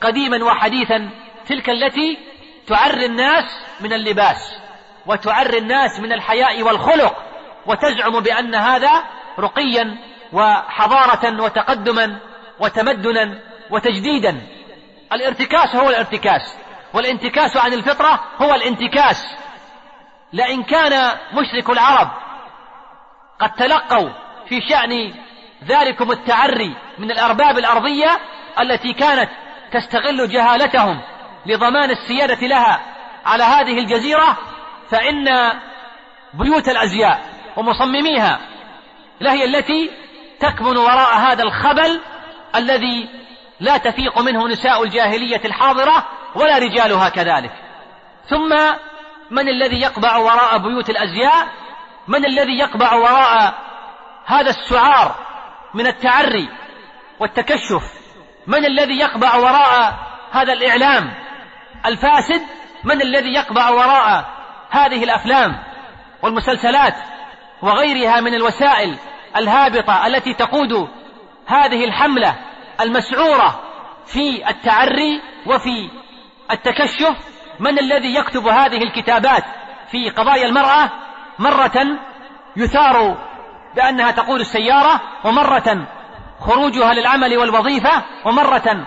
قديما 0.00 0.44
وحديثا 0.44 1.10
تلك 1.46 1.70
التي 1.70 2.18
تعري 2.66 3.06
الناس 3.06 3.44
من 3.80 3.92
اللباس 3.92 4.60
وتعري 5.06 5.58
الناس 5.58 6.00
من 6.00 6.12
الحياء 6.12 6.62
والخلق 6.62 7.16
وتزعم 7.66 8.20
بأن 8.20 8.54
هذا 8.54 9.04
رقيا 9.38 9.96
وحضارة 10.32 11.42
وتقدما 11.42 12.20
وتمدنا 12.60 13.40
وتجديدا. 13.70 14.40
الارتكاس 15.12 15.76
هو 15.76 15.90
الارتكاس 15.90 16.58
والانتكاس 16.94 17.56
عن 17.56 17.72
الفطرة 17.72 18.20
هو 18.42 18.54
الانتكاس. 18.54 19.26
لئن 20.32 20.62
كان 20.62 21.18
مشرك 21.32 21.70
العرب 21.70 22.10
قد 23.40 23.52
تلقوا 23.52 24.23
في 24.48 24.60
شأن 24.60 25.14
ذلكم 25.64 26.10
التعري 26.10 26.76
من 26.98 27.10
الأرباب 27.10 27.58
الأرضية 27.58 28.18
التي 28.60 28.92
كانت 28.92 29.30
تستغل 29.72 30.28
جهالتهم 30.28 31.00
لضمان 31.46 31.90
السيادة 31.90 32.46
لها 32.46 32.80
على 33.24 33.44
هذه 33.44 33.78
الجزيرة 33.78 34.36
فإن 34.90 35.24
بيوت 36.34 36.68
الأزياء 36.68 37.20
ومصمميها 37.56 38.40
لهي 39.20 39.44
التي 39.44 39.90
تكمن 40.40 40.76
وراء 40.76 41.16
هذا 41.16 41.42
الخبل 41.42 42.00
الذي 42.56 43.08
لا 43.60 43.76
تفيق 43.76 44.18
منه 44.18 44.48
نساء 44.48 44.82
الجاهلية 44.82 45.40
الحاضرة 45.44 46.06
ولا 46.34 46.58
رجالها 46.58 47.08
كذلك. 47.08 47.52
ثم 48.28 48.56
من 49.30 49.48
الذي 49.48 49.80
يقبع 49.80 50.16
وراء 50.16 50.58
بيوت 50.58 50.90
الأزياء؟ 50.90 51.48
من 52.08 52.24
الذي 52.24 52.58
يقبع 52.58 52.94
وراء 52.94 53.54
هذا 54.26 54.50
السعار 54.50 55.14
من 55.74 55.86
التعري 55.86 56.48
والتكشف. 57.20 57.82
من 58.46 58.64
الذي 58.64 58.98
يقبع 58.98 59.36
وراء 59.36 59.98
هذا 60.32 60.52
الإعلام 60.52 61.14
الفاسد؟ 61.86 62.42
من 62.84 63.02
الذي 63.02 63.34
يقبع 63.34 63.70
وراء 63.70 64.24
هذه 64.70 65.04
الأفلام 65.04 65.62
والمسلسلات 66.22 66.94
وغيرها 67.62 68.20
من 68.20 68.34
الوسائل 68.34 68.98
الهابطة 69.36 70.06
التي 70.06 70.34
تقود 70.34 70.88
هذه 71.46 71.84
الحملة 71.84 72.34
المسعورة 72.80 73.60
في 74.06 74.48
التعري 74.50 75.22
وفي 75.46 75.90
التكشف؟ 76.50 77.16
من 77.60 77.78
الذي 77.78 78.14
يكتب 78.14 78.46
هذه 78.46 78.82
الكتابات 78.82 79.44
في 79.90 80.10
قضايا 80.10 80.46
المرأة 80.46 80.90
مرة 81.38 81.98
يثار 82.56 83.16
بأنها 83.76 84.10
تقود 84.10 84.40
السيارة 84.40 85.00
ومرة 85.24 85.86
خروجها 86.40 86.94
للعمل 86.94 87.38
والوظيفة 87.38 88.02
ومرة 88.24 88.86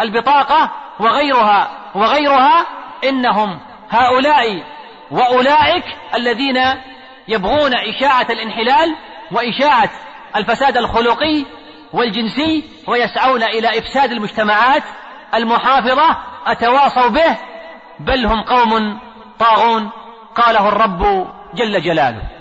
البطاقة 0.00 0.70
وغيرها 1.00 1.68
وغيرها 1.94 2.66
إنهم 3.04 3.60
هؤلاء 3.90 4.64
وأولئك 5.10 5.84
الذين 6.14 6.56
يبغون 7.28 7.74
إشاعة 7.74 8.26
الانحلال 8.30 8.96
وإشاعة 9.32 9.90
الفساد 10.36 10.76
الخلقي 10.76 11.44
والجنسي 11.92 12.64
ويسعون 12.86 13.42
إلى 13.42 13.78
إفساد 13.78 14.12
المجتمعات 14.12 14.82
المحافظة 15.34 16.16
أتواصوا 16.46 17.08
به 17.08 17.36
بل 18.00 18.26
هم 18.26 18.42
قوم 18.42 19.00
طاغون 19.38 19.90
قاله 20.34 20.68
الرب 20.68 21.28
جل 21.54 21.82
جلاله. 21.82 22.35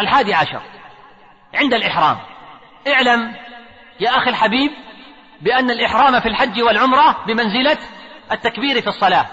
الحادي 0.00 0.34
عشر 0.34 0.62
عند 1.54 1.74
الإحرام. 1.74 2.16
اعلم 2.88 3.34
يا 4.00 4.10
أخي 4.10 4.30
الحبيب 4.30 4.70
بأن 5.40 5.70
الإحرام 5.70 6.20
في 6.20 6.28
الحج 6.28 6.62
والعمرة 6.62 7.24
بمنزلة 7.26 7.78
التكبير 8.32 8.80
في 8.80 8.86
الصلاة. 8.88 9.26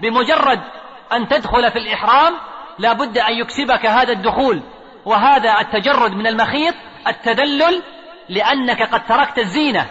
بمجرد 0.00 0.60
أن 1.12 1.28
تدخل 1.28 1.70
في 1.70 1.78
الإحرام 1.78 2.34
لا 2.78 2.92
بد 2.92 3.18
أن 3.18 3.32
يكسبك 3.32 3.86
هذا 3.86 4.12
الدخول 4.12 4.62
وهذا 5.04 5.60
التجرد 5.60 6.12
من 6.12 6.26
المخيط 6.26 6.74
التدلل 7.06 7.82
لأنك 8.28 8.82
قد 8.82 9.06
تركت 9.06 9.38
الزينة. 9.38 9.86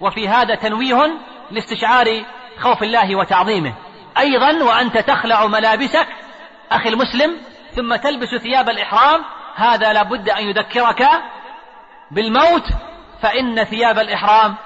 وفي 0.00 0.28
هذا 0.28 0.54
تنويه 0.54 1.18
لاستشعار 1.50 2.24
خوف 2.58 2.82
الله 2.82 3.16
وتعظيمه. 3.16 3.74
أيضا 4.18 4.64
وأنت 4.64 4.98
تخلع 4.98 5.46
ملابسك 5.46 6.06
أخي 6.72 6.88
المسلم 6.88 7.38
ثم 7.76 7.96
تلبس 7.96 8.34
ثياب 8.34 8.68
الإحرام 8.68 9.24
هذا 9.54 9.92
لابد 9.92 10.28
أن 10.28 10.44
يذكرك 10.44 11.08
بالموت 12.10 12.66
فإن 13.22 13.64
ثياب 13.64 13.98
الإحرام 13.98 14.56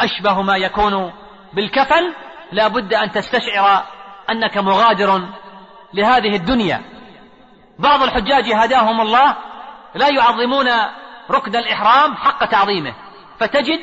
أشبه 0.00 0.42
ما 0.42 0.56
يكون 0.56 1.12
بالكفن 1.52 2.12
لا 2.52 2.68
بد 2.68 2.94
أن 2.94 3.10
تستشعر 3.10 3.84
أنك 4.30 4.58
مغادر 4.58 5.22
لهذه 5.94 6.36
الدنيا. 6.36 6.82
بعض 7.78 8.02
الحجاج 8.02 8.52
هداهم 8.52 9.00
الله 9.00 9.36
لا 9.94 10.08
يعظمون 10.08 10.68
ركن 11.30 11.56
الإحرام 11.56 12.16
حق 12.16 12.44
تعظيمه 12.44 12.94
فتجد 13.40 13.80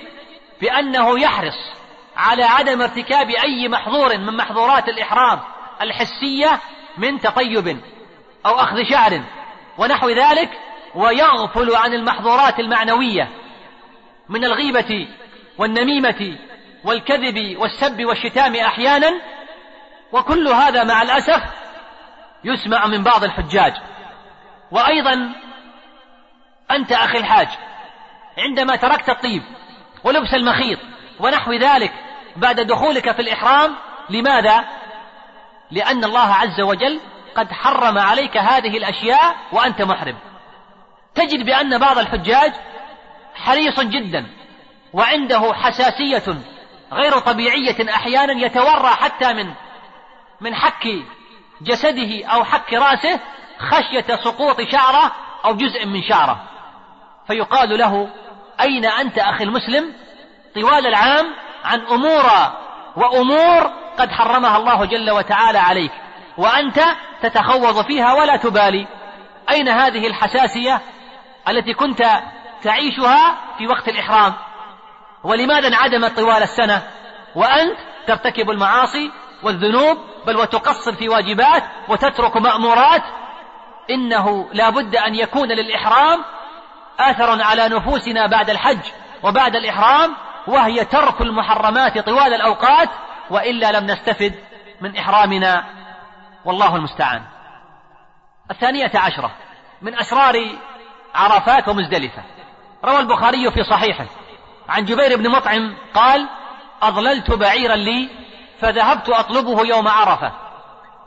بأنه 0.62 1.20
يحرص 1.20 1.74
على 2.18 2.44
عدم 2.44 2.82
ارتكاب 2.82 3.30
أي 3.30 3.68
محظور 3.68 4.18
من 4.18 4.38
محظورات 4.38 4.90
الإحرام 4.90 5.40
الحسية 5.82 6.60
من 6.98 7.20
تطيب. 7.20 7.82
أو 8.46 8.60
أخذ 8.60 8.84
شعر 8.84 9.22
ونحو 9.78 10.10
ذلك 10.10 10.50
ويغفل 10.96 11.76
عن 11.76 11.94
المحظورات 11.94 12.60
المعنوية 12.60 13.30
من 14.30 14.46
الغيبة 14.46 15.08
والنميمة 15.58 16.38
والكذب 16.84 17.58
والسب 17.58 18.06
والشتام 18.06 18.56
أحيانا 18.56 19.12
وكل 20.12 20.48
هذا 20.48 20.84
مع 20.84 21.02
الأسف 21.02 21.44
يسمع 22.44 22.88
من 22.88 23.04
بعض 23.04 23.24
الحجاج 23.24 23.74
وأيضا 24.72 25.34
أنت 26.72 26.92
أخي 26.92 27.18
الحاج 27.18 27.48
عندما 28.38 28.76
تركت 28.76 29.10
الطيب 29.10 29.44
ولبس 30.04 30.34
المخيط 30.34 30.80
ونحو 31.20 31.54
ذلك 31.54 31.94
بعد 32.36 32.60
دخولك 32.60 33.12
في 33.12 33.22
الإحرام 33.22 33.76
لماذا؟ 34.10 34.66
لأن 35.72 36.04
الله 36.04 36.34
عز 36.34 36.62
وجل 36.62 37.00
قد 37.36 37.52
حرم 37.52 37.98
عليك 37.98 38.38
هذه 38.38 38.78
الأشياء 38.78 39.36
وأنت 39.52 39.82
محرم. 39.82 40.18
تجد 41.16 41.46
بأن 41.46 41.78
بعض 41.78 41.98
الحجاج 41.98 42.54
حريص 43.36 43.80
جدا 43.80 44.28
وعنده 44.94 45.54
حساسية 45.54 46.38
غير 46.94 47.20
طبيعية 47.20 47.96
أحيانا 47.96 48.46
يتورى 48.46 48.90
حتى 48.90 49.34
من 49.34 49.54
من 50.42 50.56
حك 50.56 50.88
جسده 51.62 52.26
أو 52.26 52.44
حك 52.44 52.74
رأسه 52.74 53.20
خشية 53.60 54.16
سقوط 54.16 54.62
شعره 54.62 55.12
أو 55.46 55.56
جزء 55.56 55.86
من 55.86 56.04
شعره. 56.04 56.44
فيقال 57.28 57.78
له 57.78 58.10
أين 58.62 58.86
أنت 58.86 59.18
أخي 59.18 59.44
المسلم؟ 59.44 59.94
طوال 60.56 60.88
العام 60.88 61.26
عن 61.64 61.80
أمور 61.80 62.26
وأمور 62.96 63.72
قد 63.98 64.12
حرمها 64.12 64.58
الله 64.58 64.86
جل 64.86 65.12
وتعالى 65.12 65.60
عليك. 65.60 65.92
وأنت 66.38 66.82
تتخوض 67.22 67.86
فيها 67.86 68.14
ولا 68.14 68.36
تبالي. 68.36 68.88
أين 69.50 69.70
هذه 69.70 70.08
الحساسية 70.08 70.82
التي 71.50 71.74
كنت 71.74 72.04
تعيشها 72.64 73.38
في 73.58 73.68
وقت 73.68 73.88
الإحرام؟ 73.90 74.34
ولماذا 75.24 75.68
انعدمت 75.68 76.20
طوال 76.20 76.44
السنة؟ 76.44 76.82
وأنت 77.36 77.78
ترتكب 78.08 78.50
المعاصي 78.50 79.12
والذنوب 79.44 79.98
بل 80.28 80.38
وتقصر 80.38 80.94
في 80.94 81.10
واجبات 81.10 81.64
وتترك 81.88 82.38
مأمورات. 82.38 83.04
إنه 83.90 84.50
لا 84.54 84.70
بد 84.70 84.96
أن 84.96 85.16
يكون 85.16 85.48
للإحرام 85.48 86.24
أثر 87.00 87.42
على 87.42 87.68
نفوسنا 87.68 88.28
بعد 88.28 88.50
الحج 88.50 88.80
وبعد 89.24 89.56
الإحرام 89.56 90.16
وهي 90.48 90.86
ترك 90.86 91.22
المحرمات 91.22 92.00
طوال 92.00 92.34
الأوقات 92.34 92.90
وإلا 93.30 93.72
لم 93.80 93.86
نستفد 93.86 94.34
من 94.82 94.98
إحرامنا. 94.98 95.81
والله 96.46 96.76
المستعان. 96.76 97.24
الثانية 98.52 98.92
عشرة. 98.96 99.32
من 99.82 100.00
أسرار 100.00 100.36
عرفات 101.16 101.68
ومزدلفة. 101.68 102.24
روى 102.86 103.00
البخاري 103.00 103.52
في 103.52 103.64
صحيحه. 103.64 104.06
عن 104.70 104.86
جبير 104.86 105.18
بن 105.18 105.30
مطعم 105.30 105.78
قال 105.94 106.30
أضللت 106.82 107.32
بعيرا 107.32 107.76
لي 107.76 108.10
فذهبت 108.60 109.10
أطلبه 109.10 109.66
يوم 109.66 109.88
عرفة. 109.88 110.32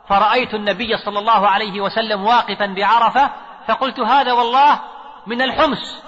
فرأيت 0.08 0.54
النبي 0.54 0.96
صلى 0.96 1.18
الله 1.18 1.48
عليه 1.48 1.80
وسلم 1.80 2.24
واقفا 2.24 2.66
بعرفة 2.66 3.30
فقلت 3.68 4.00
هذا 4.00 4.32
والله 4.32 4.80
من 5.26 5.42
الحمص. 5.42 6.02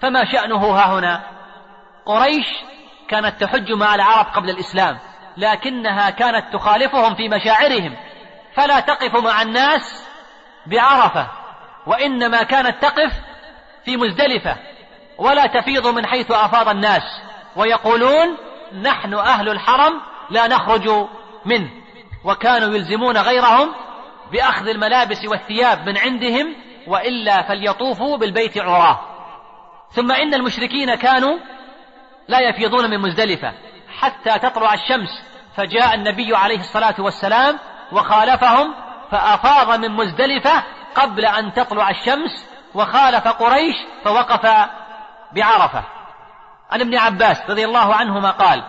فما 0.00 0.24
شأنه 0.24 0.66
ها 0.66 0.98
هنا؟ 0.98 1.22
قريش 2.06 2.46
كانت 3.08 3.44
تحج 3.44 3.72
مع 3.72 3.94
العرب 3.94 4.26
قبل 4.26 4.50
الإسلام 4.50 4.98
لكنها 5.36 6.10
كانت 6.10 6.52
تخالفهم 6.52 7.14
في 7.14 7.28
مشاعرهم. 7.28 7.96
فلا 8.56 8.80
تقف 8.80 9.16
مع 9.16 9.42
الناس 9.42 10.06
بعرفة 10.66 11.28
وإنما 11.86 12.42
كانت 12.42 12.82
تقف 12.82 13.12
في 13.84 13.96
مزدلفة 13.96 14.56
ولا 15.18 15.46
تفيض 15.46 15.86
من 15.86 16.06
حيث 16.06 16.30
أفاض 16.30 16.68
الناس 16.68 17.02
ويقولون 17.56 18.36
نحن 18.82 19.14
أهل 19.14 19.48
الحرم 19.48 20.00
لا 20.30 20.46
نخرج 20.46 21.08
منه 21.44 21.70
وكانوا 22.24 22.74
يلزمون 22.74 23.16
غيرهم 23.16 23.74
بأخذ 24.32 24.68
الملابس 24.68 25.24
والثياب 25.24 25.88
من 25.88 25.98
عندهم 25.98 26.54
وإلا 26.86 27.42
فليطوفوا 27.42 28.16
بالبيت 28.16 28.58
عراه. 28.58 29.00
ثم 29.90 30.12
إن 30.12 30.34
المشركين 30.34 30.94
كانوا 30.94 31.38
لا 32.28 32.40
يفيضون 32.40 32.90
من 32.90 32.98
مزدلفة 32.98 33.52
حتى 33.98 34.38
تطلع 34.38 34.74
الشمس 34.74 35.22
فجاء 35.56 35.94
النبي 35.94 36.36
عليه 36.36 36.58
الصلاة 36.58 36.94
والسلام 36.98 37.58
وخالفهم 37.92 38.74
فأفاض 39.10 39.78
من 39.78 39.90
مزدلفة 39.90 40.62
قبل 40.94 41.24
أن 41.26 41.52
تطلع 41.52 41.90
الشمس 41.90 42.46
وخالف 42.74 43.28
قريش 43.28 43.76
فوقف 44.04 44.68
بعرفة. 45.32 45.82
عن 46.70 46.80
ابن 46.80 46.98
عباس 46.98 47.50
رضي 47.50 47.64
الله 47.64 47.94
عنهما 47.94 48.30
قال 48.30 48.62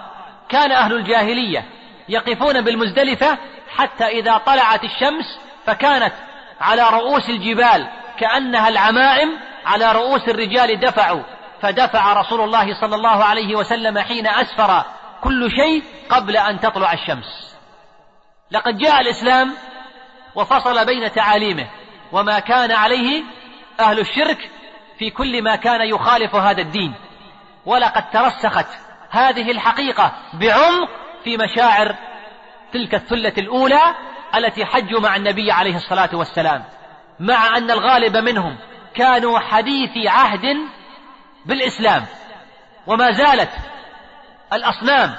كان 0.49 0.71
أهل 0.71 0.93
الجاهلية 0.93 1.65
يقفون 2.09 2.61
بالمزدلفة 2.61 3.37
حتى 3.75 4.05
إذا 4.05 4.37
طلعت 4.37 4.83
الشمس 4.83 5.39
فكانت 5.65 6.13
على 6.61 6.89
رؤوس 6.89 7.29
الجبال 7.29 7.87
كأنها 8.19 8.67
العمائم 8.67 9.39
على 9.65 9.91
رؤوس 9.91 10.29
الرجال 10.29 10.79
دفعوا 10.79 11.23
فدفع 11.61 12.13
رسول 12.13 12.41
الله 12.41 12.81
صلى 12.81 12.95
الله 12.95 13.23
عليه 13.23 13.55
وسلم 13.55 13.99
حين 13.99 14.27
أسفر 14.27 14.83
كل 15.21 15.51
شيء 15.51 15.83
قبل 16.09 16.37
أن 16.37 16.59
تطلع 16.59 16.93
الشمس. 16.93 17.56
لقد 18.51 18.77
جاء 18.77 19.01
الإسلام 19.01 19.53
وفصل 20.35 20.85
بين 20.85 21.11
تعاليمه 21.11 21.67
وما 22.11 22.39
كان 22.39 22.71
عليه 22.71 23.23
أهل 23.79 23.99
الشرك 23.99 24.51
في 24.99 25.09
كل 25.09 25.43
ما 25.43 25.55
كان 25.55 25.81
يخالف 25.81 26.35
هذا 26.35 26.61
الدين. 26.61 26.93
ولقد 27.65 28.09
ترسخت 28.09 28.67
هذه 29.09 29.51
الحقيقة 29.51 30.11
بعمق 30.33 30.89
في 31.23 31.37
مشاعر 31.37 31.95
تلك 32.73 32.95
الثلة 32.95 33.33
الأولى 33.37 33.95
التي 34.35 34.65
حجوا 34.65 34.99
مع 34.99 35.15
النبي 35.15 35.51
عليه 35.51 35.75
الصلاة 35.75 36.09
والسلام 36.13 36.63
مع 37.19 37.57
أن 37.57 37.71
الغالب 37.71 38.17
منهم 38.17 38.57
كانوا 38.95 39.39
حديثي 39.39 40.07
عهد 40.07 40.57
بالإسلام 41.45 42.05
وما 42.87 43.11
زالت 43.11 43.49
الأصنام 44.53 45.15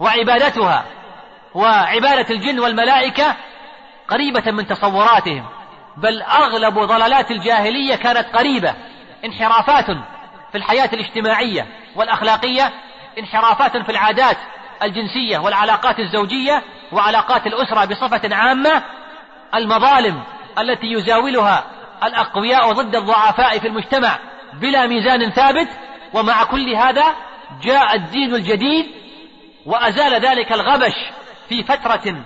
وعبادتها 0.00 0.84
وعبادة 1.54 2.34
الجن 2.34 2.58
والملائكة 2.58 3.36
قريبة 4.08 4.50
من 4.50 4.66
تصوراتهم 4.66 5.44
بل 5.96 6.22
أغلب 6.22 6.78
ضلالات 6.78 7.30
الجاهلية 7.30 7.94
كانت 7.94 8.36
قريبة 8.36 8.74
انحرافات 9.24 9.86
في 10.52 10.58
الحياة 10.58 10.90
الاجتماعية 10.92 11.66
والأخلاقية 11.96 12.72
انحرافات 13.18 13.76
في 13.76 13.92
العادات 13.92 14.36
الجنسية 14.82 15.38
والعلاقات 15.38 15.98
الزوجية 15.98 16.62
وعلاقات 16.92 17.46
الأسرة 17.46 17.84
بصفة 17.84 18.34
عامة 18.34 18.82
المظالم 19.54 20.22
التي 20.58 20.86
يزاولها 20.86 21.64
الأقوياء 22.04 22.72
ضد 22.72 22.96
الضعفاء 22.96 23.58
في 23.58 23.68
المجتمع 23.68 24.18
بلا 24.52 24.86
ميزان 24.86 25.30
ثابت 25.30 25.68
ومع 26.14 26.44
كل 26.44 26.74
هذا 26.74 27.04
جاء 27.62 27.94
الدين 27.94 28.34
الجديد 28.34 28.86
وأزال 29.66 30.14
ذلك 30.14 30.52
الغبش 30.52 30.94
في 31.48 31.64
فترة 31.64 32.24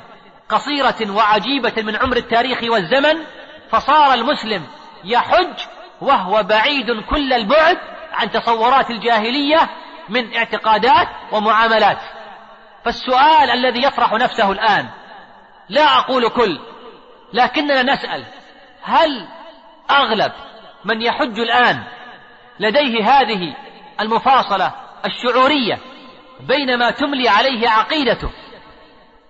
قصيرة 0.48 1.10
وعجيبة 1.10 1.82
من 1.82 1.96
عمر 1.96 2.16
التاريخ 2.16 2.58
والزمن 2.62 3.24
فصار 3.70 4.14
المسلم 4.14 4.66
يحج 5.04 5.54
وهو 6.00 6.42
بعيد 6.42 6.86
كل 7.10 7.32
البعد 7.32 7.78
عن 8.12 8.30
تصورات 8.30 8.90
الجاهلية 8.90 9.70
من 10.08 10.36
اعتقادات 10.36 11.08
ومعاملات. 11.32 11.98
فالسؤال 12.84 13.50
الذي 13.50 13.84
يطرح 13.84 14.12
نفسه 14.12 14.52
الآن 14.52 14.88
لا 15.68 15.98
أقول 15.98 16.28
كل 16.28 16.58
لكننا 17.32 17.82
نسأل 17.82 18.24
هل 18.82 19.28
أغلب 19.90 20.32
من 20.84 21.02
يحج 21.02 21.40
الآن 21.40 21.82
لديه 22.60 23.04
هذه 23.04 23.56
المفاصلة 24.00 24.72
الشعورية 25.04 25.78
بين 26.40 26.78
ما 26.78 26.90
تملي 26.90 27.28
عليه 27.28 27.68
عقيدته 27.68 28.30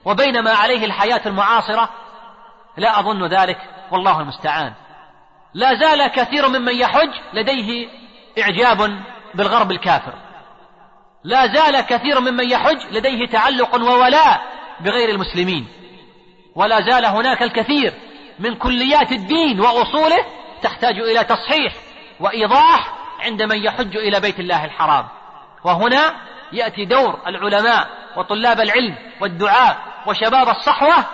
وبين 0.04 0.44
ما 0.44 0.50
عليه 0.50 0.84
الحياة 0.84 1.20
المعاصرة 1.26 1.88
لا 2.76 3.00
أظن 3.00 3.26
ذلك 3.26 3.58
والله 3.90 4.20
المستعان. 4.20 4.72
لا 5.54 5.74
زال 5.74 6.06
كثير 6.06 6.48
ممن 6.48 6.76
يحج 6.76 7.10
لديه 7.32 7.88
إعجاب 8.38 9.00
بالغرب 9.34 9.70
الكافر. 9.70 10.14
لا 11.24 11.46
زال 11.46 11.80
كثير 11.80 12.20
ممن 12.20 12.50
يحج 12.50 12.78
لديه 12.90 13.26
تعلق 13.26 13.74
وولاء 13.74 14.42
بغير 14.80 15.08
المسلمين. 15.08 15.68
ولا 16.54 16.80
زال 16.80 17.04
هناك 17.04 17.42
الكثير 17.42 17.94
من 18.38 18.54
كليات 18.54 19.12
الدين 19.12 19.60
وأصوله 19.60 20.26
تحتاج 20.62 20.98
إلى 20.98 21.24
تصحيح 21.24 21.72
وإيضاح 22.20 22.94
عند 23.20 23.42
من 23.42 23.64
يحج 23.64 23.96
إلى 23.96 24.20
بيت 24.20 24.40
الله 24.40 24.64
الحرام. 24.64 25.08
وهنا 25.64 26.14
يأتي 26.52 26.84
دور 26.84 27.20
العلماء 27.26 27.88
وطلاب 28.16 28.60
العلم 28.60 28.96
والدعاء 29.20 29.91
وشباب 30.06 30.48
الصحوة 30.48 31.04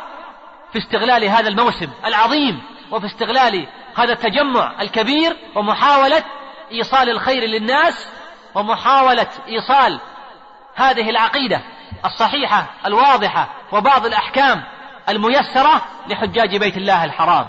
في 0.73 0.79
استغلال 0.79 1.25
هذا 1.25 1.49
الموسم 1.49 1.89
العظيم 2.05 2.63
وفي 2.91 3.07
استغلال 3.07 3.67
هذا 3.97 4.13
التجمع 4.13 4.83
الكبير 4.83 5.37
ومحاولة 5.55 6.25
إيصال 6.73 7.11
الخير 7.11 7.45
للناس 7.45 8.09
ومحاولة 8.55 9.29
إيصال 9.49 10.01
هذه 10.75 11.11
العقيدة 11.11 11.63
الصحيحة 12.05 12.67
الواضحة 12.87 13.49
وبعض 13.73 14.07
الأحكام 14.07 14.65
الميسرة 15.09 15.83
لحجاج 16.09 16.57
بيت 16.57 16.77
الله 16.77 17.05
الحرام 17.05 17.47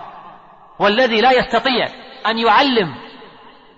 والذي 0.80 1.22
لا 1.22 1.32
يستطيع 1.32 1.88
أن 2.28 2.38
يعلم 2.38 2.96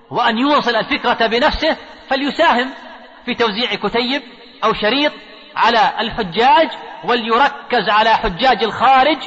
وأن 0.09 0.37
يوصل 0.37 0.75
الفكرة 0.75 1.27
بنفسه 1.27 1.77
فليساهم 2.09 2.73
في 3.25 3.35
توزيع 3.35 3.75
كتيب 3.75 4.21
أو 4.63 4.73
شريط 4.73 5.11
على 5.55 5.91
الحجاج 5.99 6.69
وليركز 7.03 7.89
على 7.89 8.09
حجاج 8.09 8.63
الخارج 8.63 9.17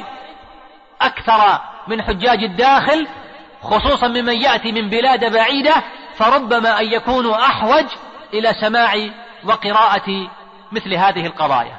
أكثر 1.01 1.61
من 1.87 2.01
حجاج 2.01 2.43
الداخل 2.43 3.07
خصوصا 3.61 4.07
ممن 4.07 4.41
يأتي 4.41 4.71
من 4.71 4.89
بلاد 4.89 5.33
بعيدة 5.33 5.73
فربما 6.15 6.79
أن 6.79 6.85
يكونوا 6.85 7.35
أحوج 7.35 7.85
إلى 8.33 8.53
سماع 8.53 9.09
وقراءة 9.43 10.29
مثل 10.71 10.93
هذه 10.93 11.25
القضايا. 11.25 11.77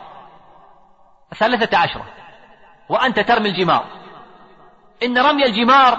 الثالثة 1.33 1.79
عشرة 1.79 2.05
وأنت 2.89 3.21
ترمي 3.21 3.49
الجمار. 3.49 3.85
إن 5.03 5.19
رمي 5.19 5.45
الجمار 5.45 5.99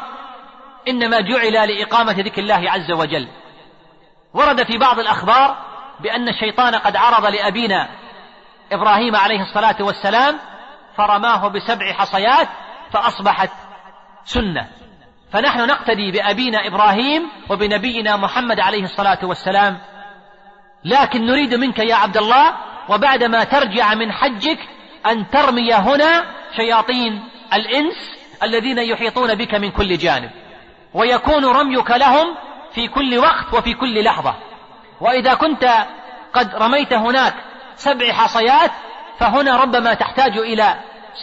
إنما 0.88 1.22
جعل 1.22 1.54
لإقامة 1.54 2.12
ذكر 2.12 2.42
الله 2.42 2.72
عز 2.72 2.92
وجل. 2.92 3.28
ورد 4.34 4.64
في 4.64 4.78
بعض 4.78 5.00
الأخبار 5.00 5.58
بأن 6.00 6.30
الشيطان 6.30 6.76
قد 6.76 6.96
عرض 6.96 7.26
لأبينا 7.26 7.90
إبراهيم 8.72 9.16
عليه 9.16 9.42
الصلاة 9.42 9.76
والسلام 9.80 10.40
فرماه 10.98 11.48
بسبع 11.48 11.94
حصيات 11.94 12.48
فأصبحت 12.94 13.50
سنة. 14.26 14.68
فنحن 15.34 15.68
نقتدي 15.68 16.12
بأبينا 16.12 16.68
إبراهيم 16.68 17.30
وبنبينا 17.50 18.16
محمد 18.16 18.60
عليه 18.60 18.84
الصلاة 18.84 19.20
والسلام. 19.24 19.78
لكن 20.86 21.26
نريد 21.26 21.54
منك 21.54 21.80
يا 21.80 21.96
عبد 21.96 22.18
الله 22.18 22.54
وبعدما 22.90 23.44
ترجع 23.44 23.94
من 23.94 24.12
حجك 24.12 24.60
أن 25.06 25.30
ترمي 25.30 25.74
هنا 25.74 26.26
شياطين 26.56 27.30
الإنس 27.54 28.18
الذين 28.44 28.78
يحيطون 28.78 29.36
بك 29.36 29.56
من 29.56 29.72
كل 29.72 29.98
جانب. 29.98 30.32
ويكون 30.94 31.46
رميك 31.46 31.92
لهم 31.92 32.36
في 32.72 32.88
كل 32.88 33.18
وقت 33.18 33.54
وفي 33.54 33.74
كل 33.74 34.04
لحظة. 34.04 34.36
وإذا 35.02 35.34
كنت 35.34 35.70
قد 36.34 36.56
رميت 36.56 36.94
هناك 36.94 37.34
سبع 37.78 38.12
حصيات 38.14 38.72
فهنا 39.20 39.58
ربما 39.58 39.94
تحتاج 39.94 40.38
إلى 40.38 40.76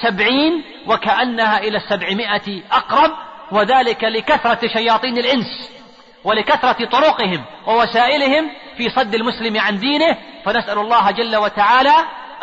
سبعين 0.03 0.65
وكأنها 0.87 1.59
إلى 1.59 1.77
السبعمائة 1.77 2.63
أقرب 2.73 3.11
وذلك 3.53 4.05
لكثرة 4.05 4.69
شياطين 4.69 5.19
الإنس 5.19 5.71
ولكثرة 6.25 6.85
طرقهم 6.85 7.45
ووسائلهم 7.67 8.51
في 8.77 8.89
صد 8.89 9.15
المسلم 9.15 9.61
عن 9.61 9.79
دينه. 9.79 10.17
فنسأل 10.45 10.79
الله 10.79 11.11
جل 11.11 11.37
وتعالى 11.37 11.95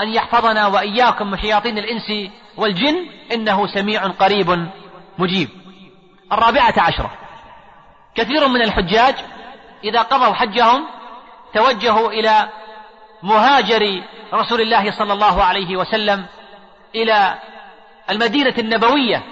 أن 0.01 0.09
يحفظنا 0.09 0.67
وإياكم 0.67 1.31
من 1.31 1.37
شياطين 1.37 1.77
الإنس 1.77 2.31
والجن 2.57 3.07
إنه 3.33 3.67
سميع 3.67 4.07
قريب 4.07 4.67
مجيب. 5.17 5.49
الرابعة 6.31 6.73
عشرة. 6.77 7.11
كثير 8.15 8.47
من 8.47 8.61
الحجاج 8.61 9.15
إذا 9.83 10.01
قضوا 10.01 10.33
حجهم 10.33 10.87
توجهوا 11.53 12.09
إلى 12.09 12.49
مهاجر 13.23 14.03
رسول 14.33 14.61
الله 14.61 14.91
صلى 14.91 15.13
الله 15.13 15.43
عليه 15.43 15.77
وسلم 15.77 16.25
إلى 16.95 17.35
المدينة 18.09 18.53
النبوية 18.57 19.23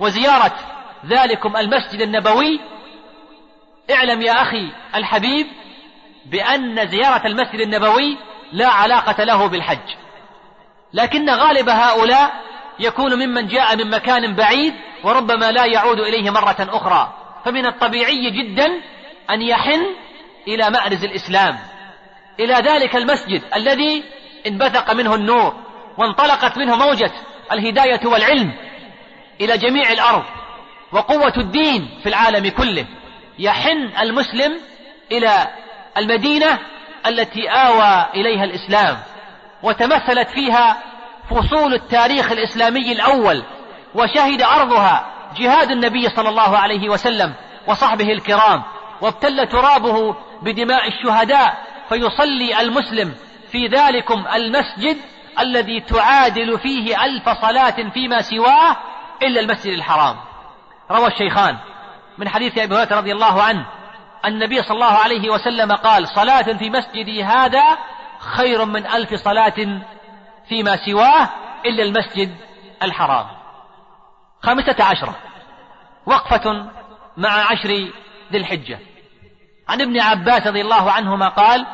وزيارة 0.00 0.52
ذلكم 1.06 1.56
المسجد 1.56 2.00
النبوي. 2.00 2.60
اعلم 3.90 4.22
يا 4.22 4.42
أخي 4.42 4.72
الحبيب 4.94 5.46
بأن 6.26 6.88
زيارة 6.88 7.26
المسجد 7.26 7.60
النبوي 7.60 8.18
لا 8.52 8.68
علاقة 8.68 9.24
له 9.24 9.46
بالحج 9.46 9.94
لكن 10.92 11.30
غالب 11.30 11.68
هؤلاء 11.68 12.32
يكون 12.78 13.14
ممن 13.14 13.46
جاء 13.46 13.76
من 13.76 13.90
مكان 13.90 14.34
بعيد 14.34 14.74
وربما 15.04 15.52
لا 15.52 15.64
يعود 15.64 15.98
إليه 15.98 16.30
مرة 16.30 16.56
أخرى 16.58 17.14
فمن 17.44 17.66
الطبيعي 17.66 18.30
جدا 18.30 18.66
أن 19.30 19.42
يحن 19.42 19.80
إلى 20.48 20.70
مأرز 20.70 21.04
الإسلام. 21.04 21.58
إلى 22.40 22.54
ذلك 22.54 22.96
المسجد 22.96 23.42
الذي 23.56 24.04
انبثق 24.46 24.92
منه 24.92 25.14
النور 25.14 25.54
وانطلقت 25.98 26.58
منه 26.58 26.76
موجة 26.76 27.12
الهداية 27.52 28.00
والعلم 28.04 28.52
إلى 29.40 29.58
جميع 29.58 29.92
الأرض 29.92 30.24
وقوة 30.92 31.32
الدين 31.36 32.00
في 32.02 32.08
العالم 32.08 32.48
كله. 32.48 32.86
يحن 33.38 33.90
المسلم 34.00 34.60
إلى 35.12 35.48
المدينة 35.96 36.58
التي 37.06 37.48
آوى 37.48 38.06
إليها 38.14 38.44
الإسلام 38.44 38.98
وتمثلت 39.62 40.28
فيها 40.30 40.76
فصول 41.30 41.74
التاريخ 41.74 42.32
الإسلامي 42.32 42.92
الأول 42.92 43.42
وشهد 43.94 44.42
أرضها 44.42 45.06
جهاد 45.36 45.70
النبي 45.70 46.08
صلى 46.08 46.28
الله 46.28 46.58
عليه 46.58 46.88
وسلم 46.88 47.34
وصحبه 47.66 48.12
الكرام 48.12 48.62
وابتل 49.00 49.46
ترابه 49.48 50.16
بدماء 50.42 50.88
الشهداء 50.88 51.69
فيصلي 51.90 52.60
المسلم 52.60 53.14
في 53.52 53.66
ذلكم 53.66 54.24
المسجد 54.34 54.96
الذي 55.38 55.80
تعادل 55.80 56.58
فيه 56.58 57.04
ألف 57.04 57.28
صلاة 57.28 57.90
فيما 57.94 58.22
سواه 58.22 58.76
إلا 59.22 59.40
المسجد 59.40 59.72
الحرام. 59.72 60.16
روى 60.90 61.06
الشيخان 61.06 61.56
من 62.18 62.28
حديث 62.28 62.58
أبي 62.58 62.74
هريرة 62.74 62.96
رضي 62.96 63.12
الله 63.12 63.42
عنه 63.42 63.66
النبي 64.26 64.62
صلى 64.62 64.74
الله 64.74 64.98
عليه 64.98 65.30
وسلم 65.30 65.72
قال 65.72 66.08
صلاة 66.08 66.42
في 66.58 66.70
مسجدي 66.70 67.24
هذا 67.24 67.78
خير 68.18 68.64
من 68.64 68.86
ألف 68.86 69.14
صلاة 69.14 69.82
فيما 70.48 70.76
سواه 70.76 71.28
إلا 71.66 71.82
المسجد 71.82 72.36
الحرام. 72.82 73.26
خامسة 74.42 74.84
عشرة. 74.84 75.16
وقفة 76.06 76.70
مع 77.16 77.30
عشر 77.30 77.68
ذي 78.32 78.38
الحجة. 78.38 78.78
عن 79.68 79.80
ابن 79.80 80.00
عباس 80.00 80.46
رضي 80.46 80.60
الله 80.60 80.90
عنهما 80.90 81.28
قال 81.28 81.66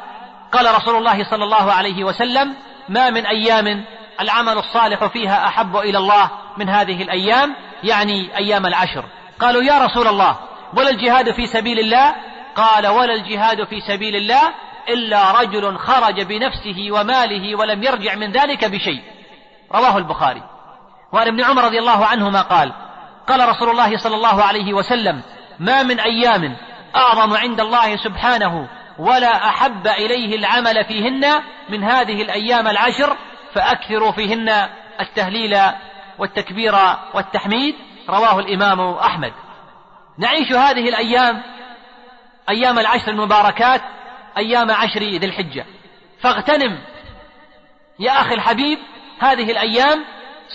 قال 0.56 0.74
رسول 0.74 0.96
الله 0.96 1.30
صلى 1.30 1.44
الله 1.44 1.72
عليه 1.72 2.04
وسلم 2.04 2.54
ما 2.88 3.10
من 3.10 3.26
أيام 3.26 3.84
العمل 4.20 4.58
الصالح 4.58 5.06
فيها 5.06 5.46
أحب 5.46 5.76
إلى 5.76 5.98
الله 5.98 6.30
من 6.56 6.68
هذه 6.68 7.02
الأيام 7.02 7.56
يعني 7.82 8.36
أيام 8.38 8.66
العشر. 8.66 9.04
قالوا 9.40 9.62
يا 9.62 9.78
رسول 9.78 10.06
الله 10.06 10.36
ولا 10.76 10.90
الجهاد 10.90 11.30
في 11.30 11.46
سبيل 11.46 11.78
الله؟ 11.78 12.14
قال 12.54 12.86
ولا 12.86 13.14
الجهاد 13.14 13.64
في 13.64 13.80
سبيل 13.80 14.16
الله 14.16 14.42
إلا 14.88 15.40
رجل 15.40 15.78
خرج 15.78 16.20
بنفسه 16.20 16.88
وماله 16.90 17.56
ولم 17.56 17.82
يرجع 17.82 18.14
من 18.14 18.32
ذلك 18.32 18.64
بشيء. 18.64 19.02
رواه 19.74 19.98
البخاري. 19.98 20.42
وعن 21.12 21.26
ابن 21.26 21.44
عمر 21.44 21.64
رضي 21.64 21.78
الله 21.78 22.06
عنهما 22.06 22.40
قال 22.42 22.72
قال 23.28 23.48
رسول 23.48 23.70
الله 23.70 23.96
صلى 23.96 24.16
الله 24.16 24.42
عليه 24.42 24.74
وسلم 24.74 25.22
ما 25.58 25.82
من 25.82 26.00
أيام 26.00 26.56
أعظم 26.96 27.36
عند 27.36 27.60
الله 27.60 27.96
سبحانه 27.96 28.68
ولا 28.98 29.48
أحب 29.48 29.86
إليه 29.86 30.36
العمل 30.36 30.84
فيهن 30.84 31.42
من 31.68 31.84
هذه 31.84 32.22
الأيام 32.22 32.68
العشر 32.68 33.16
فأكثروا 33.54 34.12
فيهن 34.12 34.68
التهليل 35.00 35.58
والتكبير 36.18 36.74
والتحميد 37.14 37.74
رواه 38.08 38.38
الإمام 38.38 38.80
أحمد. 38.80 39.32
نعيش 40.18 40.52
هذه 40.52 40.88
الأيام 40.88 41.42
أيام 42.48 42.78
العشر 42.78 43.08
المباركات 43.08 43.80
أيام 44.36 44.70
عشر 44.70 45.00
ذي 45.00 45.26
الحجة. 45.26 45.66
فاغتنم 46.20 46.78
يا 47.98 48.20
أخي 48.20 48.34
الحبيب 48.34 48.78
هذه 49.18 49.50
الأيام 49.50 50.04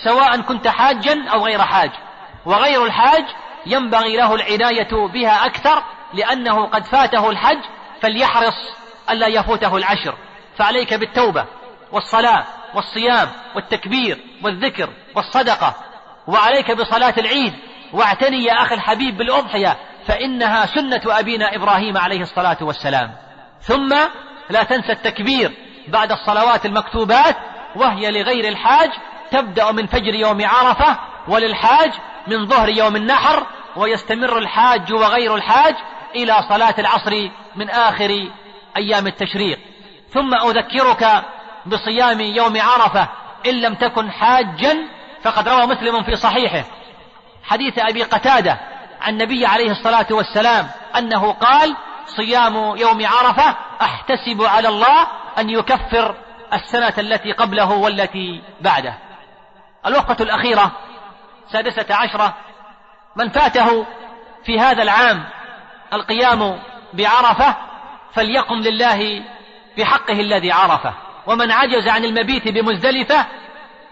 سواء 0.04 0.40
كنت 0.40 0.68
حاجا 0.68 1.28
أو 1.28 1.44
غير 1.44 1.62
حاج. 1.62 1.90
وغير 2.46 2.84
الحاج 2.84 3.24
ينبغي 3.66 4.16
له 4.16 4.34
العناية 4.34 5.06
بها 5.06 5.46
أكثر 5.46 5.82
لأنه 6.14 6.66
قد 6.66 6.84
فاته 6.84 7.30
الحج 7.30 7.60
فليحرص 8.02 8.54
ألا 9.10 9.26
يفوته 9.26 9.76
العشر. 9.76 10.14
فعليك 10.58 10.94
بالتوبة 10.94 11.46
والصلاة 11.92 12.44
والصيام 12.74 13.28
والتكبير 13.56 14.18
والذكر 14.42 14.90
والصدقة. 15.16 15.74
وعليك 16.26 16.70
بصلاة 16.70 17.14
العيد. 17.18 17.54
واعتني 17.92 18.44
يا 18.44 18.62
أخي 18.62 18.74
الحبيب 18.74 19.16
بالأضحية 19.16 19.76
فإنها 20.06 20.66
سنة 20.66 21.02
أبينا 21.06 21.56
إبراهيم 21.56 21.98
عليه 21.98 22.20
الصلاة 22.20 22.58
والسلام. 22.60 23.14
ثم 23.60 23.94
لا 24.50 24.62
تنسى 24.62 24.92
التكبير 24.92 25.52
بعد 25.88 26.12
الصلوات 26.12 26.66
المكتوبات 26.66 27.36
وهي 27.76 28.10
لغير 28.10 28.48
الحاج 28.48 28.90
تبدأ 29.30 29.72
من 29.72 29.86
فجر 29.86 30.14
يوم 30.14 30.46
عرفة 30.46 30.98
وللحاج 31.28 31.92
من 32.26 32.46
ظهر 32.46 32.68
يوم 32.68 32.96
النحر 32.96 33.46
ويستمر 33.76 34.38
الحاج 34.38 34.92
وغير 34.92 35.34
الحاج 35.34 35.74
إلى 36.14 36.34
صلاة 36.48 36.74
العصر 36.78 37.28
من 37.56 37.70
آخر 37.70 38.30
أيام 38.76 39.06
التشريق. 39.06 39.58
ثم 40.10 40.34
أذكرك 40.34 41.24
بصيام 41.66 42.20
يوم 42.20 42.60
عرفة 42.60 43.08
إن 43.46 43.60
لم 43.60 43.74
تكن 43.74 44.10
حاجا 44.10 44.78
فقد 45.22 45.48
روى 45.48 45.66
مسلم 45.66 46.02
في 46.02 46.16
صحيحه. 46.16 46.64
حديث 47.44 47.78
أبي 47.78 48.02
قتادة 48.02 48.58
عن 49.00 49.12
النبي 49.12 49.46
عليه 49.46 49.70
الصلاة 49.70 50.06
والسلام 50.10 50.68
أنه 50.98 51.32
قال 51.32 51.76
صيام 52.06 52.54
يوم 52.76 53.06
عرفة 53.06 53.56
أحتسب 53.82 54.42
على 54.42 54.68
الله 54.68 55.06
أن 55.38 55.50
يكفر 55.50 56.14
السنة 56.52 56.94
التي 56.98 57.32
قبله 57.32 57.72
والتي 57.72 58.42
بعده. 58.60 58.94
الوقفة 59.86 60.24
الأخيرة 60.24 60.72
سادسة 61.52 61.94
عشرة 61.94 62.34
من 63.16 63.28
فاته 63.28 63.86
في 64.44 64.60
هذا 64.60 64.82
العام 64.82 65.24
القيام 65.92 66.58
بعرفة 66.92 67.56
فليقم 68.14 68.54
لله 68.54 69.22
بحقه 69.78 70.20
الذي 70.20 70.52
عرفه. 70.52 70.94
ومن 71.26 71.50
عجز 71.50 71.88
عن 71.88 72.04
المبيت 72.04 72.48
بمزدلفة 72.48 73.26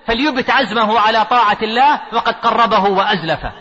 فليبت 0.06 0.50
عزمه 0.50 1.00
على 1.00 1.24
طاعة 1.24 1.58
الله 1.62 2.00
وقد 2.12 2.34
قربه 2.34 2.84
وأزلفه. 2.84 3.52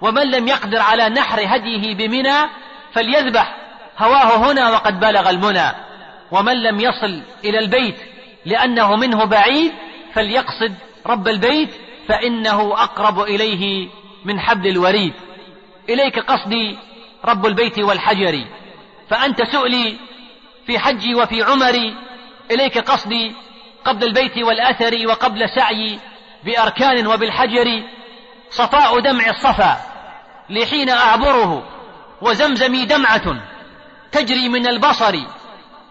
ومن 0.00 0.30
لم 0.30 0.48
يقدر 0.48 0.78
على 0.78 1.08
نحر 1.08 1.40
هديه 1.40 1.94
بمنى 1.94 2.48
فليذبح 2.94 3.56
هواه 3.98 4.36
هنا 4.36 4.70
وقد 4.70 5.00
بلغ 5.00 5.30
المنى. 5.30 5.70
ومن 6.30 6.62
لم 6.62 6.80
يصل 6.80 7.22
إلى 7.44 7.58
البيت 7.58 7.96
لأنه 8.44 8.96
منه 8.96 9.24
بعيد 9.24 9.72
فليقصد 10.14 10.74
رب 11.06 11.28
البيت 11.28 11.74
فإنه 12.08 12.72
أقرب 12.82 13.20
إليه 13.20 13.88
من 14.24 14.40
حبل 14.40 14.68
الوريد. 14.68 15.14
إليك 15.88 16.18
قصدي 16.18 16.78
رب 17.24 17.46
البيت 17.46 17.78
والحجر. 17.78 18.44
فأنت 19.10 19.42
سؤلي 19.42 19.96
في 20.66 20.78
حجي 20.78 21.14
وفي 21.14 21.42
عمري 21.42 21.96
إليك 22.50 22.78
قصدي 22.78 23.34
قبل 23.84 24.04
البيت 24.04 24.38
والأثر 24.38 25.06
وقبل 25.06 25.48
سعي 25.48 25.98
بأركان 26.44 27.06
وبالحجر. 27.06 27.82
صفاء 28.50 29.00
دمع 29.00 29.28
الصفا 29.28 29.76
لحين 30.50 30.90
أعبره 30.90 31.68
وزمزمي 32.22 32.84
دمعة 32.84 33.42
تجري 34.12 34.48
من 34.48 34.66
البصر. 34.66 35.16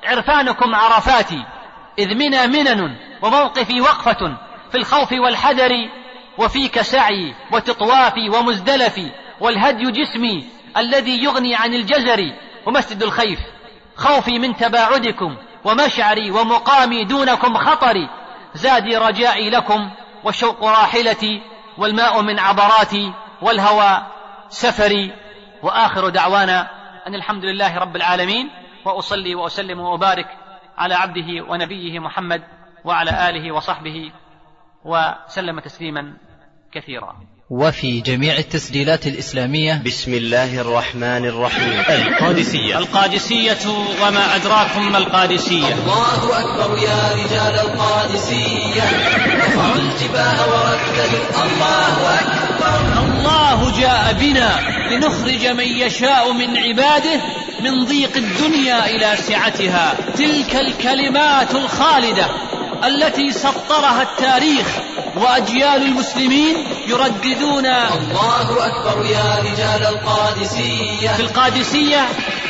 عرفانكم 0.03 0.75
عرفاتي 0.75 1.45
إذ 1.99 2.15
منى 2.15 2.47
منن 2.47 2.95
وموقفي 3.21 3.81
وقفة 3.81 4.37
في 4.71 4.77
الخوف 4.77 5.11
والحذر. 5.11 5.71
وفيك 6.37 6.81
سعي 6.81 7.35
وتطوافي 7.51 8.29
ومزدلفي 8.29 9.11
والهدي 9.39 9.91
جسمي 9.91 10.45
الذي 10.77 11.23
يغني 11.23 11.55
عن 11.55 11.73
الجزر 11.73 12.33
ومسجد 12.65 13.03
الخيف 13.03 13.39
خوفي 13.95 14.39
من 14.39 14.55
تباعدكم 14.55 15.37
ومشعري 15.65 16.31
ومقامي 16.31 17.05
دونكم 17.05 17.57
خطري 17.57 18.09
زادي 18.53 18.97
رجائي 18.97 19.49
لكم 19.49 19.91
وشوق 20.23 20.63
راحلتي 20.63 21.41
والماء 21.77 22.21
من 22.21 22.39
عبراتي 22.39 23.13
والهوى 23.41 24.07
سفري. 24.49 25.13
وآخر 25.63 26.09
دعوانا 26.09 26.67
أن 27.07 27.15
الحمد 27.15 27.45
لله 27.45 27.77
رب 27.77 27.95
العالمين 27.95 28.49
وأصلي 28.85 29.35
وأسلم 29.35 29.79
وأبارك 29.79 30.37
على 30.77 30.95
عبده 30.95 31.45
ونبيه 31.47 31.99
محمد 31.99 32.43
وعلى 32.85 33.29
آله 33.29 33.51
وصحبه 33.51 34.11
وسلم 34.85 35.59
تسليما 35.59 36.17
كثيرا. 36.71 37.30
وفي 37.51 38.01
جميع 38.01 38.37
التسجيلات 38.37 39.07
الإسلامية. 39.07 39.81
بسم 39.85 40.13
الله 40.13 40.61
الرحمن 40.61 41.25
الرحيم. 41.25 41.83
القادسية. 41.89 42.77
القادسية 42.77 43.57
وما 44.01 44.35
أدراكم 44.35 44.91
ما 44.91 44.97
القادسية. 44.97 45.73
الله 45.73 46.39
أكبر 46.39 46.77
يا 46.77 47.11
رجال 47.13 47.59
القادسية. 47.59 48.83
رفعوا 49.35 49.75
الجباه 49.75 50.47
ورددوا 50.49 51.43
الله 51.43 52.19
أكبر. 52.19 53.03
الله 53.03 53.79
جاء 53.79 54.13
بنا 54.19 54.59
لنخرج 54.91 55.47
من 55.47 55.67
يشاء 55.67 56.33
من 56.33 56.57
عباده 56.57 57.21
من 57.63 57.85
ضيق 57.85 58.17
الدنيا 58.17 58.85
إلى 58.85 59.17
سعتها. 59.17 59.93
تلك 60.17 60.55
الكلمات 60.55 61.55
الخالدة. 61.55 62.25
التي 62.83 63.31
سطرها 63.31 64.01
التاريخ 64.01 64.67
وأجيال 65.15 65.81
المسلمين 65.81 66.55
يرددون 66.87 67.65
الله 67.65 68.65
أكبر 68.65 69.05
يا 69.05 69.39
رجال 69.39 69.87
القادسية. 69.87 71.13
في 71.15 71.19
القادسية 71.19 72.07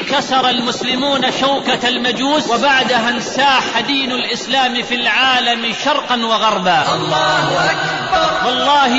كسر 0.09 0.49
المسلمون 0.49 1.21
شوكة 1.41 1.89
المجوس 1.89 2.47
وبعدها 2.47 3.09
انساح 3.09 3.79
دين 3.88 4.11
الإسلام 4.11 4.82
في 4.84 4.95
العالم 4.95 5.73
شرقا 5.86 6.15
وغربا. 6.25 6.84
الله 6.95 7.71
أكبر. 7.71 8.47
والله 8.47 8.97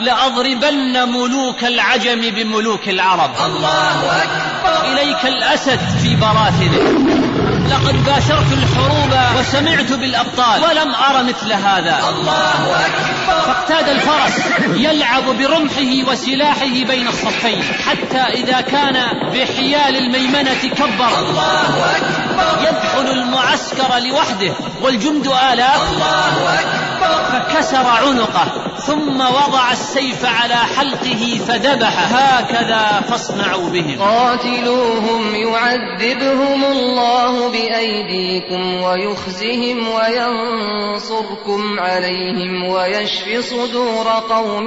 لأضربن 0.00 1.08
ملوك 1.08 1.64
العجم 1.64 2.20
بملوك 2.20 2.88
العرب. 2.88 3.30
الله 3.46 4.22
أكبر. 4.22 4.92
إليك 4.92 5.24
الأسد 5.24 5.80
في 6.02 6.16
براثنه. 6.16 7.27
لقد 7.70 8.04
باشرت 8.04 8.52
الحروب 8.52 9.38
وسمعت 9.38 9.92
بالأبطال 9.92 10.62
ولم 10.62 10.94
أر 10.94 11.22
مثل 11.22 11.52
هذا. 11.52 11.98
الله 12.08 12.86
أكبر. 12.86 13.42
فاقتاد 13.46 13.88
الفرس 13.88 14.32
يلعب 14.76 15.24
برمحه 15.24 16.10
وسلاحه 16.12 16.84
بين 16.88 17.08
الصفين 17.08 17.62
حتى 17.86 18.20
إذا 18.20 18.60
كان 18.60 18.96
بحيال 19.32 19.96
الميمنة 19.96 20.68
كبر. 20.76 21.18
الله 21.18 21.96
أكبر. 21.96 22.68
يدخل 22.68 23.10
المعسكر 23.10 23.98
لوحده 23.98 24.52
والجند 24.82 25.26
آلاف. 25.26 25.92
الله 25.92 26.60
أكبر. 26.60 26.87
فكسر 27.02 27.86
عنقه 27.86 28.52
ثم 28.86 29.20
وضع 29.20 29.72
السيف 29.72 30.24
على 30.24 30.54
حلقه 30.54 31.40
فذبح. 31.48 32.12
هكذا 32.12 33.00
فاصنعوا 33.08 33.70
بهم. 33.70 33.98
قاتلوهم 34.00 35.34
يعذبهم 35.34 36.64
الله 36.64 37.48
بأيديكم 37.48 38.82
ويخزهم 38.82 39.88
وينصركم 39.88 41.80
عليهم 41.80 42.64
ويشف 42.64 43.44
صدور 43.50 44.08
قوم 44.08 44.66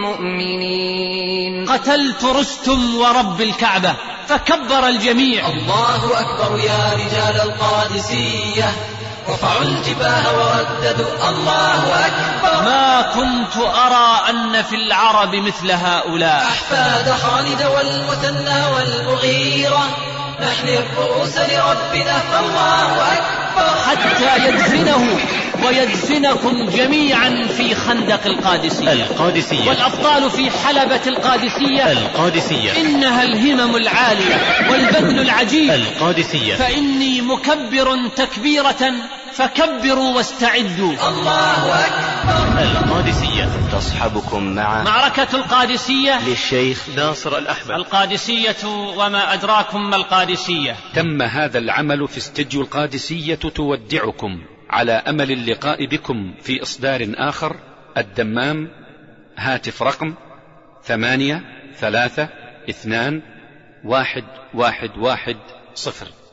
مؤمنين. 0.00 1.64
قتلت 1.68 2.24
رستم 2.24 2.96
ورب 2.96 3.40
الكعبة 3.40 3.96
فكبر 4.26 4.88
الجميع. 4.88 5.48
الله 5.48 6.20
أكبر 6.20 6.58
يا 6.58 6.92
رجال 6.94 7.40
القادسية. 7.40 8.72
رفعوا 9.28 9.62
الجباه 9.62 10.22
ورددوا. 10.38 11.28
الله 11.28 12.06
أكبر. 12.06 12.62
ما 12.64 13.02
كنت 13.02 13.56
أرى 13.56 14.30
أن 14.30 14.62
في 14.62 14.76
العرب 14.76 15.34
مثل 15.34 15.72
هؤلاء. 15.72 16.42
أحفاد 16.42 17.10
خالد 17.10 17.62
والمثنى 17.62 18.66
والمغيرة. 18.74 20.13
نحن 20.40 20.68
الرؤوس 20.68 21.36
لربنا 21.36 22.18
فالله 22.18 23.12
أكبر. 23.12 23.74
حتى 23.86 24.48
يدفنه 24.48 25.18
ويدفنكم 25.66 26.68
جميعا 26.68 27.46
في 27.56 27.74
خندق 27.74 28.26
القادسية. 28.26 28.92
القادسية. 28.92 29.68
والأبطال 29.68 30.30
في 30.30 30.50
حلبة 30.50 31.00
القادسية. 31.06 31.92
القادسية. 31.92 32.76
إنها 32.76 33.22
الهمم 33.22 33.76
العالية 33.76 34.34
والبذل 34.70 35.20
العجيب. 35.20 35.70
القادسية. 35.70 36.54
فإني 36.54 37.20
مكبر 37.20 38.08
تكبيرة 38.16 38.92
فكبروا 39.34 40.16
واستعدوا. 40.16 41.08
الله 41.08 41.86
أكبر. 41.86 42.62
القادسية. 42.62 43.48
تصحبكم 43.72 44.54
مع 44.54 44.82
معركة 44.82 45.36
القادسية. 45.36 46.28
للشيخ 46.28 46.88
ناصر 46.96 47.38
الأحمد. 47.38 47.70
القادسية 47.70 48.66
وما 48.96 49.34
أدراكم 49.34 49.90
ما 49.90 49.96
القادسية. 49.96 50.76
تم 50.94 51.22
هذا 51.22 51.58
العمل 51.58 52.08
في 52.08 52.18
استديو 52.18 52.60
القادسية 52.60 53.34
تودعكم 53.34 54.42
على 54.70 54.92
أمل 54.92 55.30
اللقاء 55.30 55.86
بكم 55.86 56.34
في 56.42 56.62
إصدار 56.62 57.06
آخر. 57.14 57.56
الدمام 57.98 58.68
هاتف 59.38 59.82
رقم 59.82 60.14
ثمانية 60.84 61.42
ثلاثة 61.76 62.28
اثنان 62.70 63.22
واحد 63.84 64.24
واحد 64.54 64.90
واحد 64.98 65.36
صفر. 65.74 66.06